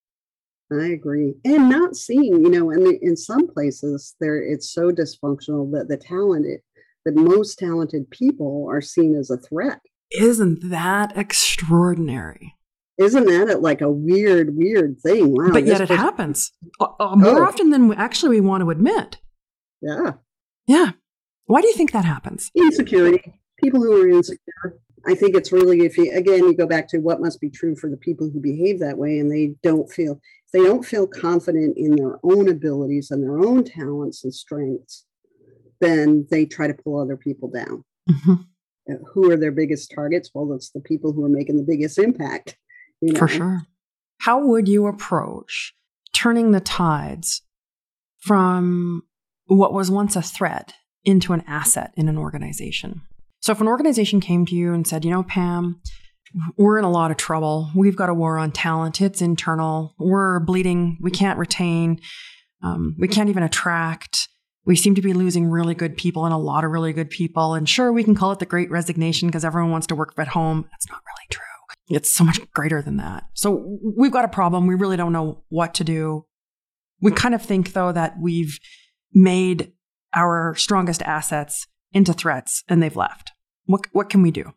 I 0.72 0.86
agree, 0.86 1.34
and 1.44 1.68
not 1.68 1.96
seeing, 1.96 2.44
you 2.44 2.50
know, 2.50 2.70
and 2.70 2.86
in 3.02 3.16
some 3.16 3.48
places 3.48 4.14
there 4.20 4.40
it's 4.40 4.72
so 4.72 4.92
dysfunctional 4.92 5.70
that 5.72 5.88
the 5.88 5.96
talented, 5.96 6.60
the 7.04 7.12
most 7.12 7.58
talented 7.58 8.08
people 8.10 8.68
are 8.70 8.80
seen 8.80 9.16
as 9.16 9.30
a 9.30 9.36
threat. 9.36 9.80
Isn't 10.12 10.70
that 10.70 11.16
extraordinary? 11.16 12.54
Isn't 12.98 13.24
that 13.24 13.62
like 13.62 13.80
a 13.80 13.90
weird, 13.90 14.56
weird 14.56 15.00
thing? 15.00 15.34
Wow, 15.34 15.52
but 15.52 15.64
yet 15.64 15.80
it 15.80 15.88
person- 15.88 15.96
happens 15.96 16.52
uh, 16.78 16.86
uh, 17.00 17.16
more 17.16 17.40
oh. 17.40 17.48
often 17.48 17.70
than 17.70 17.92
actually 17.94 18.28
we 18.28 18.40
want 18.40 18.62
to 18.62 18.70
admit. 18.70 19.16
Yeah. 19.80 20.12
Yeah. 20.66 20.90
Why 21.46 21.60
do 21.60 21.68
you 21.68 21.74
think 21.74 21.92
that 21.92 22.04
happens? 22.04 22.50
Insecurity. 22.54 23.40
People 23.62 23.80
who 23.82 24.02
are 24.02 24.08
insecure. 24.08 24.78
I 25.06 25.14
think 25.14 25.34
it's 25.34 25.50
really 25.50 25.80
if 25.80 25.96
you 25.96 26.12
again 26.12 26.44
you 26.44 26.54
go 26.54 26.66
back 26.66 26.86
to 26.88 26.98
what 26.98 27.20
must 27.20 27.40
be 27.40 27.50
true 27.50 27.74
for 27.74 27.88
the 27.88 27.96
people 27.96 28.30
who 28.30 28.40
behave 28.40 28.80
that 28.80 28.98
way 28.98 29.18
and 29.18 29.30
they 29.30 29.54
don't 29.62 29.90
feel 29.90 30.20
they 30.52 30.62
don't 30.62 30.84
feel 30.84 31.06
confident 31.06 31.78
in 31.78 31.96
their 31.96 32.18
own 32.22 32.48
abilities 32.48 33.10
and 33.10 33.22
their 33.22 33.38
own 33.38 33.64
talents 33.64 34.24
and 34.24 34.34
strengths, 34.34 35.06
then 35.80 36.26
they 36.30 36.44
try 36.44 36.66
to 36.66 36.74
pull 36.74 37.00
other 37.00 37.16
people 37.16 37.48
down. 37.48 37.84
Mm-hmm. 38.08 38.34
Uh, 38.90 38.96
who 39.12 39.30
are 39.30 39.36
their 39.36 39.52
biggest 39.52 39.92
targets? 39.94 40.30
Well, 40.34 40.52
it's 40.54 40.70
the 40.70 40.80
people 40.80 41.12
who 41.12 41.24
are 41.24 41.28
making 41.28 41.56
the 41.56 41.62
biggest 41.62 41.98
impact. 41.98 42.56
You 43.00 43.12
know? 43.12 43.18
For 43.18 43.28
sure. 43.28 43.62
How 44.18 44.44
would 44.44 44.68
you 44.68 44.86
approach 44.86 45.74
turning 46.12 46.50
the 46.50 46.60
tides 46.60 47.42
from 48.18 49.04
what 49.56 49.72
was 49.72 49.90
once 49.90 50.16
a 50.16 50.22
threat 50.22 50.74
into 51.04 51.32
an 51.32 51.42
asset 51.46 51.92
in 51.96 52.08
an 52.08 52.16
organization. 52.16 53.02
So 53.40 53.52
if 53.52 53.60
an 53.60 53.68
organization 53.68 54.20
came 54.20 54.46
to 54.46 54.54
you 54.54 54.72
and 54.72 54.86
said, 54.86 55.04
you 55.04 55.10
know, 55.10 55.22
Pam, 55.22 55.80
we're 56.56 56.78
in 56.78 56.84
a 56.84 56.90
lot 56.90 57.10
of 57.10 57.16
trouble. 57.16 57.70
We've 57.74 57.96
got 57.96 58.08
a 58.08 58.14
war 58.14 58.38
on 58.38 58.52
talent. 58.52 59.00
It's 59.00 59.20
internal. 59.20 59.94
We're 59.98 60.40
bleeding. 60.40 60.98
We 61.00 61.10
can't 61.10 61.38
retain. 61.38 62.00
Um, 62.62 62.94
we 62.98 63.08
can't 63.08 63.28
even 63.28 63.42
attract. 63.42 64.28
We 64.66 64.76
seem 64.76 64.94
to 64.94 65.02
be 65.02 65.14
losing 65.14 65.48
really 65.48 65.74
good 65.74 65.96
people 65.96 66.26
and 66.26 66.34
a 66.34 66.38
lot 66.38 66.64
of 66.64 66.70
really 66.70 66.92
good 66.92 67.10
people. 67.10 67.54
And 67.54 67.68
sure, 67.68 67.92
we 67.92 68.04
can 68.04 68.14
call 68.14 68.30
it 68.30 68.38
the 68.38 68.46
great 68.46 68.70
resignation 68.70 69.26
because 69.28 69.44
everyone 69.44 69.72
wants 69.72 69.86
to 69.88 69.96
work 69.96 70.12
at 70.18 70.28
home. 70.28 70.68
That's 70.70 70.88
not 70.88 71.00
really 71.04 71.26
true. 71.30 71.44
It's 71.88 72.10
so 72.10 72.22
much 72.22 72.38
greater 72.52 72.82
than 72.82 72.98
that. 72.98 73.24
So 73.34 73.78
we've 73.96 74.12
got 74.12 74.24
a 74.24 74.28
problem. 74.28 74.68
We 74.68 74.76
really 74.76 74.96
don't 74.96 75.12
know 75.12 75.42
what 75.48 75.74
to 75.74 75.84
do. 75.84 76.26
We 77.00 77.10
kind 77.10 77.34
of 77.34 77.42
think, 77.42 77.72
though, 77.72 77.90
that 77.90 78.14
we've 78.20 78.60
made 79.12 79.72
our 80.14 80.54
strongest 80.56 81.02
assets 81.02 81.66
into 81.92 82.12
threats 82.12 82.64
and 82.68 82.82
they've 82.82 82.96
left. 82.96 83.32
What, 83.66 83.86
what 83.92 84.08
can 84.08 84.22
we 84.22 84.30
do? 84.30 84.52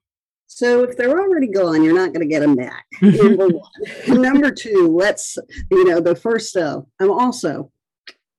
So 0.48 0.84
if 0.84 0.98
they're 0.98 1.20
already 1.20 1.48
gone, 1.48 1.84
you're 1.84 1.96
not 1.96 2.14
going 2.14 2.22
to 2.22 2.28
get 2.28 2.42
them 2.42 2.56
back. 2.56 2.86
Number 3.02 3.48
one. 3.48 4.22
Number 4.22 4.52
two, 4.52 4.96
let's, 4.96 5.38
you 5.72 5.86
know, 5.86 6.00
the 6.00 6.16
first, 6.16 6.56
uh, 6.56 6.82
I'm 7.00 7.12
also, 7.12 7.72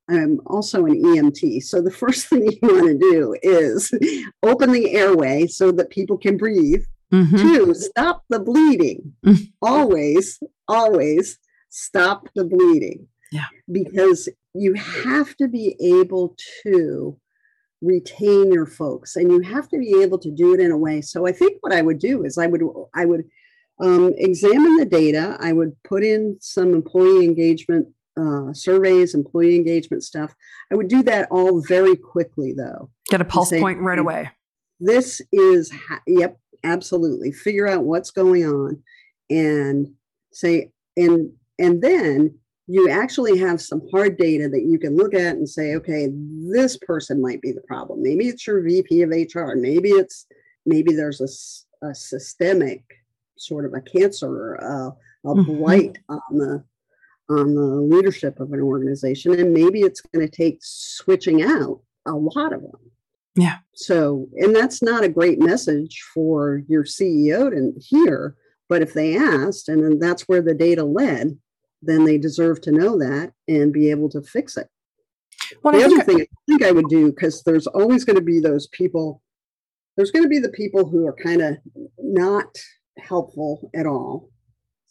I'm 0.08 0.40
also 0.46 0.86
an 0.86 1.02
EMT. 1.02 1.62
So 1.62 1.80
the 1.80 1.90
first 1.90 2.26
thing 2.28 2.42
you 2.42 2.58
want 2.62 2.86
to 2.86 2.98
do 2.98 3.36
is 3.42 3.92
open 4.42 4.72
the 4.72 4.92
airway 4.92 5.46
so 5.46 5.72
that 5.72 5.90
people 5.90 6.16
can 6.16 6.36
breathe. 6.36 6.84
Mm-hmm. 7.12 7.36
Two, 7.36 7.74
stop 7.74 8.24
the 8.28 8.40
bleeding. 8.40 9.12
Mm-hmm. 9.26 9.44
Always, 9.62 10.40
always 10.68 11.38
stop 11.68 12.28
the 12.34 12.44
bleeding. 12.44 13.08
Yeah. 13.34 13.46
Because 13.70 14.28
you 14.54 14.74
have 14.74 15.36
to 15.36 15.48
be 15.48 15.76
able 15.80 16.36
to 16.62 17.18
retain 17.82 18.52
your 18.52 18.66
folks 18.66 19.16
and 19.16 19.30
you 19.30 19.40
have 19.40 19.68
to 19.68 19.78
be 19.78 20.00
able 20.00 20.18
to 20.18 20.30
do 20.30 20.54
it 20.54 20.60
in 20.60 20.70
a 20.70 20.78
way. 20.78 21.00
So 21.02 21.26
i 21.26 21.32
think 21.32 21.58
what 21.60 21.72
i 21.72 21.82
would 21.82 21.98
do 21.98 22.24
is 22.24 22.38
i 22.38 22.46
would 22.46 22.62
i 22.94 23.04
would 23.04 23.24
um, 23.80 24.14
examine 24.16 24.76
the 24.76 24.84
data. 24.84 25.36
I 25.40 25.52
would 25.52 25.72
put 25.82 26.04
in 26.04 26.36
some 26.40 26.74
employee 26.74 27.24
engagement 27.24 27.88
uh, 28.16 28.52
surveys 28.52 29.14
employee 29.14 29.56
engagement 29.56 30.04
stuff. 30.04 30.32
I 30.70 30.76
would 30.76 30.86
do 30.86 31.02
that 31.02 31.26
all 31.32 31.60
very 31.60 31.96
quickly 31.96 32.52
though. 32.52 32.90
Get 33.10 33.20
a 33.20 33.24
pulse 33.24 33.50
say, 33.50 33.60
point 33.60 33.80
right 33.80 33.98
away. 33.98 34.30
this 34.78 35.20
is 35.32 35.72
ha- 35.72 36.02
yep 36.06 36.38
absolutely. 36.62 37.32
Figure 37.32 37.66
out 37.66 37.84
what's 37.84 38.12
going 38.12 38.44
on 38.44 38.82
and 39.28 39.88
say 40.32 40.70
and 40.96 41.32
and 41.58 41.82
then 41.82 42.38
you 42.66 42.88
actually 42.88 43.38
have 43.38 43.60
some 43.60 43.82
hard 43.92 44.16
data 44.16 44.48
that 44.48 44.62
you 44.62 44.78
can 44.78 44.96
look 44.96 45.14
at 45.14 45.36
and 45.36 45.48
say, 45.48 45.74
okay, 45.74 46.08
this 46.50 46.76
person 46.78 47.20
might 47.20 47.42
be 47.42 47.52
the 47.52 47.60
problem. 47.62 48.02
Maybe 48.02 48.28
it's 48.28 48.46
your 48.46 48.62
VP 48.62 49.02
of 49.02 49.10
HR. 49.10 49.54
Maybe 49.54 49.90
it's 49.90 50.26
maybe 50.64 50.94
there's 50.94 51.20
a, 51.20 51.86
a 51.86 51.94
systemic 51.94 52.82
sort 53.36 53.66
of 53.66 53.74
a 53.74 53.80
cancer, 53.80 54.56
uh, 54.62 54.90
a 55.28 55.34
mm-hmm. 55.34 55.56
blight 55.56 55.98
on 56.08 56.20
the 56.30 56.64
on 57.30 57.54
the 57.54 57.62
leadership 57.62 58.38
of 58.40 58.52
an 58.52 58.60
organization, 58.60 59.38
and 59.38 59.52
maybe 59.52 59.80
it's 59.80 60.00
going 60.00 60.26
to 60.26 60.34
take 60.34 60.58
switching 60.60 61.42
out 61.42 61.80
a 62.06 62.12
lot 62.12 62.52
of 62.52 62.60
them. 62.60 62.90
Yeah. 63.34 63.58
So, 63.74 64.28
and 64.36 64.54
that's 64.54 64.82
not 64.82 65.04
a 65.04 65.08
great 65.08 65.40
message 65.40 66.02
for 66.14 66.62
your 66.68 66.84
CEO 66.84 67.50
to 67.50 67.72
hear. 67.80 68.36
But 68.68 68.82
if 68.82 68.94
they 68.94 69.16
asked, 69.16 69.68
and 69.68 69.82
then 69.82 69.98
that's 69.98 70.22
where 70.22 70.42
the 70.42 70.54
data 70.54 70.84
led, 70.84 71.38
then 71.86 72.04
they 72.04 72.18
deserve 72.18 72.60
to 72.62 72.72
know 72.72 72.98
that 72.98 73.32
and 73.48 73.72
be 73.72 73.90
able 73.90 74.08
to 74.10 74.22
fix 74.22 74.56
it. 74.56 74.68
Well, 75.62 75.74
the 75.74 75.82
I 75.82 75.84
other 75.84 76.02
thing 76.02 76.20
I 76.20 76.26
think 76.48 76.62
I 76.62 76.72
would 76.72 76.88
do, 76.88 77.10
because 77.10 77.42
there's 77.42 77.66
always 77.66 78.04
going 78.04 78.16
to 78.16 78.22
be 78.22 78.40
those 78.40 78.66
people, 78.68 79.22
there's 79.96 80.10
going 80.10 80.22
to 80.22 80.28
be 80.28 80.38
the 80.38 80.48
people 80.50 80.88
who 80.88 81.06
are 81.06 81.12
kind 81.12 81.42
of 81.42 81.56
not 81.98 82.56
helpful 82.98 83.70
at 83.74 83.86
all. 83.86 84.30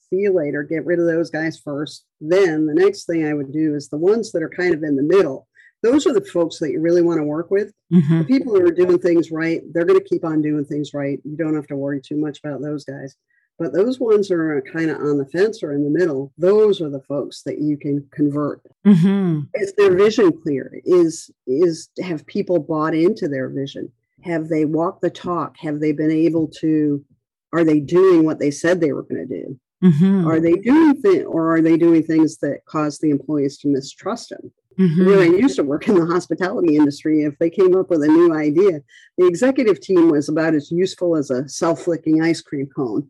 See 0.10 0.18
you 0.18 0.34
later. 0.34 0.64
Get 0.64 0.86
rid 0.86 1.00
of 1.00 1.06
those 1.06 1.30
guys 1.30 1.60
first. 1.60 2.06
Then 2.22 2.66
the 2.66 2.76
next 2.76 3.06
thing 3.06 3.26
I 3.26 3.34
would 3.34 3.52
do 3.52 3.76
is 3.76 3.90
the 3.90 3.98
ones 3.98 4.32
that 4.32 4.44
are 4.44 4.50
kind 4.50 4.74
of 4.74 4.84
in 4.84 4.96
the 4.96 5.04
middle. 5.04 5.48
Those 5.82 6.08
are 6.08 6.14
the 6.14 6.22
folks 6.22 6.60
that 6.60 6.72
you 6.72 6.80
really 6.80 7.02
want 7.02 7.20
to 7.20 7.26
work 7.26 7.52
with. 7.52 7.74
Mm-hmm. 7.92 8.20
The 8.20 8.26
people 8.26 8.54
who 8.54 8.66
are 8.66 8.72
doing 8.72 9.00
things 9.00 9.32
right, 9.32 9.62
they're 9.74 9.86
going 9.86 10.00
to 10.00 10.06
keep 10.06 10.24
on 10.24 10.42
doing 10.42 10.64
things 10.64 10.94
right. 10.94 11.20
You 11.26 11.36
don't 11.36 11.56
have 11.56 11.68
to 11.68 11.76
worry 11.76 12.00
too 12.00 12.16
much 12.16 12.40
about 12.44 12.62
those 12.62 12.86
guys. 12.86 13.16
But 13.60 13.74
those 13.74 14.00
ones 14.00 14.32
are 14.32 14.62
kind 14.62 14.90
of 14.90 14.98
on 14.98 15.18
the 15.18 15.26
fence 15.26 15.62
or 15.62 15.74
in 15.74 15.84
the 15.84 15.90
middle. 15.90 16.34
Those 16.38 16.82
are 16.82 16.90
the 16.90 17.02
folks 17.02 17.44
that 17.44 17.60
you 17.60 17.78
can 17.78 18.08
convert. 18.12 18.62
Mm-hmm. 18.86 19.42
Is 19.56 19.74
their 19.74 19.96
vision 19.96 20.32
clear? 20.42 20.82
Is 20.86 21.30
is 21.46 21.90
have 22.02 22.26
people 22.26 22.60
bought 22.60 22.96
into 22.96 23.28
their 23.28 23.50
vision? 23.50 23.92
Have 24.22 24.50
they 24.50 24.66
walked 24.66 25.02
the 25.02 25.10
talk? 25.10 25.58
Have 25.58 25.80
they 25.80 25.92
been 25.92 26.12
able 26.12 26.48
to? 26.60 27.04
Are 27.52 27.64
they 27.64 27.80
doing 27.80 28.24
what 28.26 28.40
they 28.40 28.50
said 28.50 28.82
they 28.82 28.94
were 28.94 29.04
going 29.04 29.28
to 29.28 29.44
do? 29.44 29.60
Mm-hmm. 29.84 30.28
Are 30.28 30.40
they 30.40 30.54
doing 30.54 30.96
things, 31.02 31.26
or 31.28 31.54
are 31.54 31.62
they 31.62 31.78
doing 31.78 32.04
things 32.04 32.38
that 32.38 32.66
cause 32.66 33.00
the 33.00 33.12
employees 33.12 33.58
to 33.60 33.68
mistrust 33.68 34.30
them? 34.30 34.52
Mm-hmm. 34.80 35.06
Where 35.06 35.20
I 35.20 35.26
used 35.26 35.56
to 35.58 35.64
work 35.64 35.88
in 35.88 35.96
the 35.96 36.06
hospitality 36.06 36.78
industry, 36.78 37.24
if 37.24 37.38
they 37.40 37.50
came 37.50 37.76
up 37.76 37.90
with 37.90 38.04
a 38.04 38.08
new 38.08 38.34
idea, 38.34 38.82
the 39.18 39.28
executive 39.28 39.80
team 39.80 40.10
was 40.10 40.30
about 40.30 40.56
as 40.56 40.72
useful 40.72 41.16
as 41.16 41.30
a 41.30 41.48
self-licking 41.48 42.22
ice 42.22 42.42
cream 42.42 42.68
cone, 42.76 43.10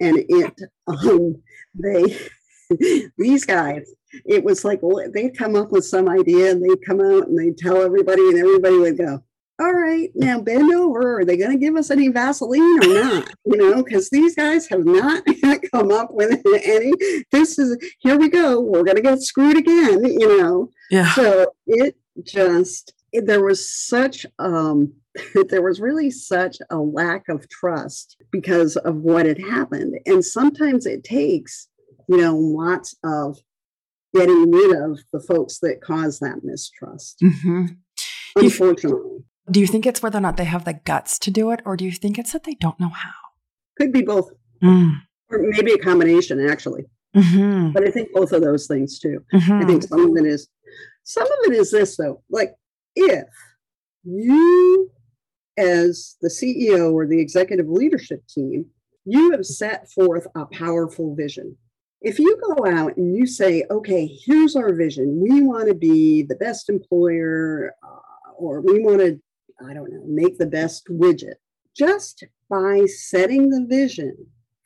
and 0.00 0.24
it 0.28 0.60
um, 0.86 1.36
they 1.74 2.16
these 3.18 3.44
guys 3.44 3.92
it 4.24 4.44
was 4.44 4.64
like 4.64 4.80
they'd 5.12 5.36
come 5.36 5.56
up 5.56 5.72
with 5.72 5.84
some 5.84 6.08
idea 6.08 6.50
and 6.50 6.62
they'd 6.62 6.86
come 6.86 7.00
out 7.00 7.26
and 7.26 7.38
they'd 7.38 7.58
tell 7.58 7.82
everybody 7.82 8.22
and 8.28 8.38
everybody 8.38 8.78
would 8.78 8.96
go 8.96 9.22
all 9.60 9.72
right, 9.72 10.10
now 10.14 10.40
bend 10.40 10.72
over. 10.74 11.20
Are 11.20 11.24
they 11.24 11.36
going 11.36 11.52
to 11.52 11.58
give 11.58 11.76
us 11.76 11.90
any 11.90 12.08
Vaseline 12.08 12.84
or 12.84 12.94
not? 12.94 13.30
You 13.44 13.56
know, 13.56 13.84
because 13.84 14.10
these 14.10 14.34
guys 14.34 14.66
have 14.68 14.84
not 14.84 15.22
come 15.72 15.92
up 15.92 16.08
with 16.12 16.42
any. 16.64 16.92
This 17.30 17.58
is, 17.58 17.76
here 18.00 18.18
we 18.18 18.28
go. 18.28 18.60
We're 18.60 18.82
going 18.82 18.96
to 18.96 19.02
get 19.02 19.22
screwed 19.22 19.56
again, 19.56 20.04
you 20.04 20.38
know. 20.38 20.70
Yeah. 20.90 21.12
So 21.12 21.54
it 21.66 21.96
just, 22.24 22.94
it, 23.12 23.26
there 23.26 23.44
was 23.44 23.68
such, 23.68 24.26
um, 24.40 24.92
there 25.48 25.62
was 25.62 25.80
really 25.80 26.10
such 26.10 26.58
a 26.70 26.78
lack 26.78 27.28
of 27.28 27.48
trust 27.48 28.16
because 28.32 28.76
of 28.76 28.96
what 28.96 29.26
had 29.26 29.38
happened. 29.38 30.00
And 30.04 30.24
sometimes 30.24 30.84
it 30.84 31.04
takes, 31.04 31.68
you 32.08 32.16
know, 32.16 32.36
lots 32.36 32.96
of 33.04 33.38
getting 34.12 34.50
rid 34.50 34.76
of 34.76 34.98
the 35.12 35.20
folks 35.20 35.60
that 35.60 35.80
cause 35.80 36.18
that 36.18 36.42
mistrust. 36.42 37.18
Mm-hmm. 37.22 37.66
Unfortunately. 38.36 39.24
Do 39.50 39.60
you 39.60 39.66
think 39.66 39.86
it's 39.86 40.02
whether 40.02 40.18
or 40.18 40.22
not 40.22 40.36
they 40.36 40.44
have 40.44 40.64
the 40.64 40.72
guts 40.72 41.18
to 41.20 41.30
do 41.30 41.50
it, 41.50 41.60
or 41.64 41.76
do 41.76 41.84
you 41.84 41.92
think 41.92 42.18
it's 42.18 42.32
that 42.32 42.44
they 42.44 42.54
don't 42.54 42.80
know 42.80 42.88
how? 42.88 43.12
Could 43.78 43.92
be 43.92 44.02
both. 44.02 44.30
Mm. 44.62 45.00
Or 45.30 45.38
maybe 45.38 45.72
a 45.72 45.78
combination, 45.78 46.48
actually. 46.48 46.84
Mm-hmm. 47.14 47.72
But 47.72 47.86
I 47.86 47.90
think 47.90 48.12
both 48.12 48.32
of 48.32 48.42
those 48.42 48.66
things 48.66 48.98
too. 48.98 49.24
Mm-hmm. 49.32 49.52
I 49.52 49.64
think 49.64 49.82
some 49.84 50.10
of 50.10 50.16
it 50.16 50.26
is, 50.26 50.48
some 51.04 51.26
of 51.26 51.38
it 51.46 51.52
is 51.52 51.70
this 51.70 51.96
though. 51.96 52.22
Like 52.28 52.54
if 52.96 53.28
you, 54.02 54.90
as 55.56 56.16
the 56.20 56.28
CEO 56.28 56.92
or 56.92 57.06
the 57.06 57.20
executive 57.20 57.68
leadership 57.68 58.26
team, 58.26 58.66
you 59.04 59.30
have 59.30 59.44
set 59.44 59.90
forth 59.92 60.26
a 60.34 60.46
powerful 60.46 61.14
vision. 61.14 61.56
If 62.00 62.18
you 62.18 62.36
go 62.42 62.66
out 62.66 62.96
and 62.96 63.16
you 63.16 63.26
say, 63.26 63.64
okay, 63.70 64.06
here's 64.26 64.56
our 64.56 64.74
vision, 64.74 65.20
we 65.22 65.40
want 65.42 65.68
to 65.68 65.74
be 65.74 66.22
the 66.22 66.34
best 66.34 66.68
employer, 66.68 67.72
uh, 67.82 68.32
or 68.36 68.60
we 68.60 68.80
want 68.80 68.98
to 68.98 69.20
I 69.60 69.74
don't 69.74 69.92
know, 69.92 70.02
make 70.06 70.38
the 70.38 70.46
best 70.46 70.86
widget. 70.88 71.34
Just 71.76 72.24
by 72.48 72.86
setting 72.86 73.50
the 73.50 73.66
vision 73.68 74.16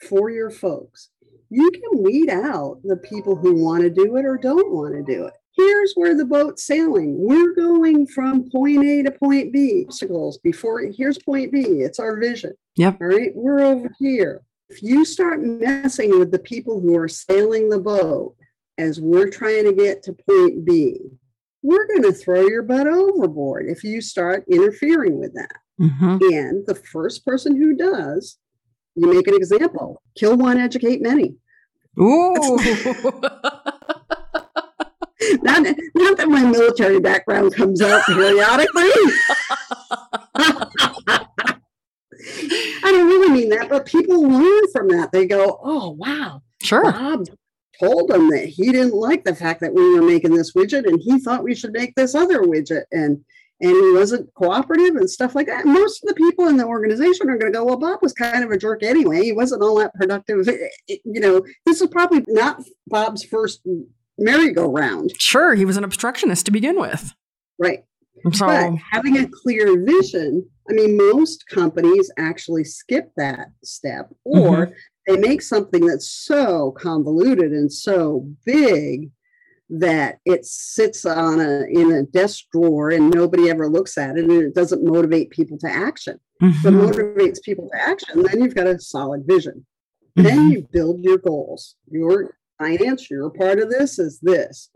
for 0.08 0.30
your 0.30 0.50
folks, 0.50 1.10
you 1.50 1.70
can 1.70 2.02
weed 2.02 2.28
out 2.30 2.80
the 2.84 2.96
people 2.96 3.34
who 3.34 3.54
want 3.54 3.82
to 3.82 3.90
do 3.90 4.16
it 4.16 4.24
or 4.24 4.36
don't 4.36 4.70
want 4.70 4.94
to 4.94 5.02
do 5.02 5.24
it. 5.24 5.34
Here's 5.52 5.94
where 5.94 6.14
the 6.14 6.24
boat's 6.24 6.64
sailing. 6.64 7.16
We're 7.18 7.54
going 7.54 8.06
from 8.06 8.48
point 8.50 8.84
A 8.84 9.02
to 9.02 9.10
point 9.10 9.52
B. 9.52 9.84
Obstacles 9.86 10.38
before 10.38 10.80
here's 10.80 11.18
point 11.18 11.50
B. 11.50 11.60
It's 11.60 11.98
our 11.98 12.16
vision. 12.16 12.54
Yep. 12.76 12.98
All 13.00 13.08
right. 13.08 13.32
We're 13.34 13.60
over 13.60 13.90
here. 13.98 14.42
If 14.68 14.82
you 14.82 15.04
start 15.04 15.42
messing 15.42 16.16
with 16.18 16.30
the 16.30 16.38
people 16.38 16.80
who 16.80 16.96
are 16.96 17.08
sailing 17.08 17.70
the 17.70 17.80
boat 17.80 18.36
as 18.76 19.00
we're 19.00 19.30
trying 19.30 19.64
to 19.64 19.72
get 19.72 20.02
to 20.04 20.12
point 20.12 20.64
B, 20.64 21.00
we're 21.62 21.86
going 21.86 22.02
to 22.02 22.12
throw 22.12 22.46
your 22.46 22.62
butt 22.62 22.86
overboard 22.86 23.66
if 23.68 23.82
you 23.82 24.00
start 24.00 24.44
interfering 24.50 25.18
with 25.18 25.34
that. 25.34 25.56
Mm-hmm. 25.80 26.18
And 26.32 26.66
the 26.66 26.74
first 26.74 27.24
person 27.24 27.56
who 27.56 27.74
does, 27.74 28.38
you 28.94 29.12
make 29.12 29.26
an 29.28 29.34
example. 29.34 30.02
Kill 30.16 30.36
one, 30.36 30.58
educate 30.58 31.02
many. 31.02 31.36
Ooh. 32.00 32.34
not, 35.42 35.62
not 35.94 36.16
that 36.16 36.28
my 36.28 36.44
military 36.44 37.00
background 37.00 37.54
comes 37.54 37.82
out 37.82 38.04
periodically. 38.06 38.90
I 42.80 42.92
don't 42.92 43.06
really 43.06 43.32
mean 43.32 43.48
that, 43.50 43.68
but 43.68 43.86
people 43.86 44.22
learn 44.22 44.62
from 44.72 44.88
that. 44.88 45.10
They 45.12 45.26
go, 45.26 45.60
oh, 45.62 45.90
wow. 45.90 46.42
Sure. 46.62 46.82
Bob 46.84 47.26
told 47.80 48.10
him 48.10 48.28
that 48.30 48.46
he 48.46 48.72
didn't 48.72 48.94
like 48.94 49.24
the 49.24 49.34
fact 49.34 49.60
that 49.60 49.74
we 49.74 49.94
were 49.94 50.02
making 50.02 50.34
this 50.34 50.52
widget 50.52 50.86
and 50.86 51.00
he 51.00 51.18
thought 51.18 51.44
we 51.44 51.54
should 51.54 51.72
make 51.72 51.94
this 51.94 52.14
other 52.14 52.42
widget 52.42 52.84
and 52.92 53.24
and 53.60 53.72
he 53.72 53.92
wasn't 53.92 54.32
cooperative 54.34 54.94
and 54.94 55.10
stuff 55.10 55.34
like 55.34 55.48
that. 55.48 55.66
Most 55.66 56.04
of 56.04 56.08
the 56.08 56.14
people 56.14 56.46
in 56.46 56.56
the 56.56 56.64
organization 56.64 57.28
are 57.28 57.36
going 57.36 57.52
to 57.52 57.58
go, 57.58 57.64
well, 57.64 57.76
Bob 57.76 57.98
was 58.02 58.12
kind 58.12 58.44
of 58.44 58.52
a 58.52 58.56
jerk 58.56 58.84
anyway. 58.84 59.22
He 59.22 59.32
wasn't 59.32 59.62
all 59.62 59.76
that 59.80 59.94
productive. 59.94 60.48
You 60.86 61.20
know, 61.20 61.44
this 61.66 61.80
is 61.80 61.88
probably 61.88 62.24
not 62.28 62.62
Bob's 62.86 63.24
first 63.24 63.60
merry-go-round. 64.16 65.10
Sure, 65.18 65.56
he 65.56 65.64
was 65.64 65.76
an 65.76 65.82
obstructionist 65.82 66.46
to 66.46 66.52
begin 66.52 66.78
with. 66.78 67.14
Right. 67.58 67.82
So, 68.32 68.46
but 68.46 68.74
having 68.92 69.18
a 69.18 69.28
clear 69.28 69.84
vision, 69.84 70.48
I 70.70 70.72
mean, 70.72 70.96
most 70.96 71.44
companies 71.48 72.12
actually 72.16 72.62
skip 72.62 73.10
that 73.16 73.48
step 73.64 74.10
or 74.24 74.66
mm-hmm 74.66 74.72
they 75.08 75.16
make 75.16 75.40
something 75.40 75.86
that's 75.86 76.08
so 76.08 76.72
convoluted 76.72 77.52
and 77.52 77.72
so 77.72 78.28
big 78.44 79.10
that 79.70 80.18
it 80.24 80.44
sits 80.44 81.04
on 81.04 81.40
a 81.40 81.64
in 81.64 81.92
a 81.92 82.02
desk 82.02 82.44
drawer 82.52 82.90
and 82.90 83.12
nobody 83.12 83.50
ever 83.50 83.68
looks 83.68 83.98
at 83.98 84.16
it 84.16 84.24
and 84.24 84.32
it 84.32 84.54
doesn't 84.54 84.84
motivate 84.84 85.30
people 85.30 85.58
to 85.58 85.68
action. 85.68 86.20
Mm-hmm. 86.42 86.68
It 86.68 86.70
motivates 86.72 87.42
people 87.42 87.68
to 87.70 87.80
action, 87.80 88.22
then 88.22 88.42
you've 88.42 88.54
got 88.54 88.66
a 88.66 88.78
solid 88.78 89.24
vision. 89.26 89.66
Mm-hmm. 90.16 90.22
Then 90.22 90.50
you 90.50 90.68
build 90.72 91.00
your 91.00 91.18
goals. 91.18 91.76
Your 91.90 92.36
finance, 92.58 93.10
your 93.10 93.30
part 93.30 93.58
of 93.58 93.70
this 93.70 93.98
is 93.98 94.20
this. 94.20 94.70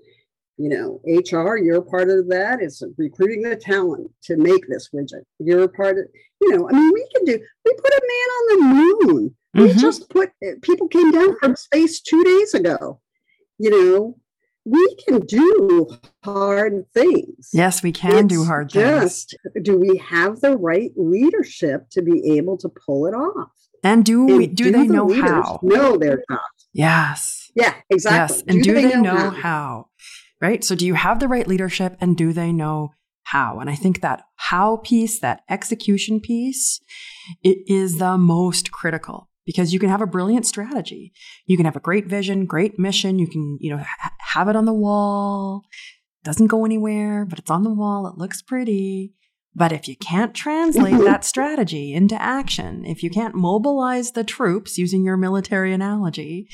You 0.58 0.68
know, 0.68 1.00
HR, 1.06 1.56
you're 1.56 1.82
part 1.82 2.10
of 2.10 2.28
that. 2.28 2.60
It's 2.60 2.82
recruiting 2.96 3.42
the 3.42 3.56
talent 3.56 4.10
to 4.24 4.36
make 4.36 4.68
this 4.68 4.90
widget. 4.94 5.24
You're 5.38 5.68
part 5.68 5.98
of, 5.98 6.04
you 6.40 6.56
know, 6.56 6.68
I 6.68 6.72
mean, 6.72 6.92
we 6.92 7.08
can 7.14 7.24
do, 7.24 7.38
we 7.64 7.74
put 7.74 7.92
a 7.92 8.02
man 8.08 8.28
on 8.28 8.48
the 8.48 9.06
moon 9.06 9.36
we 9.54 9.68
mm-hmm. 9.68 9.78
just 9.78 10.08
put 10.08 10.30
people 10.62 10.88
came 10.88 11.10
down 11.10 11.36
from 11.38 11.56
space 11.56 12.00
two 12.00 12.22
days 12.24 12.54
ago. 12.54 13.00
You 13.58 13.70
know, 13.70 14.16
we 14.64 14.96
can 15.06 15.20
do 15.20 15.88
hard 16.24 16.86
things. 16.94 17.50
Yes, 17.52 17.82
we 17.82 17.92
can 17.92 18.26
it's 18.26 18.34
do 18.34 18.44
hard 18.44 18.68
just, 18.68 19.36
things. 19.54 19.64
Do 19.64 19.78
we 19.78 19.98
have 19.98 20.40
the 20.40 20.56
right 20.56 20.92
leadership 20.96 21.90
to 21.90 22.02
be 22.02 22.36
able 22.36 22.56
to 22.58 22.68
pull 22.68 23.06
it 23.06 23.12
off? 23.12 23.50
And 23.84 24.04
do 24.04 24.26
and 24.28 24.38
we 24.38 24.46
do, 24.46 24.64
do 24.64 24.72
they 24.72 24.86
the 24.86 24.92
know 24.92 25.12
how? 25.12 25.58
Know 25.62 25.96
their 25.96 26.22
jobs. 26.30 26.68
Yes. 26.72 27.50
Yeah, 27.54 27.74
exactly. 27.90 28.36
Yes. 28.36 28.44
And 28.46 28.62
do, 28.62 28.70
do 28.70 28.74
they, 28.74 28.86
they, 28.86 29.00
know, 29.00 29.14
know 29.14 29.30
how? 29.30 29.30
how? 29.30 29.86
Right. 30.40 30.64
So 30.64 30.74
do 30.74 30.86
you 30.86 30.94
have 30.94 31.20
the 31.20 31.28
right 31.28 31.46
leadership 31.46 31.96
and 32.00 32.16
do 32.16 32.32
they 32.32 32.52
know 32.52 32.94
how? 33.24 33.58
And 33.58 33.68
I 33.68 33.74
think 33.74 34.00
that 34.00 34.22
how 34.36 34.78
piece, 34.78 35.18
that 35.20 35.42
execution 35.50 36.20
piece, 36.20 36.80
it 37.42 37.58
is 37.66 37.98
the 37.98 38.16
most 38.16 38.70
critical 38.70 39.28
because 39.44 39.72
you 39.72 39.78
can 39.78 39.88
have 39.88 40.00
a 40.00 40.06
brilliant 40.06 40.46
strategy. 40.46 41.12
You 41.46 41.56
can 41.56 41.66
have 41.66 41.76
a 41.76 41.80
great 41.80 42.06
vision, 42.06 42.46
great 42.46 42.78
mission. 42.78 43.18
You 43.18 43.26
can, 43.26 43.58
you 43.60 43.70
know, 43.70 43.82
ha- 43.82 44.12
have 44.18 44.48
it 44.48 44.56
on 44.56 44.64
the 44.64 44.72
wall. 44.72 45.62
Doesn't 46.24 46.46
go 46.46 46.64
anywhere, 46.64 47.24
but 47.24 47.38
it's 47.38 47.50
on 47.50 47.64
the 47.64 47.74
wall. 47.74 48.06
It 48.06 48.16
looks 48.16 48.42
pretty. 48.42 49.14
But 49.54 49.72
if 49.72 49.88
you 49.88 49.96
can't 49.96 50.34
translate 50.34 50.98
that 51.04 51.24
strategy 51.24 51.92
into 51.92 52.20
action, 52.20 52.84
if 52.84 53.02
you 53.02 53.10
can't 53.10 53.34
mobilize 53.34 54.12
the 54.12 54.24
troops 54.24 54.78
using 54.78 55.04
your 55.04 55.16
military 55.16 55.72
analogy, 55.72 56.48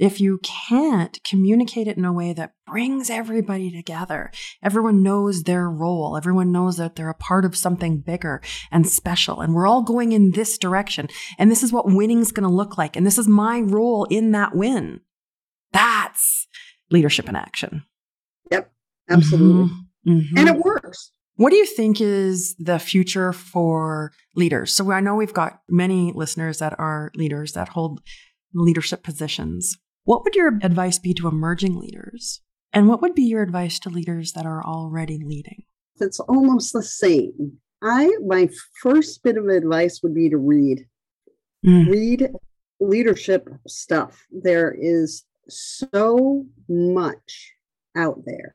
if 0.00 0.20
you 0.20 0.40
can't 0.42 1.22
communicate 1.22 1.86
it 1.86 1.98
in 1.98 2.04
a 2.06 2.12
way 2.12 2.32
that 2.32 2.54
brings 2.66 3.10
everybody 3.10 3.70
together, 3.70 4.32
everyone 4.62 5.02
knows 5.02 5.42
their 5.42 5.68
role, 5.68 6.16
everyone 6.16 6.50
knows 6.50 6.78
that 6.78 6.96
they're 6.96 7.10
a 7.10 7.14
part 7.14 7.44
of 7.44 7.54
something 7.54 8.00
bigger 8.00 8.40
and 8.72 8.88
special, 8.88 9.42
and 9.42 9.54
we're 9.54 9.66
all 9.66 9.82
going 9.82 10.12
in 10.12 10.30
this 10.32 10.56
direction, 10.56 11.06
and 11.38 11.50
this 11.50 11.62
is 11.62 11.72
what 11.72 11.86
winning's 11.86 12.32
going 12.32 12.48
to 12.48 12.54
look 12.54 12.78
like, 12.78 12.96
and 12.96 13.06
this 13.06 13.18
is 13.18 13.28
my 13.28 13.60
role 13.60 14.06
in 14.06 14.32
that 14.32 14.54
win. 14.54 15.00
That's 15.72 16.48
leadership 16.90 17.28
in 17.28 17.36
action. 17.36 17.84
Yep, 18.50 18.72
absolutely. 19.10 19.70
Mm-hmm. 20.06 20.10
Mm-hmm. 20.12 20.38
And 20.38 20.48
it 20.48 20.56
works. 20.56 21.12
What 21.36 21.50
do 21.50 21.56
you 21.56 21.66
think 21.66 22.00
is 22.00 22.54
the 22.58 22.78
future 22.78 23.32
for 23.32 24.12
leaders? 24.34 24.74
So 24.74 24.90
I 24.92 25.00
know 25.00 25.14
we've 25.14 25.34
got 25.34 25.60
many 25.68 26.12
listeners 26.14 26.58
that 26.58 26.74
are 26.78 27.10
leaders 27.14 27.52
that 27.52 27.68
hold 27.68 28.00
leadership 28.54 29.02
positions. 29.02 29.78
What 30.04 30.24
would 30.24 30.34
your 30.34 30.58
advice 30.62 30.98
be 30.98 31.14
to 31.14 31.28
emerging 31.28 31.78
leaders? 31.78 32.40
And 32.72 32.88
what 32.88 33.02
would 33.02 33.14
be 33.14 33.22
your 33.22 33.42
advice 33.42 33.78
to 33.80 33.90
leaders 33.90 34.32
that 34.32 34.46
are 34.46 34.64
already 34.64 35.18
leading? 35.22 35.64
It's 36.00 36.20
almost 36.20 36.72
the 36.72 36.82
same. 36.82 37.58
I 37.82 38.10
my 38.26 38.48
first 38.80 39.22
bit 39.22 39.36
of 39.36 39.48
advice 39.48 40.00
would 40.02 40.14
be 40.14 40.28
to 40.30 40.36
read. 40.36 40.86
Mm. 41.66 41.90
Read 41.90 42.30
leadership 42.78 43.48
stuff. 43.66 44.24
There 44.30 44.74
is 44.78 45.24
so 45.48 46.46
much 46.68 47.52
out 47.96 48.22
there 48.24 48.54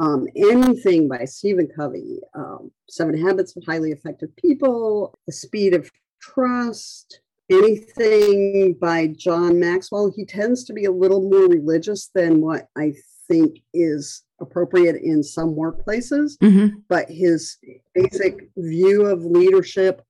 um, 0.00 0.26
anything 0.34 1.08
by 1.08 1.26
Stephen 1.26 1.68
Covey, 1.76 2.20
um, 2.34 2.72
Seven 2.88 3.20
Habits 3.20 3.54
of 3.54 3.62
Highly 3.66 3.92
Effective 3.92 4.34
People, 4.36 5.14
The 5.26 5.32
Speed 5.32 5.74
of 5.74 5.90
Trust, 6.22 7.20
anything 7.50 8.76
by 8.80 9.08
John 9.08 9.58
Maxwell. 9.58 10.12
He 10.14 10.24
tends 10.24 10.64
to 10.64 10.72
be 10.72 10.84
a 10.84 10.92
little 10.92 11.28
more 11.28 11.48
religious 11.48 12.10
than 12.14 12.40
what 12.40 12.68
I 12.76 12.94
think 13.28 13.58
is 13.74 14.22
appropriate 14.40 14.96
in 14.96 15.22
some 15.22 15.54
workplaces, 15.54 16.38
mm-hmm. 16.38 16.78
but 16.88 17.08
his 17.10 17.58
basic 17.94 18.48
view 18.56 19.06
of 19.06 19.24
leadership 19.24 20.02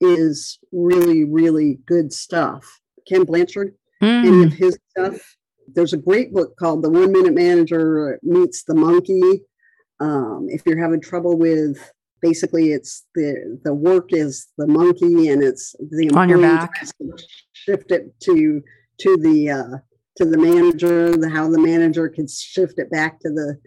is 0.00 0.58
really, 0.72 1.24
really 1.24 1.80
good 1.86 2.12
stuff. 2.12 2.80
Ken 3.08 3.24
Blanchard, 3.24 3.74
mm. 4.02 4.26
any 4.26 4.44
of 4.44 4.52
his 4.52 4.78
stuff 4.90 5.36
there's 5.72 5.92
a 5.92 5.98
great 5.98 6.32
book 6.32 6.56
called 6.56 6.82
The 6.82 6.90
One 6.90 7.12
Minute 7.12 7.34
Manager 7.34 8.18
Meets 8.22 8.64
the 8.64 8.74
Monkey. 8.74 9.42
Um, 10.00 10.48
if 10.50 10.62
you're 10.66 10.82
having 10.82 11.00
trouble 11.00 11.38
with 11.38 11.92
basically 12.24 12.72
it's 12.72 13.04
the 13.14 13.60
the 13.64 13.74
work 13.74 14.08
is 14.12 14.48
the 14.56 14.66
monkey 14.66 15.28
and 15.28 15.42
it's 15.42 15.74
the 15.90 16.10
on 16.14 16.28
your 16.28 16.40
back 16.40 16.70
shift 17.52 17.90
it 17.90 18.18
to 18.20 18.62
to 18.98 19.16
the 19.18 19.50
uh, 19.50 19.76
to 20.16 20.24
the 20.24 20.38
manager 20.38 21.14
the 21.16 21.28
how 21.28 21.48
the 21.50 21.58
manager 21.58 22.08
can 22.08 22.26
shift 22.26 22.78
it 22.78 22.90
back 22.90 23.20
to 23.20 23.28
the 23.28 23.58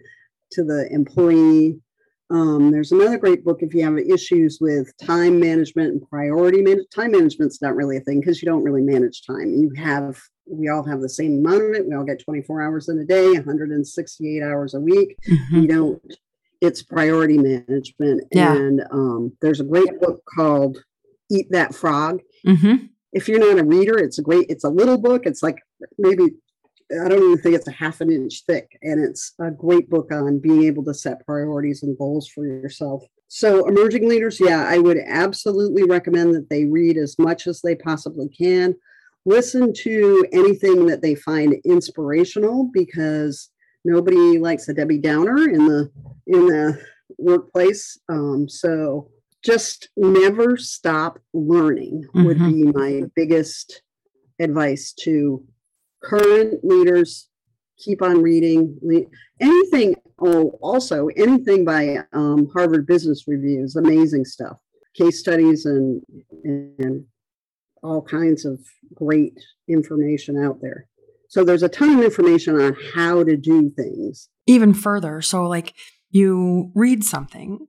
to 0.50 0.64
the 0.64 0.88
employee 0.90 1.78
um, 2.30 2.72
there's 2.72 2.92
another 2.92 3.16
great 3.16 3.42
book 3.42 3.62
if 3.62 3.72
you 3.72 3.82
have 3.84 3.96
issues 3.96 4.58
with 4.60 4.92
time 4.98 5.40
management 5.40 5.92
and 5.92 6.08
priority 6.10 6.60
management. 6.60 6.90
Time 6.90 7.12
management's 7.12 7.62
not 7.62 7.74
really 7.74 7.96
a 7.96 8.00
thing 8.00 8.20
because 8.20 8.42
you 8.42 8.46
don't 8.46 8.64
really 8.64 8.82
manage 8.82 9.22
time. 9.26 9.54
You 9.54 9.72
have 9.78 10.20
we 10.50 10.68
all 10.68 10.82
have 10.82 11.00
the 11.00 11.08
same 11.08 11.38
amount 11.38 11.62
of 11.62 11.72
it. 11.72 11.86
We 11.86 11.94
all 11.94 12.04
get 12.04 12.22
24 12.22 12.62
hours 12.62 12.88
in 12.88 12.98
a 12.98 13.04
day, 13.04 13.32
168 13.32 14.42
hours 14.42 14.74
a 14.74 14.80
week. 14.80 15.16
Mm-hmm. 15.26 15.60
We 15.60 15.66
don't. 15.66 16.02
It's 16.60 16.82
priority 16.82 17.38
management. 17.38 18.24
Yeah. 18.32 18.54
And 18.54 18.82
um, 18.90 19.32
there's 19.40 19.60
a 19.60 19.64
great 19.64 20.00
book 20.00 20.22
called 20.36 20.78
Eat 21.30 21.46
That 21.50 21.74
Frog. 21.74 22.20
Mm-hmm. 22.46 22.86
If 23.12 23.28
you're 23.28 23.38
not 23.38 23.62
a 23.62 23.64
reader, 23.64 23.98
it's 23.98 24.18
a 24.18 24.22
great. 24.22 24.46
It's 24.48 24.64
a 24.64 24.68
little 24.68 24.98
book. 24.98 25.24
It's 25.24 25.42
like 25.42 25.56
maybe 25.98 26.24
I 26.92 27.08
don't 27.08 27.22
even 27.22 27.38
think 27.38 27.54
it's 27.54 27.68
a 27.68 27.72
half 27.72 28.00
an 28.00 28.10
inch 28.10 28.44
thick, 28.46 28.78
and 28.82 29.02
it's 29.02 29.34
a 29.40 29.50
great 29.50 29.88
book 29.88 30.12
on 30.12 30.40
being 30.40 30.64
able 30.64 30.84
to 30.84 30.94
set 30.94 31.24
priorities 31.24 31.82
and 31.82 31.96
goals 31.96 32.28
for 32.28 32.46
yourself. 32.46 33.04
So, 33.28 33.66
emerging 33.66 34.08
leaders, 34.08 34.40
yeah, 34.40 34.66
I 34.66 34.78
would 34.78 34.98
absolutely 35.06 35.84
recommend 35.84 36.34
that 36.34 36.48
they 36.48 36.64
read 36.64 36.96
as 36.96 37.18
much 37.18 37.46
as 37.46 37.60
they 37.60 37.74
possibly 37.74 38.28
can 38.28 38.74
listen 39.28 39.72
to 39.74 40.26
anything 40.32 40.86
that 40.86 41.02
they 41.02 41.14
find 41.14 41.54
inspirational 41.64 42.70
because 42.72 43.50
nobody 43.84 44.38
likes 44.38 44.68
a 44.68 44.74
Debbie 44.74 44.98
Downer 44.98 45.48
in 45.48 45.66
the 45.66 45.90
in 46.26 46.46
the 46.46 46.80
workplace. 47.16 47.98
Um, 48.08 48.48
so 48.48 49.10
just 49.42 49.88
never 49.96 50.56
stop 50.56 51.18
learning 51.32 52.04
mm-hmm. 52.14 52.24
would 52.24 52.38
be 52.38 52.64
my 52.64 53.02
biggest 53.14 53.82
advice 54.38 54.92
to 54.92 55.44
current 56.02 56.64
leaders. 56.64 57.28
Keep 57.78 58.02
on 58.02 58.22
reading 58.22 59.06
anything. 59.40 59.94
Oh, 60.20 60.58
also 60.60 61.06
anything 61.08 61.64
by 61.64 61.98
um, 62.12 62.48
Harvard 62.52 62.86
Business 62.86 63.28
Review 63.28 63.62
is 63.62 63.76
amazing 63.76 64.24
stuff. 64.24 64.58
Case 64.94 65.20
studies 65.20 65.64
and 65.64 66.02
and 66.42 67.04
all 67.82 68.02
kinds 68.02 68.44
of 68.44 68.58
great 68.94 69.38
information 69.68 70.36
out 70.44 70.60
there. 70.60 70.88
So 71.28 71.44
there's 71.44 71.62
a 71.62 71.68
ton 71.68 71.98
of 71.98 72.04
information 72.04 72.60
on 72.60 72.76
how 72.94 73.22
to 73.22 73.36
do 73.36 73.70
things. 73.70 74.28
Even 74.46 74.72
further, 74.74 75.20
so 75.20 75.46
like 75.46 75.74
you 76.10 76.72
read 76.74 77.04
something, 77.04 77.66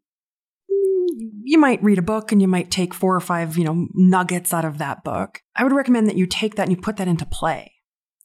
you 1.44 1.58
might 1.58 1.84
read 1.84 1.98
a 1.98 2.04
book 2.04 2.32
and 2.32 2.42
you 2.42 2.48
might 2.48 2.72
take 2.72 2.94
four 2.94 3.16
or 3.16 3.20
five, 3.20 3.58
you 3.58 3.66
know, 3.66 3.88
nuggets 3.94 4.54
out 4.54 4.66
of 4.66 4.78
that 4.78 5.04
book. 5.04 5.42
I 5.56 5.64
would 5.64 5.74
recommend 5.74 6.08
that 6.08 6.16
you 6.16 6.26
take 6.26 6.56
that 6.56 6.64
and 6.64 6.72
you 6.72 6.82
put 6.82 6.98
that 6.98 7.08
into 7.08 7.26
play. 7.26 7.74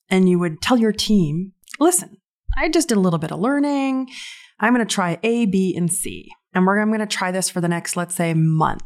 And 0.08 0.28
you 0.28 0.38
would 0.38 0.60
tell 0.60 0.76
your 0.76 0.92
team, 0.92 1.52
listen, 1.80 2.18
I 2.56 2.68
just 2.68 2.88
did 2.88 2.98
a 2.98 3.00
little 3.00 3.18
bit 3.18 3.32
of 3.32 3.40
learning. 3.40 4.08
I'm 4.60 4.74
going 4.74 4.86
to 4.86 4.94
try 4.94 5.18
A, 5.22 5.46
B, 5.46 5.74
and 5.76 5.90
C. 5.92 6.28
And 6.52 6.66
we're, 6.66 6.78
I'm 6.78 6.90
going 6.90 7.00
to 7.00 7.06
try 7.06 7.32
this 7.32 7.50
for 7.50 7.60
the 7.60 7.68
next, 7.68 7.96
let's 7.96 8.14
say, 8.14 8.34
month. 8.34 8.84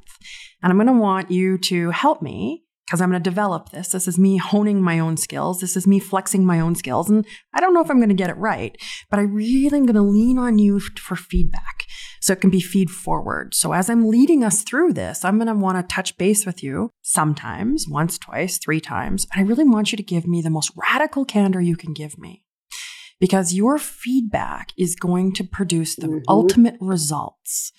And 0.62 0.70
I'm 0.70 0.78
going 0.78 0.86
to 0.86 1.03
want 1.03 1.30
you 1.30 1.59
to 1.59 1.90
help 1.90 2.22
me 2.22 2.64
because 2.89 3.03
I'm 3.03 3.11
going 3.11 3.22
to 3.22 3.30
develop 3.30 3.68
this. 3.68 3.89
This 3.89 4.09
is 4.09 4.18
me 4.18 4.39
honing 4.39 4.80
my 4.80 4.99
own 4.99 5.18
skills. 5.18 5.61
This 5.61 5.76
is 5.76 5.86
me 5.86 5.99
flexing 5.99 6.47
my 6.47 6.59
own 6.59 6.74
skills. 6.74 7.11
And 7.11 7.26
I 7.53 7.61
don't 7.61 7.74
know 7.74 7.82
if 7.82 7.91
I'm 7.91 7.99
going 7.99 8.09
to 8.09 8.14
get 8.14 8.30
it 8.30 8.36
right, 8.39 8.74
but 9.11 9.18
I 9.18 9.24
really 9.24 9.76
am 9.76 9.84
going 9.84 9.95
to 9.95 10.01
lean 10.01 10.39
on 10.39 10.59
you 10.59 10.80
for 10.80 11.14
feedback 11.14 11.84
so 12.22 12.32
it 12.32 12.41
can 12.41 12.49
be 12.49 12.61
feed 12.61 12.91
forward. 12.91 13.55
So 13.55 13.74
as 13.74 13.91
I'm 13.91 14.09
leading 14.09 14.43
us 14.43 14.62
through 14.62 14.95
this, 14.95 15.22
I'm 15.22 15.36
going 15.36 15.49
to 15.49 15.55
want 15.55 15.76
to 15.76 15.95
touch 15.95 16.16
base 16.16 16.47
with 16.47 16.62
you 16.62 16.91
sometimes, 17.03 17.84
once, 17.86 18.16
twice, 18.16 18.57
three 18.57 18.80
times. 18.80 19.26
And 19.34 19.45
I 19.45 19.47
really 19.47 19.68
want 19.68 19.93
you 19.93 19.97
to 19.97 20.03
give 20.03 20.26
me 20.26 20.41
the 20.41 20.49
most 20.49 20.72
radical 20.74 21.26
candor 21.26 21.61
you 21.61 21.76
can 21.76 21.93
give 21.93 22.16
me 22.16 22.43
because 23.20 23.53
your 23.53 23.76
feedback 23.78 24.72
is 24.78 24.97
going 24.97 25.34
to 25.34 25.45
produce 25.45 25.95
the 25.95 26.07
mm-hmm. 26.07 26.24
ultimate 26.26 26.76
results. 26.80 27.70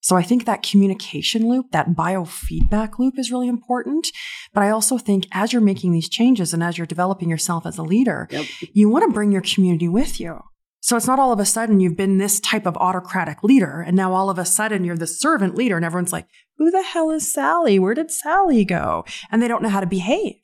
So 0.00 0.16
I 0.16 0.22
think 0.22 0.44
that 0.44 0.62
communication 0.62 1.48
loop, 1.48 1.72
that 1.72 1.90
biofeedback 1.90 2.98
loop 2.98 3.18
is 3.18 3.32
really 3.32 3.48
important. 3.48 4.08
But 4.54 4.62
I 4.62 4.70
also 4.70 4.96
think 4.96 5.26
as 5.32 5.52
you're 5.52 5.62
making 5.62 5.92
these 5.92 6.08
changes 6.08 6.54
and 6.54 6.62
as 6.62 6.78
you're 6.78 6.86
developing 6.86 7.28
yourself 7.28 7.66
as 7.66 7.78
a 7.78 7.82
leader, 7.82 8.28
yep. 8.30 8.46
you 8.72 8.88
want 8.88 9.04
to 9.08 9.12
bring 9.12 9.32
your 9.32 9.42
community 9.42 9.88
with 9.88 10.20
you. 10.20 10.40
So 10.80 10.96
it's 10.96 11.06
not 11.06 11.18
all 11.18 11.32
of 11.32 11.40
a 11.40 11.44
sudden 11.44 11.80
you've 11.80 11.96
been 11.96 12.18
this 12.18 12.38
type 12.40 12.64
of 12.64 12.76
autocratic 12.76 13.42
leader 13.42 13.80
and 13.80 13.96
now 13.96 14.12
all 14.14 14.30
of 14.30 14.38
a 14.38 14.44
sudden 14.44 14.84
you're 14.84 14.96
the 14.96 15.06
servant 15.06 15.56
leader 15.56 15.76
and 15.76 15.84
everyone's 15.84 16.12
like, 16.12 16.28
who 16.56 16.70
the 16.70 16.82
hell 16.82 17.10
is 17.10 17.32
Sally? 17.32 17.78
Where 17.78 17.94
did 17.94 18.10
Sally 18.10 18.64
go? 18.64 19.04
And 19.30 19.42
they 19.42 19.48
don't 19.48 19.62
know 19.62 19.68
how 19.68 19.80
to 19.80 19.86
behave. 19.86 20.36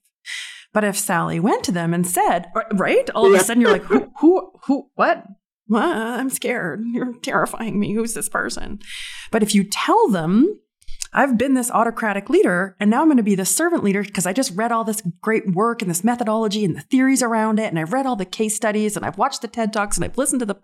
But 0.72 0.84
if 0.84 0.98
Sally 0.98 1.38
went 1.38 1.62
to 1.64 1.72
them 1.72 1.94
and 1.94 2.06
said, 2.06 2.50
right, 2.72 3.08
all 3.14 3.26
of 3.26 3.32
a 3.32 3.38
sudden 3.44 3.60
you're 3.60 3.70
like, 3.70 3.84
who, 3.84 4.10
who, 4.20 4.50
who, 4.66 4.88
what? 4.96 5.24
I'm 5.72 6.30
scared. 6.30 6.82
You're 6.92 7.14
terrifying 7.14 7.78
me. 7.78 7.94
Who's 7.94 8.14
this 8.14 8.28
person? 8.28 8.80
But 9.30 9.42
if 9.42 9.54
you 9.54 9.64
tell 9.64 10.08
them, 10.08 10.60
I've 11.16 11.38
been 11.38 11.54
this 11.54 11.70
autocratic 11.70 12.28
leader 12.28 12.76
and 12.80 12.90
now 12.90 13.00
I'm 13.00 13.06
going 13.06 13.18
to 13.18 13.22
be 13.22 13.36
the 13.36 13.44
servant 13.44 13.84
leader 13.84 14.02
because 14.02 14.26
I 14.26 14.32
just 14.32 14.52
read 14.56 14.72
all 14.72 14.82
this 14.82 15.00
great 15.22 15.54
work 15.54 15.80
and 15.80 15.88
this 15.88 16.02
methodology 16.02 16.64
and 16.64 16.76
the 16.76 16.80
theories 16.80 17.22
around 17.22 17.60
it. 17.60 17.68
And 17.68 17.78
I've 17.78 17.92
read 17.92 18.04
all 18.04 18.16
the 18.16 18.24
case 18.24 18.56
studies 18.56 18.96
and 18.96 19.06
I've 19.06 19.16
watched 19.16 19.40
the 19.40 19.48
TED 19.48 19.72
Talks 19.72 19.96
and 19.96 20.04
I've 20.04 20.18
listened 20.18 20.40
to 20.40 20.46
the 20.46 20.56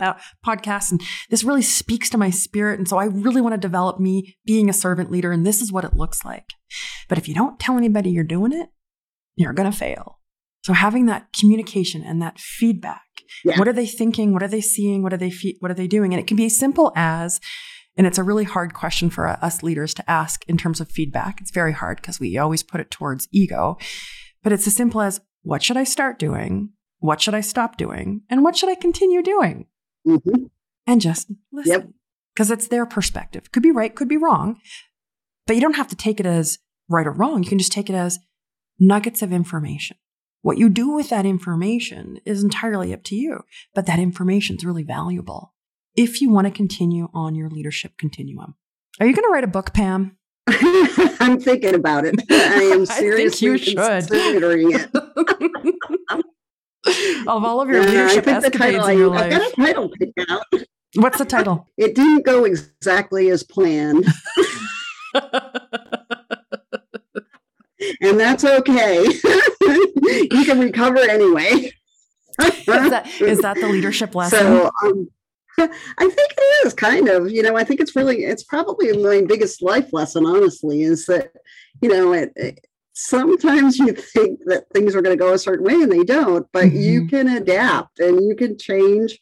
podcasts. 0.44 0.90
And 0.90 1.00
this 1.30 1.44
really 1.44 1.62
speaks 1.62 2.10
to 2.10 2.18
my 2.18 2.30
spirit. 2.30 2.80
And 2.80 2.88
so 2.88 2.98
I 2.98 3.04
really 3.04 3.40
want 3.40 3.54
to 3.54 3.60
develop 3.60 4.00
me 4.00 4.36
being 4.44 4.68
a 4.68 4.72
servant 4.72 5.08
leader. 5.08 5.30
And 5.30 5.46
this 5.46 5.62
is 5.62 5.70
what 5.70 5.84
it 5.84 5.94
looks 5.94 6.24
like. 6.24 6.46
But 7.08 7.16
if 7.16 7.28
you 7.28 7.34
don't 7.34 7.60
tell 7.60 7.78
anybody 7.78 8.10
you're 8.10 8.24
doing 8.24 8.52
it, 8.52 8.70
you're 9.36 9.52
going 9.52 9.70
to 9.70 9.76
fail. 9.76 10.18
So 10.64 10.72
having 10.72 11.06
that 11.06 11.32
communication 11.32 12.02
and 12.02 12.20
that 12.22 12.40
feedback 12.40 13.02
yeah. 13.44 13.58
What 13.58 13.68
are 13.68 13.72
they 13.72 13.86
thinking? 13.86 14.32
What 14.32 14.42
are 14.42 14.48
they 14.48 14.60
seeing? 14.60 15.02
What 15.02 15.12
are 15.12 15.18
they 15.18 15.30
fe- 15.30 15.56
what 15.60 15.70
are 15.70 15.74
they 15.74 15.86
doing? 15.86 16.12
And 16.12 16.20
it 16.20 16.26
can 16.26 16.36
be 16.36 16.46
as 16.46 16.58
simple 16.58 16.92
as 16.96 17.40
and 17.96 18.06
it's 18.06 18.18
a 18.18 18.22
really 18.22 18.44
hard 18.44 18.72
question 18.72 19.10
for 19.10 19.26
us 19.28 19.62
leaders 19.62 19.92
to 19.94 20.10
ask 20.10 20.44
in 20.48 20.56
terms 20.56 20.80
of 20.80 20.90
feedback. 20.90 21.40
It's 21.40 21.50
very 21.50 21.72
hard 21.72 21.96
because 21.96 22.20
we 22.20 22.38
always 22.38 22.62
put 22.62 22.80
it 22.80 22.90
towards 22.90 23.28
ego. 23.32 23.76
But 24.42 24.52
it's 24.52 24.66
as 24.66 24.76
simple 24.76 25.00
as 25.00 25.20
what 25.42 25.62
should 25.62 25.76
I 25.76 25.84
start 25.84 26.18
doing? 26.18 26.70
What 26.98 27.20
should 27.20 27.34
I 27.34 27.40
stop 27.40 27.76
doing? 27.76 28.22
And 28.30 28.42
what 28.42 28.56
should 28.56 28.70
I 28.70 28.74
continue 28.74 29.22
doing? 29.22 29.66
Mm-hmm. 30.06 30.44
And 30.86 31.00
just 31.00 31.30
listen. 31.52 31.72
Because 31.80 31.94
because 32.34 32.50
it's 32.50 32.68
their 32.68 32.86
perspective. 32.86 33.52
Could 33.52 33.62
be 33.62 33.70
right, 33.70 33.94
could 33.94 34.08
be 34.08 34.16
wrong, 34.16 34.56
but 35.46 35.56
you 35.56 35.62
don't 35.62 35.76
have 35.76 35.88
to 35.88 35.96
take 35.96 36.20
it 36.20 36.26
as 36.26 36.58
right 36.88 37.06
or 37.06 37.12
wrong. 37.12 37.42
You 37.42 37.48
can 37.48 37.58
just 37.58 37.72
take 37.72 37.90
it 37.90 37.94
as 37.94 38.18
nuggets 38.78 39.20
of 39.20 39.32
information. 39.32 39.98
What 40.42 40.58
you 40.58 40.68
do 40.68 40.90
with 40.90 41.10
that 41.10 41.26
information 41.26 42.18
is 42.24 42.42
entirely 42.42 42.94
up 42.94 43.02
to 43.04 43.14
you, 43.14 43.40
but 43.74 43.86
that 43.86 43.98
information 43.98 44.56
is 44.56 44.64
really 44.64 44.82
valuable 44.82 45.54
if 45.94 46.20
you 46.20 46.30
want 46.30 46.46
to 46.46 46.50
continue 46.50 47.08
on 47.12 47.34
your 47.34 47.50
leadership 47.50 47.98
continuum. 47.98 48.54
Are 48.98 49.06
you 49.06 49.14
going 49.14 49.24
to 49.24 49.30
write 49.30 49.44
a 49.44 49.48
book, 49.48 49.74
Pam? 49.74 50.16
I'm 50.48 51.40
thinking 51.40 51.74
about 51.74 52.06
it. 52.06 52.14
I 52.30 52.70
am 52.72 52.86
seriously 52.86 53.78
I 53.78 54.00
considering 54.00 54.72
it. 54.72 54.88
of 57.26 57.44
all 57.44 57.60
of 57.60 57.68
your 57.68 57.84
leadership 57.84 58.26
yeah, 58.26 58.38
escapades 58.38 58.88
in 58.88 58.98
your 58.98 59.08
life. 59.08 59.32
I 59.32 59.38
got 59.38 59.52
a 59.52 59.56
title 59.56 59.90
picked 59.90 60.30
out. 60.30 60.42
What's 60.96 61.18
the 61.18 61.26
title? 61.26 61.68
It 61.76 61.94
didn't 61.94 62.24
go 62.24 62.44
exactly 62.44 63.28
as 63.28 63.42
planned. 63.42 64.06
and 68.00 68.18
that's 68.18 68.44
okay. 68.44 69.06
you 70.30 70.44
can 70.44 70.58
recover 70.58 70.98
anyway. 70.98 71.72
is, 72.42 72.66
that, 72.66 73.08
is 73.20 73.40
that 73.40 73.56
the 73.60 73.68
leadership 73.68 74.14
lesson? 74.14 74.38
So, 74.38 74.70
um, 74.82 75.08
I 75.58 76.08
think 76.08 76.32
it 76.36 76.66
is 76.66 76.74
kind 76.74 77.08
of, 77.08 77.30
you 77.30 77.42
know, 77.42 77.56
I 77.56 77.64
think 77.64 77.80
it's 77.80 77.94
really, 77.94 78.24
it's 78.24 78.44
probably 78.44 78.96
my 78.96 79.22
biggest 79.26 79.62
life 79.62 79.92
lesson, 79.92 80.24
honestly, 80.24 80.82
is 80.82 81.06
that, 81.06 81.32
you 81.82 81.88
know, 81.88 82.12
it, 82.12 82.32
it 82.36 82.64
sometimes 82.94 83.78
you 83.78 83.92
think 83.92 84.40
that 84.46 84.64
things 84.72 84.94
are 84.94 85.02
going 85.02 85.16
to 85.16 85.22
go 85.22 85.32
a 85.32 85.38
certain 85.38 85.64
way 85.64 85.74
and 85.74 85.92
they 85.92 86.04
don't, 86.04 86.46
but 86.52 86.66
mm-hmm. 86.66 86.76
you 86.76 87.06
can 87.08 87.28
adapt 87.28 87.98
and 87.98 88.22
you 88.22 88.34
can 88.34 88.58
change 88.58 89.18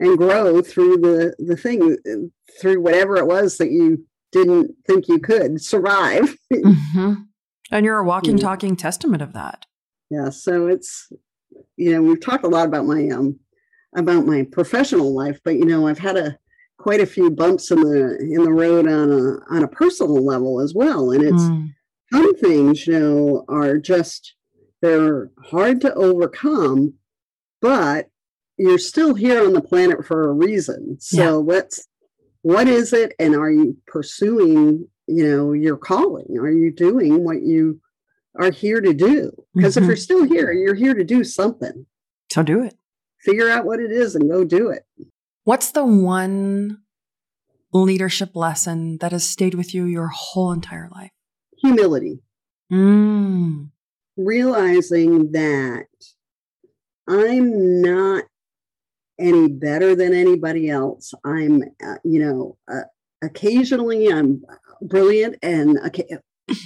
and 0.00 0.18
grow 0.18 0.62
through 0.62 0.96
the, 0.98 1.34
the 1.38 1.56
thing, 1.56 1.96
through 2.60 2.80
whatever 2.80 3.16
it 3.16 3.26
was 3.26 3.58
that 3.58 3.70
you 3.70 4.04
didn't 4.32 4.74
think 4.86 5.08
you 5.08 5.18
could 5.18 5.62
survive. 5.62 6.36
Mm-hmm. 6.52 7.14
And 7.70 7.86
you're 7.86 7.98
a 7.98 8.04
walking, 8.04 8.36
mm-hmm. 8.36 8.46
talking 8.46 8.76
testament 8.76 9.22
of 9.22 9.32
that. 9.32 9.66
Yeah. 10.12 10.28
So 10.28 10.66
it's, 10.66 11.10
you 11.76 11.92
know, 11.92 12.02
we've 12.02 12.20
talked 12.20 12.44
a 12.44 12.48
lot 12.48 12.68
about 12.68 12.84
my 12.84 13.08
um 13.08 13.38
about 13.96 14.26
my 14.26 14.46
professional 14.52 15.14
life, 15.14 15.40
but 15.42 15.56
you 15.56 15.64
know, 15.64 15.86
I've 15.86 15.98
had 15.98 16.16
a 16.16 16.38
quite 16.78 17.00
a 17.00 17.06
few 17.06 17.30
bumps 17.30 17.70
in 17.70 17.80
the 17.80 18.18
in 18.20 18.44
the 18.44 18.52
road 18.52 18.86
on 18.86 19.10
a 19.10 19.54
on 19.54 19.62
a 19.62 19.68
personal 19.68 20.22
level 20.22 20.60
as 20.60 20.74
well. 20.74 21.12
And 21.12 21.22
it's 21.22 21.42
mm. 21.42 21.72
some 22.12 22.36
things, 22.36 22.86
you 22.86 22.98
know, 22.98 23.44
are 23.48 23.78
just 23.78 24.34
they're 24.82 25.30
hard 25.44 25.80
to 25.80 25.94
overcome, 25.94 26.94
but 27.62 28.08
you're 28.58 28.78
still 28.78 29.14
here 29.14 29.42
on 29.42 29.54
the 29.54 29.62
planet 29.62 30.04
for 30.04 30.28
a 30.28 30.32
reason. 30.32 30.98
So 31.00 31.22
yeah. 31.22 31.54
let's 31.54 31.88
what 32.42 32.68
is 32.68 32.92
it 32.92 33.14
and 33.18 33.34
are 33.34 33.50
you 33.50 33.76
pursuing, 33.86 34.88
you 35.06 35.26
know, 35.26 35.52
your 35.52 35.78
calling? 35.78 36.36
Are 36.36 36.50
you 36.50 36.70
doing 36.70 37.24
what 37.24 37.40
you 37.42 37.80
are 38.40 38.50
here 38.50 38.80
to 38.80 38.92
do? 38.94 39.32
Because 39.54 39.74
mm-hmm. 39.74 39.84
if 39.84 39.88
you're 39.88 39.96
still 39.96 40.24
here, 40.24 40.52
you're 40.52 40.74
here 40.74 40.94
to 40.94 41.04
do 41.04 41.24
something. 41.24 41.86
So 42.30 42.42
do 42.42 42.62
it 42.62 42.74
figure 43.22 43.48
out 43.48 43.64
what 43.64 43.80
it 43.80 43.90
is 43.90 44.14
and 44.14 44.28
go 44.28 44.44
do 44.44 44.70
it. 44.70 44.84
What's 45.44 45.72
the 45.72 45.84
one 45.84 46.78
leadership 47.72 48.34
lesson 48.34 48.98
that 48.98 49.12
has 49.12 49.28
stayed 49.28 49.54
with 49.54 49.74
you 49.74 49.84
your 49.84 50.08
whole 50.08 50.52
entire 50.52 50.88
life? 50.94 51.10
Humility. 51.58 52.20
Mm. 52.72 53.70
Realizing 54.16 55.32
that 55.32 55.86
I'm 57.08 57.80
not 57.80 58.24
any 59.18 59.48
better 59.48 59.94
than 59.94 60.12
anybody 60.12 60.68
else. 60.68 61.14
I'm, 61.24 61.62
uh, 61.84 61.96
you 62.04 62.20
know, 62.20 62.56
uh, 62.70 62.82
occasionally 63.22 64.08
I'm 64.08 64.44
brilliant 64.80 65.36
and 65.42 65.78
okay, 65.86 66.08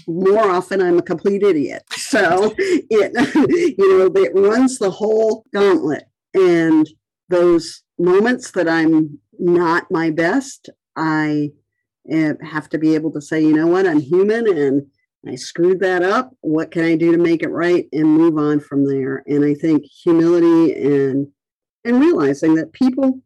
more 0.07 0.51
often 0.51 0.81
I'm 0.81 0.99
a 0.99 1.03
complete 1.03 1.43
idiot. 1.43 1.83
So 1.93 2.55
it, 2.59 3.75
you 3.79 3.99
know, 3.99 4.23
it 4.23 4.33
runs 4.35 4.79
the 4.79 4.91
whole 4.91 5.45
gauntlet. 5.53 6.05
And 6.35 6.89
those 7.29 7.83
moments 7.99 8.51
that 8.53 8.69
I'm 8.69 9.19
not 9.39 9.91
my 9.91 10.11
best, 10.11 10.71
I 10.97 11.51
eh, 12.11 12.35
have 12.43 12.69
to 12.71 12.79
be 12.79 12.95
able 12.95 13.13
to 13.13 13.21
say, 13.21 13.41
you 13.41 13.55
know 13.55 13.67
what, 13.67 13.87
I'm 13.87 14.01
human 14.01 14.47
and 14.49 14.87
I 15.27 15.35
screwed 15.35 15.81
that 15.81 16.03
up. 16.03 16.31
What 16.41 16.71
can 16.71 16.85
I 16.85 16.95
do 16.97 17.13
to 17.13 17.19
make 17.19 17.43
it 17.43 17.49
right 17.49 17.87
and 17.93 18.07
move 18.07 18.39
on 18.39 18.61
from 18.61 18.87
there? 18.87 19.25
And 19.27 19.45
I 19.45 19.55
think 19.55 19.85
humility 19.85 20.73
and 20.73 21.29
and 21.85 22.01
realizing 22.01 22.57
that 22.57 22.73
people 22.73 23.21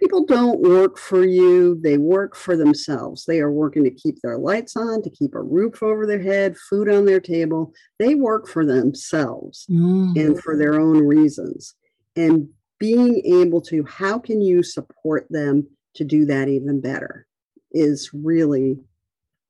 people 0.00 0.24
don't 0.24 0.60
work 0.60 0.98
for 0.98 1.24
you 1.24 1.78
they 1.82 1.98
work 1.98 2.34
for 2.34 2.56
themselves. 2.56 3.24
They 3.26 3.40
are 3.40 3.52
working 3.52 3.84
to 3.84 3.90
keep 3.90 4.16
their 4.22 4.38
lights 4.38 4.76
on 4.76 5.02
to 5.02 5.10
keep 5.10 5.34
a 5.34 5.42
roof 5.42 5.82
over 5.82 6.06
their 6.06 6.22
head 6.22 6.56
food 6.56 6.88
on 6.88 7.04
their 7.04 7.20
table. 7.20 7.72
They 7.98 8.14
work 8.14 8.48
for 8.48 8.64
themselves 8.64 9.66
mm. 9.70 10.18
and 10.18 10.40
for 10.40 10.56
their 10.56 10.80
own 10.80 11.06
reasons. 11.06 11.74
And 12.16 12.48
being 12.78 13.22
able 13.26 13.60
to 13.60 13.84
how 13.84 14.18
can 14.18 14.40
you 14.40 14.62
support 14.62 15.26
them 15.28 15.68
to 15.94 16.04
do 16.04 16.24
that 16.24 16.48
even 16.48 16.80
better 16.80 17.26
is 17.72 18.10
really 18.12 18.80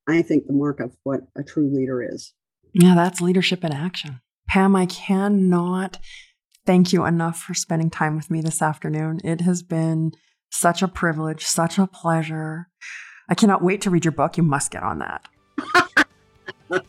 i 0.08 0.20
think 0.20 0.46
the 0.46 0.52
mark 0.52 0.80
of 0.80 0.94
what 1.04 1.20
a 1.36 1.42
true 1.42 1.72
leader 1.72 2.02
is. 2.02 2.32
Yeah 2.72 2.94
that's 2.94 3.20
leadership 3.20 3.64
in 3.64 3.72
action. 3.72 4.20
Pam 4.48 4.74
i 4.74 4.86
cannot 4.86 5.98
thank 6.66 6.92
you 6.92 7.04
enough 7.04 7.38
for 7.40 7.54
spending 7.54 7.90
time 7.90 8.16
with 8.16 8.30
me 8.30 8.40
this 8.40 8.60
afternoon. 8.60 9.20
It 9.24 9.40
has 9.42 9.62
been 9.62 10.12
such 10.50 10.82
a 10.82 10.88
privilege 10.88 11.44
such 11.44 11.78
a 11.78 11.86
pleasure 11.86 12.68
i 13.28 13.34
cannot 13.34 13.62
wait 13.62 13.80
to 13.80 13.90
read 13.90 14.04
your 14.04 14.12
book 14.12 14.36
you 14.36 14.42
must 14.42 14.70
get 14.70 14.82
on 14.82 14.98
that 14.98 15.26
on 16.70 16.80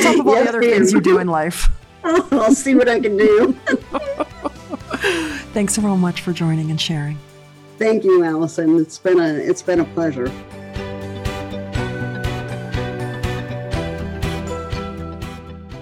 top 0.00 0.18
of 0.18 0.26
all 0.26 0.34
yes, 0.34 0.44
the 0.44 0.48
other 0.48 0.60
things 0.62 0.92
you 0.92 1.00
do 1.00 1.18
in 1.18 1.26
life 1.26 1.68
I'll 2.04 2.54
see 2.54 2.74
what 2.74 2.88
I 2.88 2.98
can 2.98 3.16
do. 3.16 3.52
Thanks 5.52 5.74
so 5.74 5.82
much 5.96 6.22
for 6.22 6.32
joining 6.32 6.70
and 6.70 6.80
sharing. 6.80 7.18
Thank 7.78 8.04
you, 8.04 8.24
Allison. 8.24 8.78
It's 8.78 8.98
been 8.98 9.20
a 9.20 9.34
it's 9.34 9.62
been 9.62 9.80
a 9.80 9.84
pleasure. 9.84 10.28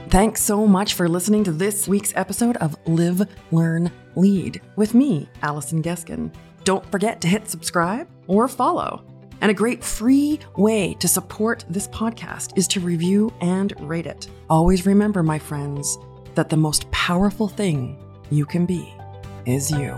Thanks 0.09 0.43
so 0.43 0.67
much 0.67 0.95
for 0.95 1.09
listening 1.09 1.45
to 1.45 1.53
this 1.53 1.87
week's 1.87 2.15
episode 2.17 2.57
of 2.57 2.77
Live, 2.87 3.29
Learn, 3.53 3.93
Lead 4.17 4.61
with 4.75 4.95
me, 4.95 5.29
Allison 5.43 5.83
Geskin. 5.83 6.33
Don't 6.69 6.85
forget 6.93 7.23
to 7.23 7.29
hit 7.29 7.49
subscribe 7.49 8.07
or 8.27 8.47
follow. 8.47 9.03
And 9.41 9.51
a 9.51 9.55
great 9.55 9.83
free 9.83 10.39
way 10.59 10.93
to 11.01 11.09
support 11.09 11.65
this 11.71 11.89
podcast 11.89 12.59
is 12.59 12.69
to 12.69 12.81
review 12.81 13.33
and 13.41 13.73
rate 13.89 14.05
it. 14.05 14.29
Always 14.51 14.85
remember, 14.85 15.23
my 15.23 15.39
friends, 15.39 15.97
that 16.35 16.51
the 16.51 16.59
most 16.59 16.91
powerful 16.91 17.49
thing 17.49 17.97
you 18.31 18.45
can 18.45 18.67
be 18.67 18.95
is 19.47 19.71
you. 19.71 19.95